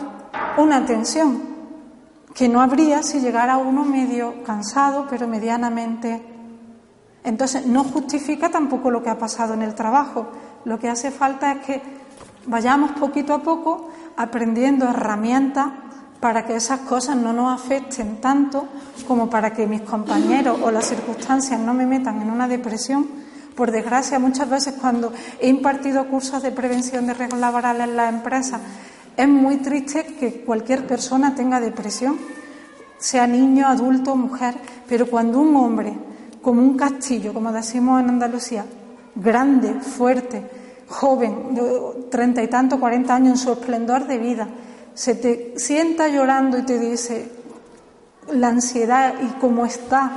Una 0.58 0.84
tensión 0.84 1.51
que 2.34 2.48
no 2.48 2.60
habría 2.60 3.02
si 3.02 3.20
llegara 3.20 3.56
uno 3.56 3.84
medio 3.84 4.42
cansado, 4.42 5.06
pero 5.08 5.28
medianamente. 5.28 6.22
Entonces, 7.24 7.66
no 7.66 7.84
justifica 7.84 8.50
tampoco 8.50 8.90
lo 8.90 9.02
que 9.02 9.10
ha 9.10 9.18
pasado 9.18 9.54
en 9.54 9.62
el 9.62 9.74
trabajo. 9.74 10.28
Lo 10.64 10.78
que 10.78 10.88
hace 10.88 11.10
falta 11.10 11.52
es 11.52 11.58
que 11.66 11.82
vayamos 12.46 12.92
poquito 12.92 13.34
a 13.34 13.42
poco 13.42 13.88
aprendiendo 14.16 14.88
herramientas 14.88 15.68
para 16.20 16.46
que 16.46 16.54
esas 16.54 16.80
cosas 16.80 17.16
no 17.16 17.32
nos 17.32 17.52
afecten 17.52 18.20
tanto 18.20 18.68
como 19.08 19.28
para 19.28 19.52
que 19.52 19.66
mis 19.66 19.82
compañeros 19.82 20.60
o 20.62 20.70
las 20.70 20.86
circunstancias 20.86 21.58
no 21.58 21.74
me 21.74 21.84
metan 21.84 22.22
en 22.22 22.30
una 22.30 22.46
depresión. 22.46 23.08
Por 23.56 23.70
desgracia, 23.70 24.18
muchas 24.18 24.48
veces 24.48 24.74
cuando 24.80 25.12
he 25.40 25.48
impartido 25.48 26.06
cursos 26.06 26.42
de 26.42 26.52
prevención 26.52 27.06
de 27.06 27.14
riesgos 27.14 27.40
laborales 27.40 27.88
en 27.88 27.96
las 27.96 28.12
empresas, 28.12 28.60
es 29.16 29.28
muy 29.28 29.56
triste 29.56 30.04
que 30.18 30.42
cualquier 30.42 30.86
persona 30.86 31.34
tenga 31.34 31.60
depresión, 31.60 32.16
sea 32.98 33.26
niño, 33.26 33.66
adulto, 33.66 34.16
mujer, 34.16 34.54
pero 34.88 35.06
cuando 35.06 35.40
un 35.40 35.54
hombre, 35.56 35.92
como 36.40 36.62
un 36.62 36.76
castillo, 36.76 37.34
como 37.34 37.52
decimos 37.52 38.00
en 38.00 38.10
Andalucía, 38.10 38.64
grande, 39.14 39.74
fuerte, 39.80 40.42
joven, 40.88 41.54
de 41.54 42.06
treinta 42.10 42.42
y 42.42 42.48
tanto, 42.48 42.78
cuarenta 42.78 43.14
años, 43.14 43.30
en 43.30 43.36
su 43.38 43.52
esplendor 43.52 44.06
de 44.06 44.18
vida, 44.18 44.48
se 44.94 45.14
te 45.14 45.54
sienta 45.56 46.08
llorando 46.08 46.58
y 46.58 46.62
te 46.62 46.78
dice 46.78 47.30
la 48.32 48.48
ansiedad 48.48 49.14
y 49.22 49.38
cómo 49.40 49.66
está, 49.66 50.12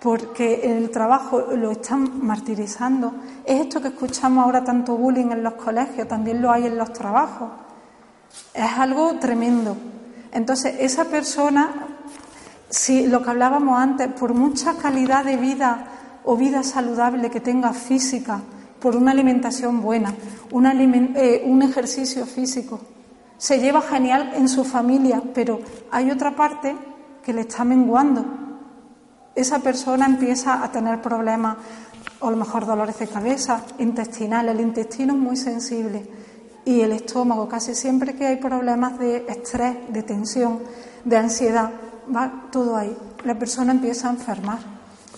porque 0.00 0.62
en 0.64 0.78
el 0.78 0.90
trabajo 0.90 1.40
lo 1.56 1.70
están 1.70 2.24
martirizando. 2.26 3.14
Es 3.44 3.60
esto 3.60 3.80
que 3.80 3.88
escuchamos 3.88 4.44
ahora 4.44 4.64
tanto 4.64 4.96
bullying 4.96 5.30
en 5.30 5.42
los 5.42 5.54
colegios, 5.54 6.08
también 6.08 6.42
lo 6.42 6.50
hay 6.50 6.66
en 6.66 6.76
los 6.76 6.92
trabajos. 6.92 7.48
Es 8.54 8.78
algo 8.78 9.18
tremendo. 9.18 9.76
Entonces, 10.32 10.76
esa 10.78 11.04
persona, 11.04 11.70
si 12.68 13.06
lo 13.06 13.22
que 13.22 13.30
hablábamos 13.30 13.78
antes, 13.78 14.08
por 14.12 14.34
mucha 14.34 14.74
calidad 14.74 15.24
de 15.24 15.36
vida 15.36 15.86
o 16.24 16.36
vida 16.36 16.62
saludable 16.62 17.30
que 17.30 17.40
tenga 17.40 17.72
física, 17.72 18.40
por 18.80 18.96
una 18.96 19.12
alimentación 19.12 19.80
buena, 19.80 20.12
eh, 20.12 21.42
un 21.46 21.62
ejercicio 21.62 22.26
físico, 22.26 22.80
se 23.38 23.58
lleva 23.58 23.80
genial 23.80 24.32
en 24.36 24.48
su 24.48 24.64
familia, 24.64 25.22
pero 25.34 25.60
hay 25.90 26.10
otra 26.10 26.34
parte 26.34 26.76
que 27.22 27.32
le 27.32 27.42
está 27.42 27.64
menguando. 27.64 28.24
Esa 29.34 29.60
persona 29.60 30.06
empieza 30.06 30.62
a 30.62 30.70
tener 30.70 31.00
problemas, 31.00 31.56
o 32.20 32.28
a 32.28 32.30
lo 32.30 32.36
mejor 32.36 32.66
dolores 32.66 32.98
de 32.98 33.06
cabeza, 33.06 33.64
intestinal. 33.78 34.48
El 34.48 34.60
intestino 34.60 35.14
es 35.14 35.18
muy 35.18 35.36
sensible 35.36 36.08
y 36.64 36.80
el 36.80 36.92
estómago. 36.92 37.48
Casi 37.48 37.74
siempre 37.74 38.14
que 38.14 38.26
hay 38.26 38.36
problemas 38.36 38.98
de 38.98 39.26
estrés, 39.28 39.76
de 39.88 40.02
tensión, 40.02 40.60
de 41.04 41.16
ansiedad, 41.16 41.70
va 42.14 42.48
todo 42.50 42.76
ahí. 42.76 42.96
La 43.24 43.38
persona 43.38 43.72
empieza 43.72 44.08
a 44.08 44.12
enfermar 44.12 44.58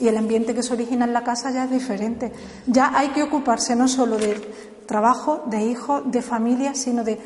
y 0.00 0.08
el 0.08 0.16
ambiente 0.16 0.54
que 0.54 0.62
se 0.62 0.72
origina 0.72 1.04
en 1.04 1.12
la 1.12 1.24
casa 1.24 1.50
ya 1.50 1.64
es 1.64 1.70
diferente. 1.70 2.32
Ya 2.66 2.92
hay 2.94 3.08
que 3.08 3.22
ocuparse 3.22 3.76
no 3.76 3.88
solo 3.88 4.16
de 4.16 4.34
trabajo, 4.86 5.42
de 5.46 5.64
hijos, 5.64 6.02
de 6.10 6.22
familia, 6.22 6.74
sino 6.74 7.04
de 7.04 7.18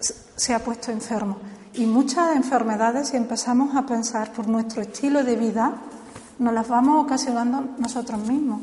se 0.00 0.54
ha 0.54 0.58
puesto 0.58 0.92
enfermo. 0.92 1.38
Y 1.74 1.86
muchas 1.86 2.36
enfermedades, 2.36 3.08
si 3.08 3.16
empezamos 3.16 3.76
a 3.76 3.86
pensar 3.86 4.32
por 4.32 4.48
nuestro 4.48 4.82
estilo 4.82 5.24
de 5.24 5.36
vida, 5.36 5.74
nos 6.38 6.52
las 6.52 6.68
vamos 6.68 7.04
ocasionando 7.04 7.64
nosotros 7.78 8.18
mismos. 8.26 8.60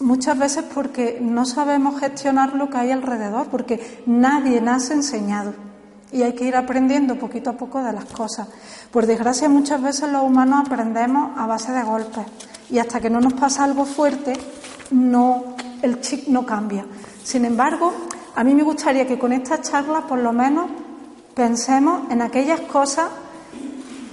Muchas 0.00 0.38
veces 0.38 0.64
porque 0.74 1.18
no 1.20 1.46
sabemos 1.46 2.00
gestionar 2.00 2.54
lo 2.54 2.68
que 2.68 2.78
hay 2.78 2.90
alrededor, 2.90 3.46
porque 3.48 4.02
nadie 4.06 4.60
nace 4.60 4.94
enseñado. 4.94 5.54
y 6.12 6.22
hay 6.22 6.34
que 6.34 6.44
ir 6.44 6.54
aprendiendo 6.54 7.16
poquito 7.16 7.50
a 7.50 7.54
poco 7.54 7.82
de 7.82 7.92
las 7.92 8.04
cosas. 8.04 8.46
Por 8.92 9.04
desgracia, 9.04 9.48
muchas 9.48 9.82
veces 9.82 10.08
los 10.12 10.22
humanos 10.22 10.64
aprendemos 10.64 11.36
a 11.36 11.44
base 11.46 11.72
de 11.72 11.82
golpes 11.82 12.24
y 12.70 12.78
hasta 12.78 13.00
que 13.00 13.10
no 13.10 13.20
nos 13.20 13.32
pasa 13.32 13.64
algo 13.64 13.84
fuerte, 13.84 14.32
no, 14.92 15.56
el 15.82 16.00
chip 16.00 16.28
no 16.28 16.46
cambia. 16.46 16.86
Sin 17.24 17.44
embargo, 17.44 17.92
a 18.36 18.44
mí 18.44 18.54
me 18.54 18.62
gustaría 18.62 19.08
que 19.08 19.18
con 19.18 19.32
esta 19.32 19.60
charla, 19.60 20.06
por 20.06 20.20
lo 20.20 20.32
menos, 20.32 20.70
pensemos 21.34 22.08
en 22.12 22.22
aquellas 22.22 22.60
cosas 22.60 23.08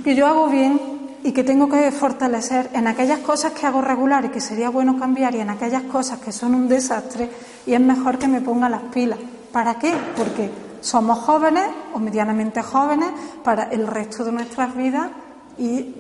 que 0.03 0.15
yo 0.15 0.25
hago 0.25 0.47
bien 0.47 0.90
y 1.23 1.31
que 1.31 1.43
tengo 1.43 1.69
que 1.69 1.91
fortalecer, 1.91 2.69
en 2.73 2.87
aquellas 2.87 3.19
cosas 3.19 3.53
que 3.53 3.65
hago 3.67 3.81
regular 3.81 4.25
y 4.25 4.29
que 4.29 4.41
sería 4.41 4.69
bueno 4.69 4.97
cambiar 4.97 5.35
y 5.35 5.39
en 5.39 5.49
aquellas 5.49 5.83
cosas 5.83 6.19
que 6.19 6.31
son 6.31 6.55
un 6.55 6.67
desastre 6.67 7.29
y 7.65 7.73
es 7.73 7.79
mejor 7.79 8.17
que 8.17 8.27
me 8.27 8.41
ponga 8.41 8.69
las 8.69 8.81
pilas. 8.83 9.19
¿Para 9.51 9.75
qué? 9.75 9.93
Porque 10.15 10.49
somos 10.81 11.19
jóvenes 11.19 11.65
o 11.93 11.99
medianamente 11.99 12.61
jóvenes 12.61 13.09
para 13.43 13.65
el 13.65 13.85
resto 13.85 14.23
de 14.23 14.31
nuestras 14.31 14.75
vidas 14.75 15.09
y 15.57 15.93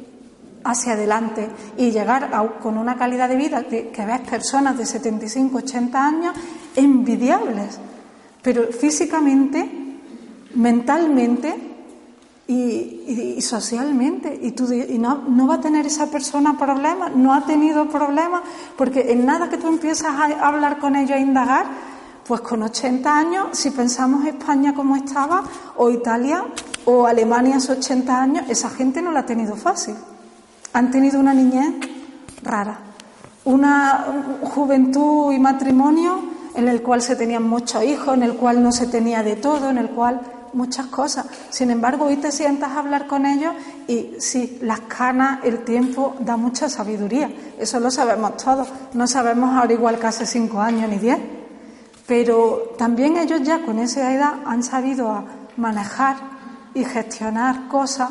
hacia 0.63 0.93
adelante 0.93 1.49
y 1.77 1.91
llegar 1.91 2.29
con 2.61 2.77
una 2.77 2.95
calidad 2.95 3.29
de 3.29 3.35
vida 3.35 3.63
que, 3.63 3.89
que 3.89 4.05
ves 4.05 4.21
personas 4.21 4.77
de 4.77 4.85
75, 4.85 5.57
80 5.57 6.05
años 6.05 6.35
envidiables, 6.75 7.79
pero 8.41 8.67
físicamente, 8.71 9.69
mentalmente 10.55 11.70
y, 12.51 13.41
socialmente. 13.41 14.37
Y, 14.41 14.51
tú, 14.51 14.71
y 14.71 14.97
no, 14.97 15.23
no, 15.27 15.47
va 15.47 15.55
a 15.55 15.61
tener 15.61 15.85
esa 15.85 16.07
persona 16.07 16.57
problemas, 16.57 17.15
no 17.15 17.33
ha 17.33 17.45
tenido 17.45 17.87
problemas, 17.87 18.41
porque 18.77 19.11
en 19.11 19.25
nada 19.25 19.49
que 19.49 19.57
tú 19.57 19.67
empiezas 19.67 20.11
a 20.11 20.47
hablar 20.47 20.79
con 20.79 20.95
ellos, 20.95 21.11
a 21.11 21.19
indagar, 21.19 21.65
pues 22.27 22.41
con 22.41 22.61
80 22.63 23.17
años, 23.17 23.47
si 23.51 23.71
pensamos 23.71 24.25
España 24.25 24.73
como 24.73 24.95
estaba, 24.95 25.43
o 25.77 25.89
Italia, 25.89 26.45
o 26.85 27.05
Alemania 27.05 27.57
hace 27.57 27.73
80 27.73 28.21
años, 28.21 28.45
esa 28.49 28.69
gente 28.69 29.01
no 29.01 29.11
la 29.11 29.21
ha 29.21 29.25
tenido 29.25 29.55
fácil. 29.55 29.95
Han 30.73 30.91
tenido 30.91 31.19
una 31.19 31.33
niñez 31.33 31.73
rara, 32.43 32.79
una 33.45 34.05
juventud 34.43 35.33
y 35.33 35.39
matrimonio 35.39 36.19
en 36.55 36.67
el 36.67 36.81
cual 36.81 37.01
se 37.01 37.15
tenían 37.15 37.43
muchos 37.43 37.83
hijos, 37.83 38.13
en 38.15 38.23
el 38.23 38.35
cual 38.35 38.61
no 38.61 38.71
se 38.71 38.87
tenía 38.87 39.23
de 39.23 39.35
todo, 39.35 39.69
en 39.69 39.77
el 39.77 39.89
cual 39.89 40.21
muchas 40.53 40.87
cosas. 40.87 41.25
Sin 41.49 41.71
embargo, 41.71 42.05
hoy 42.05 42.17
te 42.17 42.31
sientas 42.31 42.71
a 42.71 42.79
hablar 42.79 43.07
con 43.07 43.25
ellos 43.25 43.53
y 43.87 44.15
sí, 44.19 44.59
las 44.61 44.81
canas, 44.81 45.39
el 45.43 45.63
tiempo 45.63 46.15
da 46.19 46.37
mucha 46.37 46.69
sabiduría. 46.69 47.31
Eso 47.59 47.79
lo 47.79 47.91
sabemos 47.91 48.37
todos. 48.37 48.67
No 48.93 49.07
sabemos 49.07 49.55
ahora 49.55 49.73
igual 49.73 49.99
que 49.99 50.07
hace 50.07 50.25
cinco 50.25 50.61
años 50.61 50.89
ni 50.89 50.97
diez. 50.97 51.19
Pero 52.07 52.73
también 52.77 53.17
ellos 53.17 53.41
ya 53.43 53.63
con 53.63 53.79
esa 53.79 54.13
edad 54.13 54.35
han 54.45 54.63
sabido 54.63 55.23
manejar 55.57 56.17
y 56.73 56.83
gestionar 56.83 57.67
cosas 57.67 58.09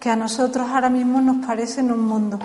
que 0.00 0.10
a 0.10 0.16
nosotros 0.16 0.68
ahora 0.70 0.90
mismo 0.90 1.20
nos 1.20 1.44
parecen 1.44 1.90
un 1.90 2.04
mundo. 2.04 2.38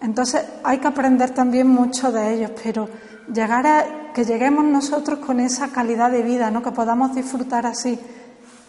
Entonces 0.00 0.44
hay 0.62 0.78
que 0.78 0.86
aprender 0.86 1.30
también 1.30 1.68
mucho 1.68 2.12
de 2.12 2.34
ellos, 2.34 2.50
pero 2.62 2.88
llegar 3.32 3.66
a 3.66 4.12
que 4.14 4.24
lleguemos 4.24 4.64
nosotros 4.64 5.18
con 5.18 5.40
esa 5.40 5.68
calidad 5.68 6.10
de 6.10 6.22
vida, 6.22 6.50
¿no? 6.50 6.62
que 6.62 6.70
podamos 6.70 7.14
disfrutar 7.14 7.66
así, 7.66 7.98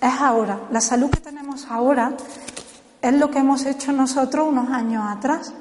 es 0.02 0.22
ahora. 0.22 0.60
La 0.72 0.82
salud 0.82 1.10
que 1.10 1.20
tenemos 1.20 1.68
ahora 1.70 2.14
es 3.02 3.14
lo 3.14 3.30
que 3.30 3.40
hemos 3.40 3.66
hecho 3.66 3.92
nosotros 3.92 4.48
unos 4.48 4.70
años 4.70 5.04
atrás. 5.08 5.54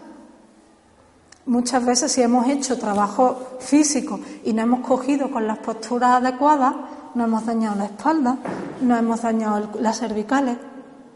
Muchas 1.46 1.84
veces 1.84 2.10
si 2.10 2.22
hemos 2.22 2.48
hecho 2.48 2.78
trabajo 2.78 3.58
físico 3.60 4.18
y 4.44 4.52
no 4.52 4.62
hemos 4.62 4.80
cogido 4.80 5.30
con 5.30 5.46
las 5.46 5.58
posturas 5.58 6.22
adecuadas, 6.22 6.74
no 7.14 7.24
hemos 7.24 7.46
dañado 7.46 7.76
la 7.76 7.84
espalda, 7.84 8.36
no 8.80 8.96
hemos 8.96 9.22
dañado 9.22 9.70
las 9.80 9.98
cervicales. 9.98 10.56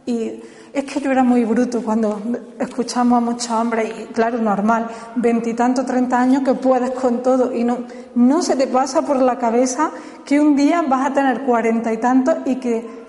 Y 0.07 0.41
es 0.73 0.85
que 0.85 1.01
yo 1.01 1.11
era 1.11 1.25
muy 1.25 1.45
bruto 1.45 1.83
cuando 1.83 2.21
escuchamos 2.59 3.19
a 3.19 3.21
muchos 3.21 3.51
hombres, 3.51 3.93
y 3.99 4.05
claro, 4.07 4.39
normal, 4.39 4.89
veintitantos, 5.17 5.85
treinta 5.85 6.21
años 6.21 6.43
que 6.43 6.55
puedes 6.55 6.93
con 6.93 7.23
todo 7.23 7.53
y 7.53 7.65
no, 7.65 7.79
no 8.15 8.41
se 8.41 8.57
te 8.57 8.67
pasa 8.67 9.03
por 9.03 9.17
la 9.17 9.37
cabeza 9.37 9.91
que 10.25 10.41
un 10.41 10.55
día 10.55 10.83
vas 10.83 11.11
a 11.11 11.13
tener 11.13 11.43
cuarenta 11.43 11.93
y 11.93 11.99
tantos 11.99 12.37
y 12.47 12.57
que 12.57 13.00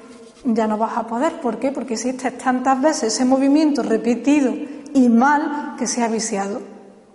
ya 0.43 0.67
no 0.67 0.77
vas 0.77 0.97
a 0.97 1.07
poder. 1.07 1.39
¿Por 1.41 1.59
qué? 1.59 1.71
Porque 1.71 1.95
hiciste 1.95 2.31
tantas 2.31 2.81
veces 2.81 3.13
ese 3.13 3.25
movimiento 3.25 3.83
repetido 3.83 4.53
y 4.93 5.09
mal 5.09 5.75
que 5.77 5.87
se 5.87 6.03
ha 6.03 6.07
viciado. 6.07 6.61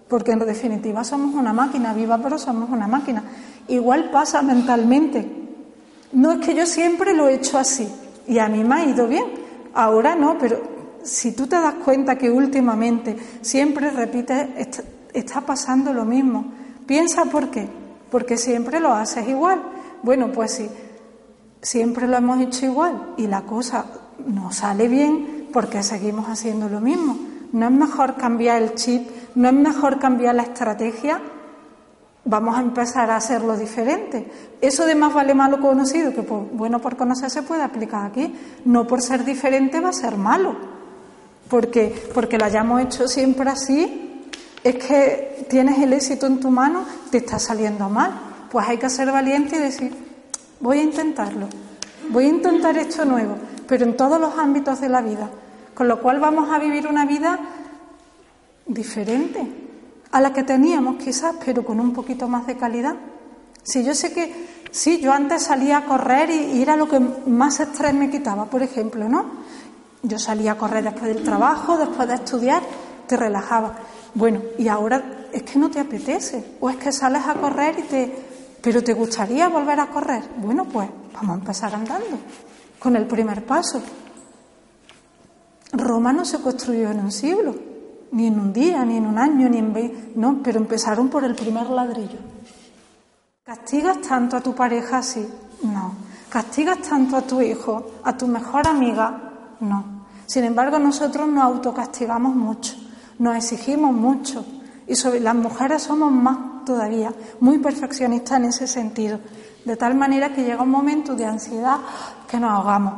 Porque 0.08 0.32
en 0.32 0.38
definitiva 0.40 1.02
somos 1.04 1.34
una 1.34 1.52
máquina 1.52 1.92
viva, 1.92 2.18
pero 2.18 2.38
somos 2.38 2.70
una 2.70 2.86
máquina. 2.86 3.24
Igual 3.68 4.10
pasa 4.10 4.42
mentalmente. 4.42 5.26
No 6.12 6.32
es 6.32 6.46
que 6.46 6.54
yo 6.54 6.66
siempre 6.66 7.14
lo 7.14 7.28
he 7.28 7.34
hecho 7.34 7.58
así 7.58 7.88
y 8.28 8.38
a 8.38 8.48
mí 8.48 8.62
me 8.62 8.74
ha 8.76 8.84
ido 8.84 9.08
bien. 9.08 9.24
Ahora 9.74 10.14
no, 10.14 10.38
pero 10.38 10.60
si 11.02 11.32
tú 11.32 11.46
te 11.46 11.56
das 11.56 11.74
cuenta 11.74 12.16
que 12.16 12.30
últimamente 12.30 13.16
siempre 13.40 13.90
repites, 13.90 14.48
está, 15.12 15.40
pasando 15.40 15.92
lo 15.92 16.04
mismo. 16.04 16.52
Piensa 16.86 17.24
por 17.24 17.50
qué. 17.50 17.68
Porque 18.10 18.36
siempre 18.36 18.78
lo 18.78 18.92
haces 18.92 19.28
igual. 19.28 19.60
Bueno, 20.02 20.30
pues 20.32 20.52
sí, 20.52 20.68
siempre 21.62 22.06
lo 22.06 22.16
hemos 22.16 22.40
hecho 22.40 22.66
igual 22.66 23.14
y 23.16 23.26
la 23.26 23.42
cosa 23.42 23.86
no 24.26 24.52
sale 24.52 24.88
bien 24.88 25.48
porque 25.52 25.82
seguimos 25.82 26.26
haciendo 26.28 26.68
lo 26.68 26.80
mismo. 26.80 27.16
No 27.52 27.66
es 27.66 27.72
mejor 27.72 28.16
cambiar 28.16 28.62
el 28.62 28.74
chip 28.74 29.08
¿No 29.36 29.48
es 29.48 29.54
mejor 29.54 29.98
cambiar 29.98 30.34
la 30.34 30.42
estrategia? 30.42 31.20
Vamos 32.24 32.56
a 32.56 32.62
empezar 32.62 33.10
a 33.10 33.16
hacerlo 33.16 33.54
diferente. 33.54 34.26
Eso 34.62 34.86
de 34.86 34.94
más 34.94 35.12
vale 35.12 35.34
malo 35.34 35.60
conocido, 35.60 36.12
que 36.14 36.22
bueno 36.22 36.80
por 36.80 36.96
conocer 36.96 37.28
se 37.28 37.42
puede 37.42 37.62
aplicar 37.62 38.06
aquí. 38.06 38.34
No 38.64 38.86
por 38.86 39.02
ser 39.02 39.26
diferente 39.26 39.78
va 39.78 39.90
a 39.90 39.92
ser 39.92 40.16
malo. 40.16 40.56
Porque, 41.50 41.94
porque 42.14 42.38
lo 42.38 42.46
hayamos 42.46 42.80
hecho 42.80 43.06
siempre 43.06 43.50
así, 43.50 44.24
es 44.64 44.74
que 44.76 45.46
tienes 45.50 45.78
el 45.78 45.92
éxito 45.92 46.26
en 46.26 46.40
tu 46.40 46.50
mano, 46.50 46.84
te 47.10 47.18
está 47.18 47.38
saliendo 47.38 47.90
mal. 47.90 48.12
Pues 48.50 48.66
hay 48.66 48.78
que 48.78 48.88
ser 48.88 49.12
valiente 49.12 49.56
y 49.56 49.60
decir, 49.60 50.05
voy 50.60 50.78
a 50.78 50.82
intentarlo, 50.82 51.48
voy 52.10 52.24
a 52.24 52.28
intentar 52.28 52.76
esto 52.78 53.04
nuevo, 53.04 53.36
pero 53.66 53.84
en 53.84 53.96
todos 53.96 54.20
los 54.20 54.38
ámbitos 54.38 54.80
de 54.80 54.88
la 54.88 55.00
vida. 55.00 55.30
Con 55.74 55.88
lo 55.88 56.00
cual 56.00 56.20
vamos 56.20 56.50
a 56.50 56.58
vivir 56.58 56.86
una 56.86 57.04
vida 57.04 57.38
diferente 58.66 59.66
a 60.10 60.20
la 60.20 60.32
que 60.32 60.42
teníamos 60.42 60.96
quizás, 60.96 61.34
pero 61.44 61.64
con 61.64 61.80
un 61.80 61.92
poquito 61.92 62.28
más 62.28 62.46
de 62.46 62.56
calidad. 62.56 62.96
Si 63.62 63.84
yo 63.84 63.94
sé 63.94 64.12
que, 64.12 64.32
sí, 64.70 65.00
yo 65.00 65.12
antes 65.12 65.42
salía 65.42 65.78
a 65.78 65.84
correr 65.84 66.30
y, 66.30 66.62
era 66.62 66.76
lo 66.76 66.88
que 66.88 66.98
más 67.00 67.60
estrés 67.60 67.92
me 67.92 68.10
quitaba, 68.10 68.46
por 68.46 68.62
ejemplo, 68.62 69.08
¿no? 69.08 69.44
Yo 70.02 70.18
salía 70.18 70.52
a 70.52 70.56
correr 70.56 70.84
después 70.84 71.14
del 71.14 71.22
trabajo, 71.22 71.76
después 71.76 72.08
de 72.08 72.14
estudiar, 72.14 72.62
te 73.06 73.16
relajaba. 73.16 73.74
Bueno, 74.14 74.40
y 74.56 74.68
ahora 74.68 75.26
es 75.32 75.42
que 75.42 75.58
no 75.58 75.70
te 75.70 75.80
apetece, 75.80 76.56
o 76.60 76.70
es 76.70 76.76
que 76.76 76.92
sales 76.92 77.26
a 77.26 77.34
correr 77.34 77.78
y 77.78 77.82
te... 77.82 78.25
pero 78.66 78.82
te 78.82 78.94
gustaría 78.94 79.48
volver 79.48 79.78
a 79.78 79.86
correr. 79.86 80.24
Bueno, 80.38 80.64
pues 80.64 80.90
vamos 81.14 81.36
a 81.36 81.38
empezar 81.38 81.72
andando, 81.72 82.18
con 82.80 82.96
el 82.96 83.06
primer 83.06 83.46
paso. 83.46 83.80
Roma 85.70 86.12
no 86.12 86.24
se 86.24 86.40
construyó 86.40 86.90
en 86.90 86.98
un 86.98 87.12
siglo, 87.12 87.54
ni 88.10 88.26
en 88.26 88.40
un 88.40 88.52
día, 88.52 88.84
ni 88.84 88.96
en 88.96 89.06
un 89.06 89.18
año, 89.18 89.48
ni 89.48 89.58
en 89.58 89.72
veinte, 89.72 90.12
no, 90.16 90.40
pero 90.42 90.58
empezaron 90.58 91.08
por 91.08 91.22
el 91.22 91.36
primer 91.36 91.70
ladrillo. 91.70 92.18
¿Castigas 93.44 94.00
tanto 94.00 94.36
a 94.36 94.40
tu 94.40 94.52
pareja 94.52 94.98
así? 94.98 95.24
No. 95.62 95.94
¿Castigas 96.28 96.82
tanto 96.82 97.18
a 97.18 97.22
tu 97.22 97.40
hijo, 97.40 98.00
a 98.02 98.16
tu 98.16 98.26
mejor 98.26 98.66
amiga? 98.66 99.56
No. 99.60 99.84
Sin 100.26 100.42
embargo, 100.42 100.80
nosotros 100.80 101.28
nos 101.28 101.44
autocastigamos 101.44 102.34
mucho, 102.34 102.74
nos 103.20 103.36
exigimos 103.36 103.92
mucho 103.92 104.44
y 104.86 104.94
sobre 104.96 105.20
las 105.20 105.34
mujeres 105.34 105.82
somos 105.82 106.12
más 106.12 106.64
todavía, 106.64 107.12
muy 107.40 107.58
perfeccionistas 107.58 108.38
en 108.38 108.44
ese 108.46 108.66
sentido, 108.66 109.20
de 109.64 109.76
tal 109.76 109.94
manera 109.94 110.32
que 110.32 110.44
llega 110.44 110.62
un 110.62 110.70
momento 110.70 111.14
de 111.14 111.26
ansiedad 111.26 111.78
que 112.28 112.38
nos 112.38 112.50
ahogamos, 112.50 112.94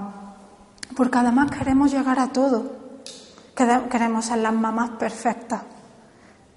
porque 0.97 1.19
además 1.19 1.51
queremos 1.51 1.91
llegar 1.93 2.19
a 2.19 2.29
todo, 2.29 2.79
Queremos 3.91 4.27
ser 4.27 4.39
las 4.39 4.55
mamás 4.55 4.91
perfectas, 4.91 5.63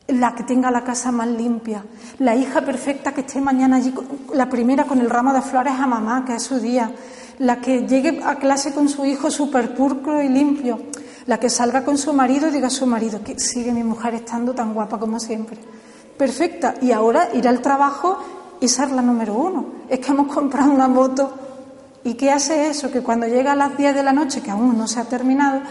la 0.09 0.35
que 0.35 0.43
tenga 0.43 0.69
la 0.69 0.83
casa 0.83 1.11
más 1.11 1.27
limpia, 1.27 1.83
la 2.19 2.35
hija 2.35 2.61
perfecta 2.61 3.11
que 3.11 3.21
esté 3.21 3.41
mañana 3.41 3.77
allí, 3.77 3.91
la 4.35 4.47
primera 4.47 4.83
con 4.83 4.99
el 4.99 5.09
ramo 5.09 5.33
de 5.33 5.41
flores 5.41 5.73
a 5.73 5.87
mamá, 5.87 6.23
que 6.25 6.35
es 6.35 6.43
su 6.43 6.59
día, 6.59 6.91
la 7.39 7.59
que 7.59 7.87
llegue 7.87 8.21
a 8.23 8.35
clase 8.35 8.71
con 8.71 8.87
su 8.87 9.03
hijo 9.03 9.31
súper 9.31 9.73
pulcro 9.73 10.21
y 10.21 10.29
limpio, 10.29 10.79
la 11.27 11.39
que 11.39 11.49
salga 11.49 11.83
con 11.83 11.97
su 11.97 12.13
marido 12.13 12.47
y 12.47 12.51
diga 12.51 12.67
a 12.67 12.71
su 12.71 12.85
marido 12.85 13.23
que 13.23 13.39
sigue 13.39 13.71
mi 13.71 13.83
mujer 13.83 14.15
estando 14.15 14.53
tan 14.53 14.73
guapa 14.73 14.97
como 14.99 15.19
siempre. 15.19 15.57
Perfecta. 16.17 16.75
Y 16.81 16.91
ahora 16.91 17.29
ir 17.33 17.47
al 17.47 17.61
trabajo 17.61 18.19
y 18.59 18.67
ser 18.67 18.91
la 18.91 19.01
número 19.01 19.33
uno. 19.33 19.65
Es 19.89 19.99
que 19.99 20.11
hemos 20.11 20.33
comprado 20.33 20.71
una 20.71 20.87
moto. 20.87 21.33
¿Y 22.03 22.15
qué 22.15 22.31
hace 22.31 22.67
eso? 22.67 22.91
Que 22.91 23.01
cuando 23.01 23.27
llega 23.27 23.51
a 23.51 23.55
las 23.55 23.77
10 23.77 23.95
de 23.95 24.03
la 24.03 24.13
noche, 24.13 24.41
que 24.41 24.51
aún 24.51 24.77
no 24.77 24.87
se 24.87 24.99
ha 24.99 25.05
terminado, 25.05 25.61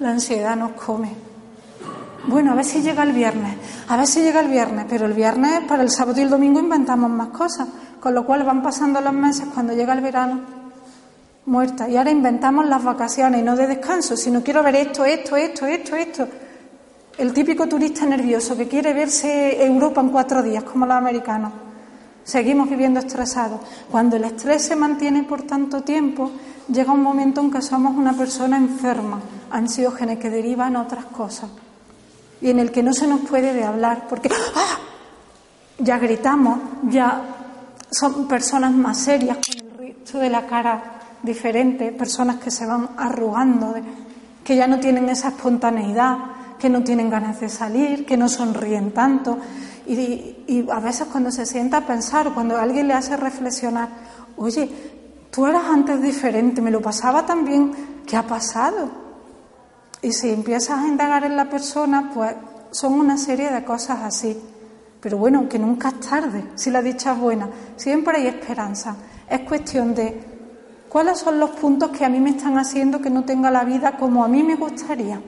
la 0.00 0.10
ansiedad 0.10 0.56
nos 0.56 0.72
come. 0.72 1.28
Bueno, 2.26 2.52
a 2.52 2.54
ver 2.54 2.64
si 2.64 2.82
llega 2.82 3.02
el 3.04 3.12
viernes, 3.12 3.56
a 3.88 3.96
ver 3.96 4.06
si 4.06 4.20
llega 4.20 4.40
el 4.40 4.48
viernes, 4.48 4.84
pero 4.88 5.06
el 5.06 5.14
viernes 5.14 5.62
para 5.66 5.82
el 5.82 5.90
sábado 5.90 6.20
y 6.20 6.24
el 6.24 6.30
domingo 6.30 6.60
inventamos 6.60 7.10
más 7.10 7.28
cosas, 7.28 7.66
con 8.00 8.14
lo 8.14 8.26
cual 8.26 8.44
van 8.44 8.62
pasando 8.62 9.00
los 9.00 9.14
meses 9.14 9.46
cuando 9.54 9.72
llega 9.72 9.94
el 9.94 10.00
verano. 10.00 10.57
Muerta. 11.48 11.88
Y 11.88 11.96
ahora 11.96 12.10
inventamos 12.10 12.66
las 12.66 12.84
vacaciones, 12.84 13.42
no 13.42 13.56
de 13.56 13.66
descanso, 13.66 14.16
sino 14.16 14.42
quiero 14.42 14.62
ver 14.62 14.76
esto, 14.76 15.04
esto, 15.04 15.36
esto, 15.36 15.66
esto, 15.66 15.96
esto. 15.96 16.28
El 17.16 17.32
típico 17.32 17.66
turista 17.66 18.06
nervioso 18.06 18.56
que 18.56 18.68
quiere 18.68 18.92
verse 18.92 19.64
Europa 19.64 20.00
en 20.00 20.10
cuatro 20.10 20.42
días, 20.42 20.62
como 20.62 20.86
los 20.86 20.94
americanos. 20.94 21.52
Seguimos 22.22 22.68
viviendo 22.68 23.00
estresados. 23.00 23.60
Cuando 23.90 24.16
el 24.16 24.24
estrés 24.24 24.62
se 24.62 24.76
mantiene 24.76 25.24
por 25.24 25.42
tanto 25.42 25.82
tiempo, 25.82 26.30
llega 26.68 26.92
un 26.92 27.02
momento 27.02 27.40
en 27.40 27.50
que 27.50 27.62
somos 27.62 27.96
una 27.96 28.12
persona 28.12 28.58
enferma, 28.58 29.18
ansiógena, 29.50 30.16
que 30.16 30.30
deriva 30.30 30.68
en 30.68 30.76
otras 30.76 31.06
cosas. 31.06 31.50
Y 32.40 32.50
en 32.50 32.60
el 32.60 32.70
que 32.70 32.82
no 32.82 32.92
se 32.92 33.08
nos 33.08 33.20
puede 33.20 33.52
de 33.52 33.64
hablar, 33.64 34.06
porque 34.08 34.28
¡ah! 34.54 34.78
ya 35.78 35.98
gritamos, 35.98 36.58
ya 36.84 37.22
son 37.90 38.28
personas 38.28 38.72
más 38.74 38.98
serias, 38.98 39.38
con 39.38 39.66
el 39.66 39.94
resto 39.94 40.18
de 40.18 40.30
la 40.30 40.46
cara 40.46 40.97
diferente, 41.22 41.92
personas 41.92 42.36
que 42.36 42.50
se 42.50 42.66
van 42.66 42.90
arrugando, 42.96 43.74
que 44.44 44.56
ya 44.56 44.66
no 44.66 44.80
tienen 44.80 45.08
esa 45.08 45.28
espontaneidad, 45.28 46.16
que 46.58 46.68
no 46.68 46.82
tienen 46.82 47.10
ganas 47.10 47.40
de 47.40 47.48
salir, 47.48 48.04
que 48.04 48.16
no 48.16 48.28
sonríen 48.28 48.92
tanto. 48.92 49.38
Y, 49.86 50.66
a 50.70 50.80
veces 50.80 51.08
cuando 51.10 51.30
se 51.30 51.46
sienta 51.46 51.78
a 51.78 51.86
pensar, 51.86 52.32
cuando 52.34 52.56
alguien 52.56 52.88
le 52.88 52.94
hace 52.94 53.16
reflexionar, 53.16 53.88
oye, 54.36 54.68
tú 55.30 55.46
eras 55.46 55.64
antes 55.66 56.02
diferente, 56.02 56.60
me 56.60 56.70
lo 56.70 56.80
pasaba 56.80 57.24
también, 57.24 57.72
¿qué 58.06 58.16
ha 58.16 58.26
pasado? 58.26 58.90
Y 60.02 60.12
si 60.12 60.30
empiezas 60.30 60.78
a 60.78 60.86
indagar 60.86 61.24
en 61.24 61.36
la 61.36 61.48
persona, 61.48 62.10
pues 62.12 62.34
son 62.70 62.94
una 62.94 63.16
serie 63.16 63.50
de 63.50 63.64
cosas 63.64 64.00
así. 64.02 64.38
Pero 65.00 65.16
bueno, 65.18 65.48
que 65.48 65.58
nunca 65.58 65.88
es 65.88 66.00
tarde, 66.00 66.44
si 66.54 66.70
la 66.70 66.82
dicha 66.82 67.12
es 67.12 67.18
buena, 67.18 67.48
siempre 67.76 68.18
hay 68.18 68.26
esperanza. 68.26 68.96
Es 69.28 69.40
cuestión 69.40 69.94
de 69.94 70.37
cuáles 70.88 71.18
son 71.18 71.38
los 71.38 71.50
puntos 71.50 71.90
que 71.90 72.04
a 72.04 72.08
mí 72.08 72.20
me 72.20 72.30
están 72.30 72.58
haciendo 72.58 73.00
que 73.00 73.10
no 73.10 73.24
tenga 73.24 73.50
la 73.50 73.64
vida 73.64 73.96
como 73.96 74.24
a 74.24 74.28
mí 74.28 74.42
me 74.42 74.56
gustaría. 74.56 75.20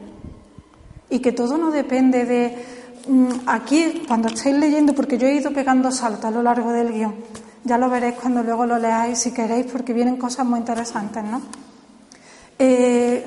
Y 1.09 1.19
que 1.19 1.33
todo 1.33 1.59
no 1.59 1.71
depende 1.71 2.25
de 2.25 2.65
mm, 3.09 3.29
aquí, 3.47 4.03
cuando 4.07 4.29
estéis 4.29 4.57
leyendo, 4.57 4.95
porque 4.95 5.19
yo 5.19 5.27
he 5.27 5.35
ido 5.35 5.53
pegando 5.53 5.91
saltos 5.91 6.25
a 6.27 6.31
lo 6.31 6.43
largo 6.43 6.73
del 6.73 6.93
guion. 6.93 7.15
Ya 7.65 7.77
lo 7.77 7.91
veréis 7.91 8.15
cuando 8.15 8.43
luego 8.43 8.65
lo 8.65 8.79
leáis 8.79 9.19
si 9.19 9.33
queréis, 9.33 9.67
porque 9.67 9.93
vienen 9.93 10.17
cosas 10.17 10.47
muy 10.47 10.61
interesantes, 10.61 11.23
¿no? 11.23 11.43
Eh, 12.59 13.27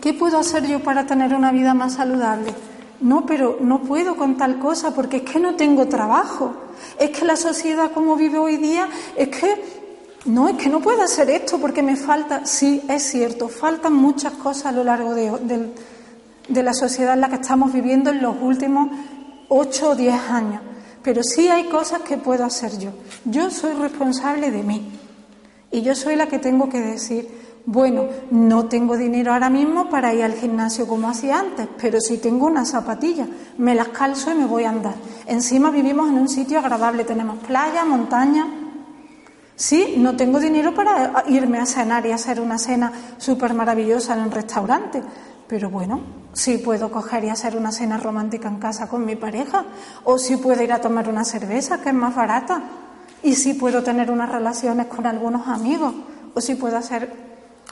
¿Qué 0.00 0.14
puedo 0.14 0.38
hacer 0.38 0.66
yo 0.66 0.82
para 0.82 1.06
tener 1.06 1.34
una 1.34 1.52
vida 1.52 1.74
más 1.74 1.94
saludable? 1.94 2.52
No, 3.00 3.24
pero 3.24 3.58
no 3.60 3.82
puedo 3.82 4.16
con 4.16 4.36
tal 4.36 4.58
cosa 4.58 4.94
porque 4.94 5.18
es 5.18 5.22
que 5.22 5.38
no 5.38 5.54
tengo 5.54 5.86
trabajo. 5.86 6.54
Es 6.98 7.10
que 7.10 7.24
la 7.24 7.36
sociedad 7.36 7.92
como 7.92 8.16
vive 8.16 8.38
hoy 8.38 8.56
día, 8.56 8.88
es 9.16 9.28
que 9.28 9.81
no, 10.24 10.48
es 10.48 10.56
que 10.56 10.68
no 10.68 10.80
puedo 10.80 11.02
hacer 11.02 11.30
esto 11.30 11.58
porque 11.58 11.82
me 11.82 11.96
falta. 11.96 12.46
Sí, 12.46 12.82
es 12.88 13.02
cierto, 13.02 13.48
faltan 13.48 13.94
muchas 13.94 14.32
cosas 14.34 14.66
a 14.66 14.72
lo 14.72 14.84
largo 14.84 15.14
de, 15.14 15.70
de 16.48 16.62
la 16.62 16.74
sociedad 16.74 17.14
en 17.14 17.20
la 17.20 17.28
que 17.28 17.36
estamos 17.36 17.72
viviendo 17.72 18.10
en 18.10 18.22
los 18.22 18.36
últimos 18.40 18.90
ocho 19.48 19.90
o 19.90 19.94
diez 19.94 20.20
años. 20.30 20.62
Pero 21.02 21.22
sí 21.22 21.48
hay 21.48 21.64
cosas 21.64 22.02
que 22.02 22.16
puedo 22.16 22.44
hacer 22.44 22.78
yo. 22.78 22.90
Yo 23.24 23.50
soy 23.50 23.72
responsable 23.72 24.50
de 24.50 24.62
mí. 24.62 24.98
Y 25.72 25.82
yo 25.82 25.94
soy 25.94 26.16
la 26.16 26.26
que 26.26 26.38
tengo 26.38 26.68
que 26.68 26.80
decir, 26.80 27.28
bueno, 27.64 28.06
no 28.30 28.66
tengo 28.66 28.96
dinero 28.96 29.32
ahora 29.32 29.48
mismo 29.48 29.88
para 29.88 30.12
ir 30.12 30.22
al 30.22 30.34
gimnasio 30.34 30.86
como 30.86 31.08
hacía 31.08 31.38
antes, 31.38 31.68
pero 31.80 32.00
sí 32.00 32.18
tengo 32.18 32.46
unas 32.46 32.70
zapatillas, 32.70 33.28
me 33.56 33.74
las 33.74 33.88
calzo 33.88 34.32
y 34.32 34.34
me 34.34 34.46
voy 34.46 34.64
a 34.64 34.70
andar. 34.70 34.94
Encima 35.26 35.70
vivimos 35.70 36.10
en 36.10 36.18
un 36.18 36.28
sitio 36.28 36.58
agradable, 36.58 37.04
tenemos 37.04 37.38
playa, 37.38 37.84
montaña. 37.84 38.46
Sí, 39.56 39.94
no 39.98 40.16
tengo 40.16 40.40
dinero 40.40 40.74
para 40.74 41.24
irme 41.28 41.58
a 41.58 41.66
cenar 41.66 42.04
y 42.06 42.12
hacer 42.12 42.40
una 42.40 42.58
cena 42.58 42.92
súper 43.18 43.54
maravillosa 43.54 44.14
en 44.14 44.20
un 44.20 44.30
restaurante, 44.30 45.02
pero 45.46 45.68
bueno, 45.68 46.00
sí 46.32 46.58
puedo 46.58 46.90
coger 46.90 47.24
y 47.24 47.28
hacer 47.28 47.56
una 47.56 47.72
cena 47.72 47.98
romántica 47.98 48.48
en 48.48 48.58
casa 48.58 48.88
con 48.88 49.04
mi 49.04 49.16
pareja, 49.16 49.64
o 50.04 50.18
sí 50.18 50.36
puedo 50.36 50.62
ir 50.62 50.72
a 50.72 50.80
tomar 50.80 51.08
una 51.08 51.24
cerveza, 51.24 51.82
que 51.82 51.90
es 51.90 51.94
más 51.94 52.14
barata, 52.14 52.62
y 53.22 53.34
sí 53.34 53.54
puedo 53.54 53.82
tener 53.82 54.10
unas 54.10 54.30
relaciones 54.30 54.86
con 54.86 55.06
algunos 55.06 55.46
amigos, 55.46 55.94
o 56.34 56.40
sí 56.40 56.54
puedo 56.54 56.76
hacer 56.76 57.12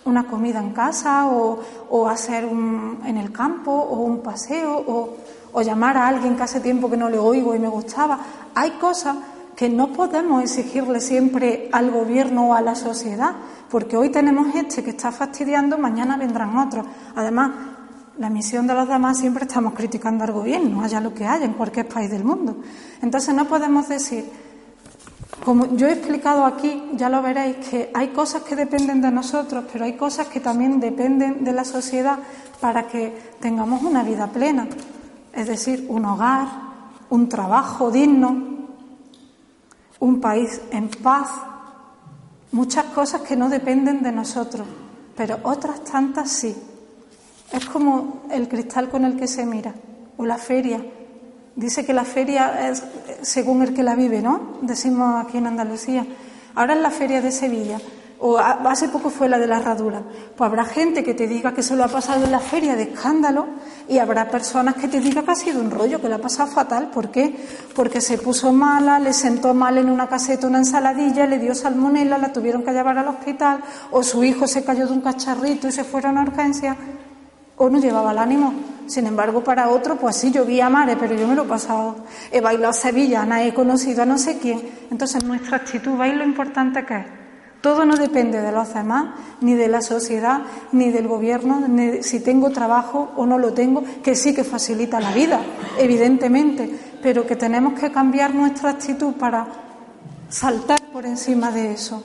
una 0.04 0.26
comida 0.26 0.60
en 0.60 0.70
casa, 0.72 1.26
o, 1.28 2.08
hacer 2.08 2.44
un, 2.44 3.00
en 3.04 3.16
el 3.16 3.32
campo, 3.32 3.72
o 3.72 4.00
un 4.00 4.22
paseo, 4.22 4.84
o, 4.86 5.16
o 5.52 5.62
llamar 5.62 5.96
a 5.96 6.06
alguien 6.06 6.36
que 6.36 6.42
hace 6.42 6.60
tiempo 6.60 6.90
que 6.90 6.96
no 6.96 7.08
le 7.08 7.18
oigo 7.18 7.54
y 7.54 7.58
me 7.58 7.68
gustaba. 7.68 8.18
Hay 8.54 8.72
cosas 8.72 9.16
que 9.60 9.68
no 9.68 9.88
podemos 9.92 10.42
exigirle 10.42 11.02
siempre 11.02 11.68
al 11.70 11.90
gobierno 11.90 12.48
o 12.48 12.54
a 12.54 12.62
la 12.62 12.74
sociedad, 12.74 13.32
porque 13.68 13.94
hoy 13.94 14.08
tenemos 14.08 14.54
este 14.54 14.82
que 14.82 14.88
está 14.88 15.12
fastidiando, 15.12 15.76
mañana 15.76 16.16
vendrán 16.16 16.56
otros. 16.56 16.86
Además, 17.14 17.50
la 18.16 18.30
misión 18.30 18.66
de 18.66 18.72
los 18.72 18.88
demás 18.88 19.18
siempre 19.18 19.44
estamos 19.44 19.74
criticando 19.74 20.24
al 20.24 20.32
gobierno, 20.32 20.80
haya 20.80 20.98
lo 20.98 21.12
que 21.12 21.26
haya 21.26 21.44
en 21.44 21.52
cualquier 21.52 21.86
país 21.86 22.10
del 22.10 22.24
mundo. 22.24 22.56
Entonces 23.02 23.34
no 23.34 23.44
podemos 23.44 23.86
decir, 23.86 24.24
como 25.44 25.76
yo 25.76 25.88
he 25.88 25.92
explicado 25.92 26.46
aquí, 26.46 26.92
ya 26.94 27.10
lo 27.10 27.20
veréis, 27.20 27.56
que 27.56 27.90
hay 27.92 28.08
cosas 28.14 28.40
que 28.44 28.56
dependen 28.56 29.02
de 29.02 29.10
nosotros, 29.10 29.66
pero 29.70 29.84
hay 29.84 29.92
cosas 29.92 30.28
que 30.28 30.40
también 30.40 30.80
dependen 30.80 31.44
de 31.44 31.52
la 31.52 31.66
sociedad 31.66 32.18
para 32.62 32.86
que 32.86 33.14
tengamos 33.40 33.82
una 33.82 34.04
vida 34.04 34.26
plena. 34.28 34.66
Es 35.34 35.48
decir, 35.48 35.84
un 35.90 36.06
hogar, 36.06 36.48
un 37.10 37.28
trabajo 37.28 37.90
digno, 37.90 38.49
un 40.00 40.20
país 40.20 40.60
en 40.72 40.88
paz, 40.88 41.28
muchas 42.52 42.86
cosas 42.86 43.20
que 43.22 43.36
no 43.36 43.48
dependen 43.48 44.02
de 44.02 44.12
nosotros, 44.12 44.66
pero 45.16 45.38
otras 45.44 45.84
tantas 45.84 46.30
sí. 46.30 46.56
Es 47.52 47.66
como 47.66 48.22
el 48.30 48.48
cristal 48.48 48.88
con 48.88 49.04
el 49.04 49.16
que 49.16 49.28
se 49.28 49.46
mira, 49.46 49.74
o 50.16 50.24
la 50.24 50.38
feria. 50.38 50.84
Dice 51.56 51.84
que 51.84 51.92
la 51.92 52.04
feria 52.04 52.68
es 52.68 52.82
según 53.22 53.62
el 53.62 53.74
que 53.74 53.82
la 53.82 53.94
vive, 53.94 54.22
¿no? 54.22 54.58
Decimos 54.62 55.24
aquí 55.24 55.38
en 55.38 55.46
Andalucía. 55.46 56.06
Ahora 56.54 56.74
es 56.74 56.80
la 56.80 56.90
feria 56.90 57.20
de 57.20 57.32
Sevilla, 57.32 57.78
o 58.20 58.38
hace 58.38 58.88
poco 58.88 59.08
fue 59.08 59.28
la 59.28 59.38
de 59.38 59.46
la 59.46 59.58
herradura. 59.58 60.02
Pues 60.36 60.46
habrá 60.46 60.64
gente 60.64 61.02
que 61.02 61.14
te 61.14 61.26
diga 61.26 61.54
que 61.54 61.62
se 61.62 61.74
lo 61.74 61.84
ha 61.84 61.88
pasado 61.88 62.24
en 62.26 62.32
la 62.32 62.38
feria 62.38 62.76
de 62.76 62.82
escándalo 62.82 63.46
y 63.88 63.98
habrá 63.98 64.28
personas 64.28 64.74
que 64.74 64.88
te 64.88 65.00
digan 65.00 65.24
que 65.24 65.30
ha 65.30 65.34
sido 65.34 65.60
un 65.60 65.70
rollo, 65.70 66.00
que 66.00 66.08
le 66.08 66.16
ha 66.16 66.20
pasado 66.20 66.50
fatal. 66.50 66.90
¿Por 66.90 67.10
qué? 67.10 67.34
Porque 67.74 68.02
se 68.02 68.18
puso 68.18 68.52
mala, 68.52 68.98
le 68.98 69.14
sentó 69.14 69.54
mal 69.54 69.78
en 69.78 69.88
una 69.88 70.06
caseta 70.06 70.46
una 70.46 70.58
ensaladilla, 70.58 71.26
le 71.26 71.38
dio 71.38 71.54
salmonela, 71.54 72.18
la 72.18 72.30
tuvieron 72.30 72.62
que 72.62 72.72
llevar 72.72 72.98
al 72.98 73.08
hospital, 73.08 73.60
o 73.90 74.02
su 74.02 74.22
hijo 74.22 74.46
se 74.46 74.64
cayó 74.64 74.86
de 74.86 74.92
un 74.92 75.00
cacharrito 75.00 75.68
y 75.68 75.72
se 75.72 75.84
fueron 75.84 76.18
a 76.18 76.22
urgencia 76.22 76.76
o 77.56 77.70
no 77.70 77.78
llevaba 77.78 78.12
el 78.12 78.18
ánimo. 78.18 78.52
Sin 78.86 79.06
embargo, 79.06 79.42
para 79.42 79.68
otro, 79.68 79.96
pues 79.96 80.16
sí, 80.16 80.30
yo 80.30 80.44
vi 80.44 80.60
a 80.60 80.68
Mare, 80.68 80.96
pero 80.96 81.14
yo 81.14 81.26
me 81.26 81.34
lo 81.34 81.44
he 81.44 81.48
pasado. 81.48 81.96
He 82.30 82.40
bailado 82.40 82.72
sevillana, 82.72 83.44
he 83.44 83.54
conocido 83.54 84.02
a 84.02 84.06
no 84.06 84.18
sé 84.18 84.38
quién. 84.38 84.60
Entonces, 84.90 85.24
nuestra 85.24 85.58
actitud, 85.58 85.96
¿veis 85.96 86.14
lo 86.14 86.24
importante 86.24 86.84
que 86.84 86.96
es? 86.96 87.19
Todo 87.60 87.84
no 87.84 87.96
depende 87.96 88.40
de 88.40 88.52
los 88.52 88.72
demás, 88.72 89.14
ni 89.40 89.54
de 89.54 89.68
la 89.68 89.82
sociedad, 89.82 90.40
ni 90.72 90.90
del 90.90 91.08
gobierno, 91.08 91.60
ni 91.68 91.86
de 91.86 92.02
si 92.02 92.20
tengo 92.20 92.50
trabajo 92.50 93.10
o 93.16 93.26
no 93.26 93.38
lo 93.38 93.52
tengo, 93.52 93.84
que 94.02 94.14
sí 94.14 94.34
que 94.34 94.44
facilita 94.44 95.00
la 95.00 95.12
vida, 95.12 95.40
evidentemente, 95.78 96.70
pero 97.02 97.26
que 97.26 97.36
tenemos 97.36 97.78
que 97.78 97.92
cambiar 97.92 98.34
nuestra 98.34 98.70
actitud 98.70 99.12
para 99.14 99.46
saltar 100.30 100.80
por 100.92 101.04
encima 101.04 101.50
de 101.50 101.72
eso, 101.72 102.02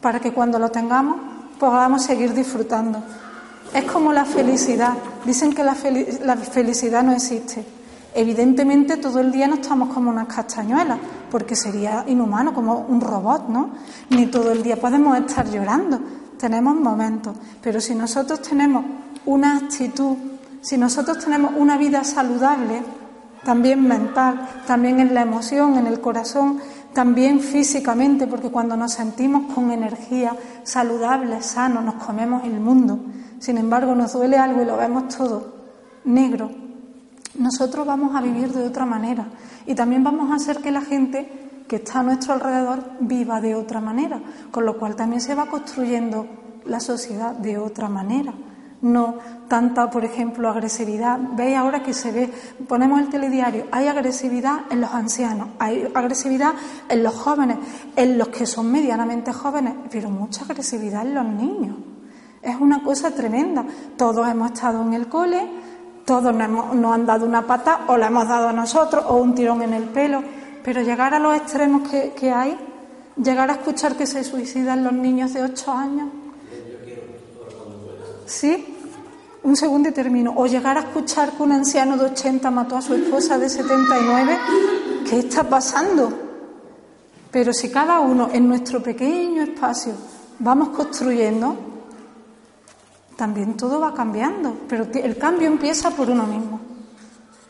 para 0.00 0.20
que 0.20 0.32
cuando 0.32 0.58
lo 0.58 0.70
tengamos 0.70 1.16
podamos 1.58 2.02
seguir 2.02 2.32
disfrutando. 2.32 3.02
Es 3.74 3.84
como 3.84 4.12
la 4.12 4.24
felicidad. 4.24 4.94
Dicen 5.24 5.52
que 5.52 5.64
la, 5.64 5.74
felicidad 5.74 7.02
no 7.02 7.12
existe. 7.12 7.64
Evidentemente 8.18 8.96
todo 8.96 9.20
el 9.20 9.30
día 9.30 9.46
no 9.46 9.56
estamos 9.56 9.92
como 9.92 10.08
unas 10.08 10.26
castañuelas, 10.26 10.98
porque 11.30 11.54
sería 11.54 12.02
inhumano, 12.06 12.54
como 12.54 12.86
un 12.88 13.02
robot, 13.02 13.50
¿no? 13.50 13.72
Ni 14.08 14.24
todo 14.24 14.52
el 14.52 14.62
día 14.62 14.80
podemos 14.80 15.18
estar 15.18 15.46
llorando. 15.50 16.00
Tenemos 16.38 16.76
momentos. 16.76 17.36
Pero 17.62 17.78
si 17.78 17.94
nosotros 17.94 18.40
tenemos 18.40 18.86
una 19.26 19.58
actitud, 19.58 20.16
si 20.62 20.78
nosotros 20.78 21.18
tenemos 21.22 21.52
una 21.58 21.76
vida 21.76 22.04
saludable, 22.04 22.82
también 23.44 23.86
mental, 23.86 24.48
también 24.66 24.98
en 24.98 25.12
la 25.12 25.20
emoción, 25.20 25.76
en 25.76 25.86
el 25.86 26.00
corazón, 26.00 26.58
también 26.94 27.40
físicamente, 27.40 28.26
porque 28.26 28.48
cuando 28.48 28.78
nos 28.78 28.92
sentimos 28.92 29.52
con 29.54 29.70
energía, 29.70 30.34
saludables, 30.62 31.44
sanos, 31.44 31.84
nos 31.84 31.96
comemos 31.96 32.44
el 32.44 32.60
mundo. 32.60 32.98
Sin 33.40 33.58
embargo, 33.58 33.94
nos 33.94 34.14
duele 34.14 34.38
algo 34.38 34.62
y 34.62 34.64
lo 34.64 34.78
vemos 34.78 35.08
todo 35.14 35.54
negro. 36.04 36.65
Nosotros 37.38 37.86
vamos 37.86 38.14
a 38.14 38.20
vivir 38.20 38.52
de 38.52 38.66
otra 38.66 38.86
manera 38.86 39.26
y 39.66 39.74
también 39.74 40.02
vamos 40.04 40.30
a 40.30 40.36
hacer 40.36 40.58
que 40.58 40.70
la 40.70 40.80
gente 40.80 41.28
que 41.68 41.76
está 41.76 42.00
a 42.00 42.02
nuestro 42.02 42.32
alrededor 42.32 42.92
viva 43.00 43.40
de 43.40 43.54
otra 43.54 43.80
manera, 43.80 44.20
con 44.50 44.64
lo 44.64 44.78
cual 44.78 44.94
también 44.94 45.20
se 45.20 45.34
va 45.34 45.46
construyendo 45.46 46.26
la 46.64 46.80
sociedad 46.80 47.32
de 47.32 47.58
otra 47.58 47.88
manera. 47.88 48.34
no 48.82 49.16
tanta, 49.48 49.90
por 49.90 50.04
ejemplo, 50.04 50.48
agresividad. 50.48 51.18
Veis 51.32 51.56
ahora 51.56 51.82
que 51.82 51.94
se 51.94 52.12
ve, 52.12 52.30
ponemos 52.68 53.00
el 53.00 53.08
telediario, 53.08 53.64
hay 53.72 53.88
agresividad 53.88 54.60
en 54.70 54.80
los 54.80 54.92
ancianos, 54.92 55.48
hay 55.58 55.90
agresividad 55.94 56.52
en 56.88 57.02
los 57.02 57.14
jóvenes, 57.14 57.58
en 57.96 58.18
los 58.18 58.28
que 58.28 58.46
son 58.46 58.70
medianamente 58.70 59.32
jóvenes, 59.32 59.74
pero 59.90 60.10
mucha 60.10 60.44
agresividad 60.44 61.06
en 61.06 61.14
los 61.14 61.24
niños. 61.24 61.76
Es 62.42 62.56
una 62.60 62.82
cosa 62.82 63.10
tremenda. 63.10 63.64
Todos 63.96 64.28
hemos 64.28 64.52
estado 64.52 64.82
en 64.82 64.94
el 64.94 65.08
cole, 65.08 65.48
todos 66.06 66.32
nos, 66.32 66.94
han 66.94 67.04
dado 67.04 67.26
una 67.26 67.46
pata 67.46 67.80
o 67.88 67.96
la 67.96 68.06
hemos 68.06 68.28
dado 68.28 68.48
a 68.48 68.52
nosotros 68.52 69.04
o 69.08 69.16
un 69.16 69.34
tirón 69.34 69.60
en 69.62 69.74
el 69.74 69.84
pelo, 69.84 70.22
pero 70.64 70.80
llegar 70.80 71.12
a 71.12 71.18
los 71.18 71.36
extremos 71.36 71.88
que, 71.90 72.30
hay, 72.30 72.56
llegar 73.22 73.50
a 73.50 73.54
escuchar 73.54 73.96
que 73.96 74.06
se 74.06 74.22
suicidan 74.22 74.84
los 74.84 74.92
niños 74.92 75.34
de 75.34 75.42
8 75.42 75.72
años. 75.72 76.08
¿Sí? 78.24 78.72
un 79.42 79.54
segundo 79.54 79.88
y 79.90 79.92
termino, 79.92 80.34
o 80.36 80.46
llegar 80.46 80.76
a 80.76 80.80
escuchar 80.80 81.30
que 81.30 81.42
un 81.42 81.52
anciano 81.52 81.96
de 81.96 82.06
80 82.06 82.50
mató 82.50 82.76
a 82.76 82.82
su 82.82 82.94
esposa 82.94 83.38
de 83.38 83.48
79, 83.48 84.38
¿qué 85.08 85.20
está 85.20 85.44
pasando? 85.44 86.12
Pero 87.30 87.52
si 87.52 87.70
cada 87.70 88.00
uno 88.00 88.28
en 88.32 88.48
nuestro 88.48 88.82
pequeño 88.82 89.44
espacio 89.44 89.92
vamos 90.40 90.70
construyendo, 90.70 91.75
también 93.16 93.56
todo 93.56 93.80
va 93.80 93.94
cambiando, 93.94 94.56
pero 94.68 94.86
el 94.92 95.16
cambio 95.16 95.48
empieza 95.48 95.90
por 95.90 96.10
uno 96.10 96.26
mismo. 96.26 96.60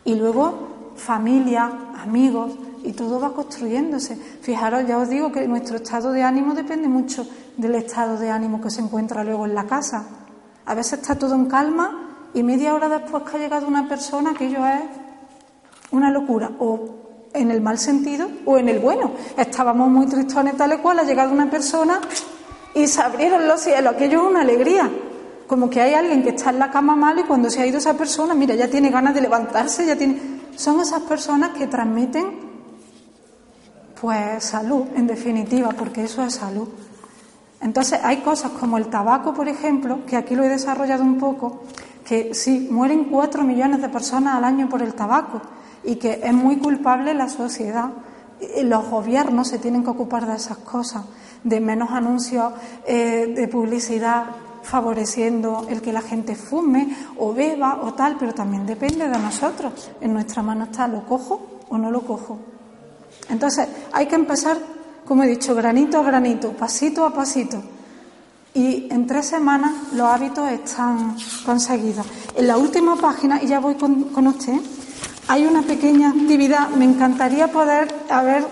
Y 0.04 0.14
luego 0.14 0.92
familia, 0.96 1.70
amigos, 2.02 2.52
y 2.84 2.92
todo 2.92 3.18
va 3.18 3.32
construyéndose. 3.32 4.16
Fijaros, 4.16 4.86
ya 4.86 4.98
os 4.98 5.08
digo 5.08 5.32
que 5.32 5.46
nuestro 5.48 5.76
estado 5.76 6.12
de 6.12 6.22
ánimo 6.22 6.54
depende 6.54 6.88
mucho 6.88 7.26
del 7.56 7.74
estado 7.74 8.16
de 8.16 8.30
ánimo 8.30 8.60
que 8.60 8.70
se 8.70 8.80
encuentra 8.80 9.24
luego 9.24 9.44
en 9.44 9.54
la 9.54 9.64
casa. 9.64 10.06
A 10.64 10.74
veces 10.74 11.00
está 11.00 11.16
todo 11.16 11.34
en 11.34 11.46
calma 11.46 12.28
y 12.32 12.42
media 12.42 12.74
hora 12.74 12.88
después 12.88 13.24
que 13.24 13.36
ha 13.36 13.40
llegado 13.40 13.66
una 13.66 13.88
persona, 13.88 14.30
aquello 14.30 14.64
es 14.66 14.82
una 15.90 16.10
locura, 16.10 16.50
o 16.60 17.30
en 17.32 17.50
el 17.50 17.60
mal 17.60 17.78
sentido 17.78 18.28
o 18.44 18.56
en 18.56 18.68
el 18.68 18.78
bueno. 18.78 19.12
Estábamos 19.36 19.88
muy 19.88 20.06
tristones 20.06 20.56
tal 20.56 20.72
y 20.74 20.76
cual, 20.78 21.00
ha 21.00 21.04
llegado 21.04 21.32
una 21.32 21.50
persona 21.50 22.00
y 22.74 22.86
se 22.86 23.00
abrieron 23.00 23.48
los 23.48 23.60
cielos, 23.60 23.94
aquello 23.94 24.22
es 24.22 24.30
una 24.30 24.40
alegría. 24.42 24.90
Como 25.46 25.70
que 25.70 25.80
hay 25.80 25.94
alguien 25.94 26.22
que 26.22 26.30
está 26.30 26.50
en 26.50 26.58
la 26.58 26.70
cama 26.70 26.96
mal 26.96 27.18
y 27.18 27.22
cuando 27.22 27.50
se 27.50 27.62
ha 27.62 27.66
ido 27.66 27.78
esa 27.78 27.94
persona, 27.94 28.34
mira, 28.34 28.54
ya 28.54 28.68
tiene 28.68 28.90
ganas 28.90 29.14
de 29.14 29.20
levantarse, 29.20 29.86
ya 29.86 29.96
tiene... 29.96 30.36
Son 30.56 30.80
esas 30.80 31.02
personas 31.02 31.50
que 31.50 31.66
transmiten, 31.66 32.24
pues, 34.00 34.42
salud, 34.42 34.84
en 34.96 35.06
definitiva, 35.06 35.70
porque 35.70 36.04
eso 36.04 36.24
es 36.24 36.34
salud. 36.34 36.68
Entonces 37.60 38.00
hay 38.02 38.18
cosas 38.18 38.52
como 38.52 38.78
el 38.78 38.86
tabaco, 38.86 39.34
por 39.34 39.48
ejemplo, 39.48 40.00
que 40.06 40.16
aquí 40.16 40.34
lo 40.34 40.44
he 40.44 40.48
desarrollado 40.48 41.02
un 41.02 41.18
poco, 41.18 41.62
que 42.04 42.34
sí, 42.34 42.68
mueren 42.70 43.04
cuatro 43.04 43.42
millones 43.42 43.82
de 43.82 43.88
personas 43.88 44.36
al 44.36 44.44
año 44.44 44.68
por 44.68 44.82
el 44.82 44.94
tabaco 44.94 45.40
y 45.84 45.96
que 45.96 46.20
es 46.22 46.32
muy 46.32 46.56
culpable 46.56 47.14
la 47.14 47.28
sociedad. 47.28 47.90
Los 48.62 48.88
gobiernos 48.88 49.48
se 49.48 49.58
tienen 49.58 49.82
que 49.82 49.90
ocupar 49.90 50.26
de 50.26 50.36
esas 50.36 50.58
cosas, 50.58 51.04
de 51.42 51.60
menos 51.60 51.90
anuncios 51.90 52.52
eh, 52.86 53.32
de 53.34 53.48
publicidad 53.48 54.24
favoreciendo 54.66 55.66
el 55.68 55.80
que 55.80 55.92
la 55.92 56.02
gente 56.02 56.34
fume 56.34 56.94
o 57.18 57.32
beba 57.32 57.80
o 57.82 57.94
tal, 57.94 58.16
pero 58.18 58.34
también 58.34 58.66
depende 58.66 59.08
de 59.08 59.18
nosotros. 59.18 59.90
En 60.00 60.12
nuestra 60.12 60.42
mano 60.42 60.64
está, 60.64 60.88
¿lo 60.88 61.04
cojo 61.06 61.60
o 61.68 61.78
no 61.78 61.90
lo 61.90 62.00
cojo? 62.02 62.38
Entonces, 63.30 63.68
hay 63.92 64.06
que 64.06 64.16
empezar 64.16 64.58
como 65.06 65.22
he 65.22 65.28
dicho, 65.28 65.54
granito 65.54 66.00
a 66.00 66.02
granito, 66.02 66.50
pasito 66.52 67.04
a 67.04 67.14
pasito. 67.14 67.62
Y 68.54 68.88
en 68.90 69.06
tres 69.06 69.26
semanas 69.26 69.92
los 69.92 70.08
hábitos 70.08 70.50
están 70.50 71.16
conseguidos. 71.44 72.06
En 72.34 72.48
la 72.48 72.56
última 72.56 72.96
página, 72.96 73.40
y 73.42 73.46
ya 73.46 73.60
voy 73.60 73.76
con, 73.76 74.26
usted, 74.26 74.54
hay 75.28 75.46
una 75.46 75.62
pequeña 75.62 76.08
actividad. 76.08 76.70
Me 76.70 76.84
encantaría 76.84 77.52
poder 77.52 77.94
haber 78.10 78.46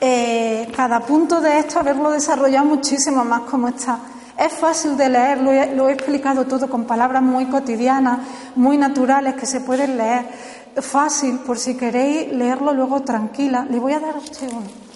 eh, 0.00 0.70
cada 0.76 1.00
punto 1.00 1.40
de 1.40 1.60
esto, 1.60 1.78
haberlo 1.78 2.10
desarrollado 2.10 2.66
muchísimo 2.66 3.24
más 3.24 3.42
como 3.42 3.68
está. 3.68 3.98
Es 4.38 4.52
fácil 4.52 4.96
de 4.96 5.08
leer, 5.08 5.40
lo 5.40 5.52
he, 5.52 5.74
lo 5.74 5.88
he 5.88 5.92
explicado 5.92 6.44
todo 6.46 6.68
con 6.68 6.84
palabras 6.84 7.22
muy 7.22 7.46
cotidianas, 7.46 8.18
muy 8.54 8.76
naturales 8.76 9.34
que 9.34 9.46
se 9.46 9.60
pueden 9.60 9.96
leer. 9.96 10.26
Fácil, 10.76 11.38
por 11.38 11.58
si 11.58 11.76
queréis 11.76 12.32
leerlo 12.32 12.74
luego 12.74 13.00
tranquila. 13.02 13.66
Le 13.70 13.78
voy 13.78 13.94
a 13.94 14.00
dar 14.00 14.16
a 14.16 14.18
usted 14.18 14.48
uno 14.50 14.86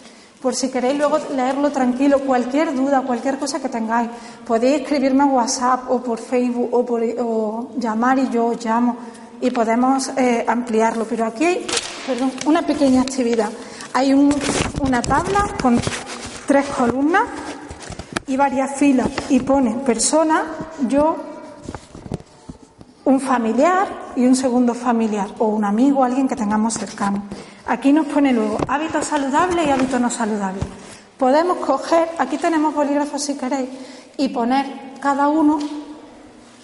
por 0.40 0.54
si 0.54 0.70
queréis 0.70 0.96
luego 0.96 1.18
leerlo 1.34 1.70
tranquilo, 1.70 2.20
cualquier 2.20 2.74
duda, 2.74 3.02
cualquier 3.02 3.38
cosa 3.38 3.60
que 3.60 3.68
tengáis, 3.68 4.08
podéis 4.46 4.82
escribirme 4.82 5.24
a 5.24 5.26
WhatsApp 5.26 5.90
o 5.90 6.02
por 6.02 6.18
Facebook 6.18 6.68
o, 6.72 6.84
por, 6.84 7.02
llamar 7.78 8.18
y 8.18 8.28
yo 8.30 8.46
os 8.46 8.64
llamo 8.64 8.96
y 9.40 9.50
podemos 9.50 10.10
eh, 10.16 10.44
ampliarlo. 10.48 11.04
Pero 11.04 11.26
aquí 11.26 11.44
hay 11.44 11.66
perdón, 12.06 12.32
una 12.46 12.62
pequeña 12.62 13.02
actividad. 13.02 13.50
Hay 13.92 14.14
una 14.14 15.02
tabla 15.02 15.56
con 15.60 15.78
tres 16.46 16.66
columnas 16.66 17.24
y 18.30 18.36
varias 18.36 18.76
filas 18.76 19.08
y 19.28 19.40
pone 19.40 19.74
persona, 19.84 20.44
yo, 20.86 21.16
un 23.04 23.20
familiar 23.20 23.88
y 24.14 24.24
un 24.24 24.36
segundo 24.36 24.72
familiar 24.72 25.34
o 25.38 25.48
un 25.48 25.64
amigo, 25.64 26.04
alguien 26.04 26.28
que 26.28 26.36
tengamos 26.36 26.74
cercano. 26.74 27.24
Aquí 27.66 27.92
nos 27.92 28.06
pone 28.06 28.32
luego 28.32 28.56
hábitos 28.68 29.06
saludables 29.06 29.66
y 29.66 29.70
hábitos 29.70 30.00
no 30.00 30.10
saludables. 30.10 30.62
Podemos 31.18 31.56
coger, 31.56 32.08
aquí 32.18 32.38
tenemos 32.38 32.72
bolígrafos 32.72 33.20
si 33.20 33.34
queréis, 33.34 33.68
y 34.16 34.28
poner 34.28 34.94
cada 35.00 35.26
uno 35.26 35.58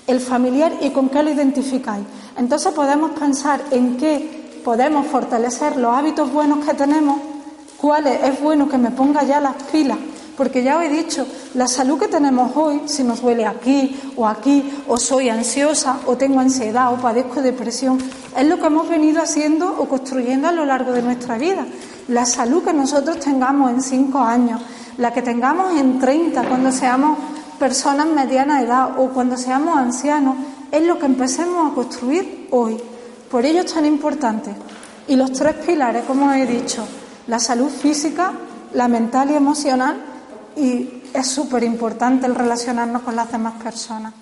el 0.06 0.20
familiar 0.20 0.72
y 0.80 0.90
con 0.90 1.08
qué 1.08 1.20
lo 1.24 1.30
identificáis. 1.30 2.06
Entonces 2.36 2.72
podemos 2.74 3.10
pensar 3.18 3.60
en 3.72 3.96
qué 3.96 4.60
podemos 4.64 5.08
fortalecer 5.08 5.76
los 5.76 5.92
hábitos 5.92 6.32
buenos 6.32 6.64
que 6.64 6.74
tenemos, 6.74 7.18
cuáles 7.76 8.22
es 8.22 8.40
bueno 8.40 8.68
que 8.68 8.78
me 8.78 8.92
ponga 8.92 9.24
ya 9.24 9.40
las 9.40 9.60
pilas 9.64 9.98
porque 10.37 10.62
ya 10.62 10.76
os 10.76 10.84
he 10.84 10.89
dicho, 10.89 11.26
la 11.55 11.66
salud 11.66 11.99
que 11.99 12.09
tenemos 12.09 12.53
hoy, 12.55 12.82
si 12.87 13.03
nos 13.03 13.22
duele 13.22 13.47
aquí 13.47 13.99
o 14.16 14.26
aquí, 14.26 14.70
o 14.87 14.99
soy 14.99 15.30
ansiosa, 15.30 16.01
o 16.07 16.16
tengo 16.16 16.41
ansiedad, 16.41 16.93
o 16.93 16.97
padezco 16.97 17.41
depresión, 17.41 17.99
es 18.37 18.47
lo 18.47 18.59
que 18.59 18.66
hemos 18.66 18.89
venido 18.89 19.22
haciendo 19.22 19.74
o 19.78 19.89
construyendo 19.89 20.49
a 20.49 20.53
lo 20.53 20.66
largo 20.66 20.93
de 20.93 21.03
nuestra 21.03 21.39
vida. 21.39 21.66
La 22.09 22.26
salud 22.26 22.62
que 22.62 22.72
nosotros 22.72 23.18
tengamos 23.18 23.70
en 23.70 23.82
cinco 23.82 24.18
años, 24.18 24.61
la 24.99 25.12
que 25.12 25.22
tengamos 25.22 25.78
en 25.78 25.99
30, 25.99 26.49
cuando 26.49 26.70
seamos 26.70 27.18
personas 27.59 28.07
mediana 28.07 28.62
edad 28.62 28.99
o 28.99 29.09
cuando 29.09 29.37
seamos 29.37 29.76
ancianos, 29.78 30.37
es 30.70 30.82
lo 30.82 30.99
que 30.99 31.07
empecemos 31.07 31.70
a 31.70 31.74
construir 31.74 32.49
hoy. 32.51 32.76
Por 33.30 33.47
ello 33.47 33.61
es 33.61 33.72
tan 33.72 33.87
importante. 33.87 34.51
Y 35.09 35.16
los 35.16 35.32
tres 35.32 35.55
pilares, 35.55 36.05
como 36.05 36.32
he 36.32 36.47
dicho, 36.47 36.87
la 37.26 37.39
salud 37.39 37.70
física, 37.70 38.32
la 38.72 38.89
mental 38.89 39.30
y 39.30 39.34
emocional, 39.34 39.97
y 40.57 41.02
es 41.12 41.26
súper 41.26 41.62
importante 41.62 42.26
el 42.26 42.34
relacionarnos 42.34 43.02
con 43.02 43.16
las 43.16 43.30
demás 43.30 43.62
personas. 43.62 44.14